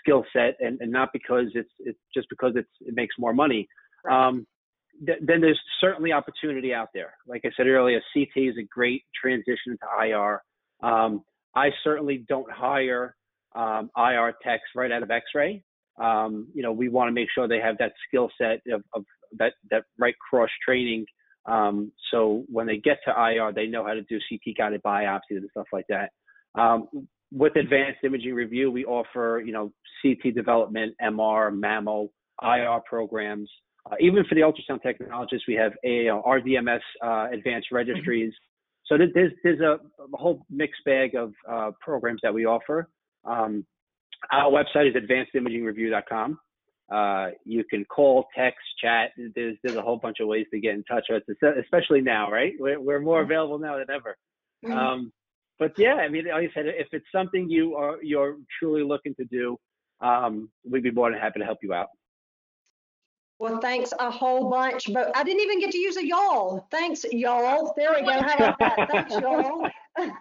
skill 0.02 0.26
set, 0.34 0.58
and, 0.60 0.80
and 0.82 0.92
not 0.92 1.10
because 1.14 1.48
it's 1.56 1.70
it's 1.80 2.00
just 2.14 2.28
because 2.30 2.54
it's 2.56 2.70
it 2.82 2.96
makes 2.96 3.16
more 3.18 3.34
money, 3.34 3.68
um, 4.10 4.46
th- 5.06 5.20
then 5.22 5.40
there's 5.40 5.60
certainly 5.80 6.12
opportunity 6.12 6.74
out 6.74 6.90
there. 6.94 7.14
Like 7.26 7.42
I 7.46 7.50
said 7.56 7.68
earlier, 7.68 8.02
CT 8.14 8.32
is 8.36 8.58
a 8.60 8.64
great 8.64 9.04
transition 9.20 9.78
to 9.80 10.06
IR. 10.06 10.44
Um, 10.82 11.24
I 11.56 11.70
certainly 11.84 12.26
don't 12.28 12.52
hire 12.52 13.16
um, 13.56 13.90
IR 13.96 14.34
techs 14.44 14.64
right 14.76 14.92
out 14.92 15.04
of 15.04 15.12
X-ray. 15.12 15.64
Um, 16.02 16.48
you 16.54 16.64
know, 16.64 16.72
we 16.72 16.90
want 16.90 17.10
to 17.10 17.12
make 17.12 17.28
sure 17.34 17.48
they 17.48 17.60
have 17.60 17.78
that 17.78 17.94
skill 18.08 18.30
set 18.38 18.62
of, 18.72 18.84
of 18.94 19.06
that 19.38 19.54
that 19.72 19.84
right 19.98 20.16
cross 20.18 20.50
training. 20.66 21.06
Um, 21.46 21.92
so 22.12 22.46
when 22.48 22.68
they 22.68 22.78
get 22.78 23.00
to 23.06 23.12
IR, 23.12 23.52
they 23.54 23.68
know 23.68 23.86
how 23.86 23.94
to 23.94 24.02
do 24.04 24.20
CT 24.30 24.56
guided 24.58 24.82
biopsies 24.82 25.20
and 25.38 25.50
stuff 25.52 25.68
like 25.74 25.86
that. 25.90 26.12
Um, 26.56 26.88
with 27.32 27.56
advanced 27.56 28.00
imaging 28.04 28.34
review, 28.34 28.72
we 28.72 28.86
offer 28.86 29.42
you 29.46 29.54
know 29.54 29.72
CT 30.02 30.36
development, 30.36 30.96
MR, 31.02 31.52
mammo, 31.52 32.10
IR 32.42 32.80
programs. 32.88 33.50
Uh, 33.92 33.96
even 34.00 34.24
for 34.26 34.36
the 34.36 34.42
ultrasound 34.42 34.82
technologists, 34.82 35.46
we 35.48 35.56
have 35.56 35.74
a 35.84 36.06
RDMS 36.06 36.80
uh, 37.04 37.28
advanced 37.32 37.68
registries. 37.72 38.34
So 38.86 38.98
there's 38.98 39.32
there's 39.44 39.60
a, 39.60 39.80
a 40.02 40.18
whole 40.18 40.46
mixed 40.50 40.84
bag 40.86 41.16
of 41.16 41.34
uh, 41.50 41.72
programs 41.82 42.20
that 42.24 42.34
we 42.34 42.46
offer. 42.46 42.90
Um, 43.26 43.66
our 44.32 44.52
website 44.52 44.90
is 44.90 44.96
advancedimagingreview.com. 44.96 46.40
Uh, 46.92 47.30
you 47.46 47.64
can 47.70 47.86
call, 47.86 48.28
text, 48.36 48.60
chat. 48.82 49.12
There's 49.36 49.58
there's 49.64 49.78
a 49.78 49.82
whole 49.82 49.98
bunch 49.98 50.20
of 50.20 50.28
ways 50.28 50.46
to 50.52 50.60
get 50.60 50.76
in 50.76 50.84
touch 50.84 51.06
with 51.10 51.24
us, 51.30 51.56
especially 51.62 52.02
now, 52.02 52.30
right? 52.30 52.54
We're 52.60 52.80
we're 52.80 53.00
more 53.00 53.22
available 53.22 53.58
now 53.58 53.78
than 53.78 53.90
ever. 53.90 54.16
Um, 54.72 55.12
but 55.60 55.72
yeah, 55.78 55.96
I 55.96 56.08
mean, 56.08 56.26
like 56.26 56.50
I 56.50 56.54
said, 56.54 56.66
if 56.68 56.88
it's 56.92 57.06
something 57.14 57.50
you 57.50 57.76
are 57.76 58.02
you're 58.04 58.38
truly 58.60 58.84
looking 58.84 59.16
to 59.16 59.26
do, 59.26 59.58
um, 60.02 60.50
we'd 60.70 60.84
be 60.84 60.92
more 60.92 61.10
than 61.12 61.20
happy 61.20 61.40
to 61.40 61.46
help 61.46 61.60
you 61.62 61.74
out. 61.74 61.88
Well, 63.40 63.60
thanks 63.60 63.92
a 64.00 64.10
whole 64.10 64.50
bunch, 64.50 64.94
but 64.94 65.16
I 65.16 65.24
didn't 65.24 65.42
even 65.42 65.60
get 65.60 65.72
to 65.72 65.78
use 65.78 65.98
a 65.98 66.06
y'all. 66.06 66.68
Thanks, 66.72 67.06
y'all. 67.12 67.74
There 67.76 67.92
we 67.94 68.02
go. 68.02 68.12
How 68.12 68.36
about 68.36 68.60
that? 68.60 68.90
Thanks, 68.92 69.14
y'all. 69.16 69.68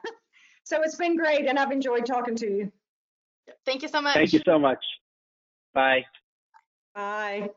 so 0.65 0.83
it's 0.83 0.97
been 0.97 1.17
great, 1.17 1.47
and 1.47 1.59
I've 1.59 1.71
enjoyed 1.71 2.07
talking 2.07 2.35
to 2.37 2.47
you. 2.47 2.73
Thank 3.65 3.83
you 3.83 3.89
so 3.89 4.01
much. 4.01 4.15
Thank 4.15 4.33
you 4.33 4.41
so 4.45 4.59
much. 4.59 4.85
Bye. 5.75 6.05
Bye. 6.95 7.51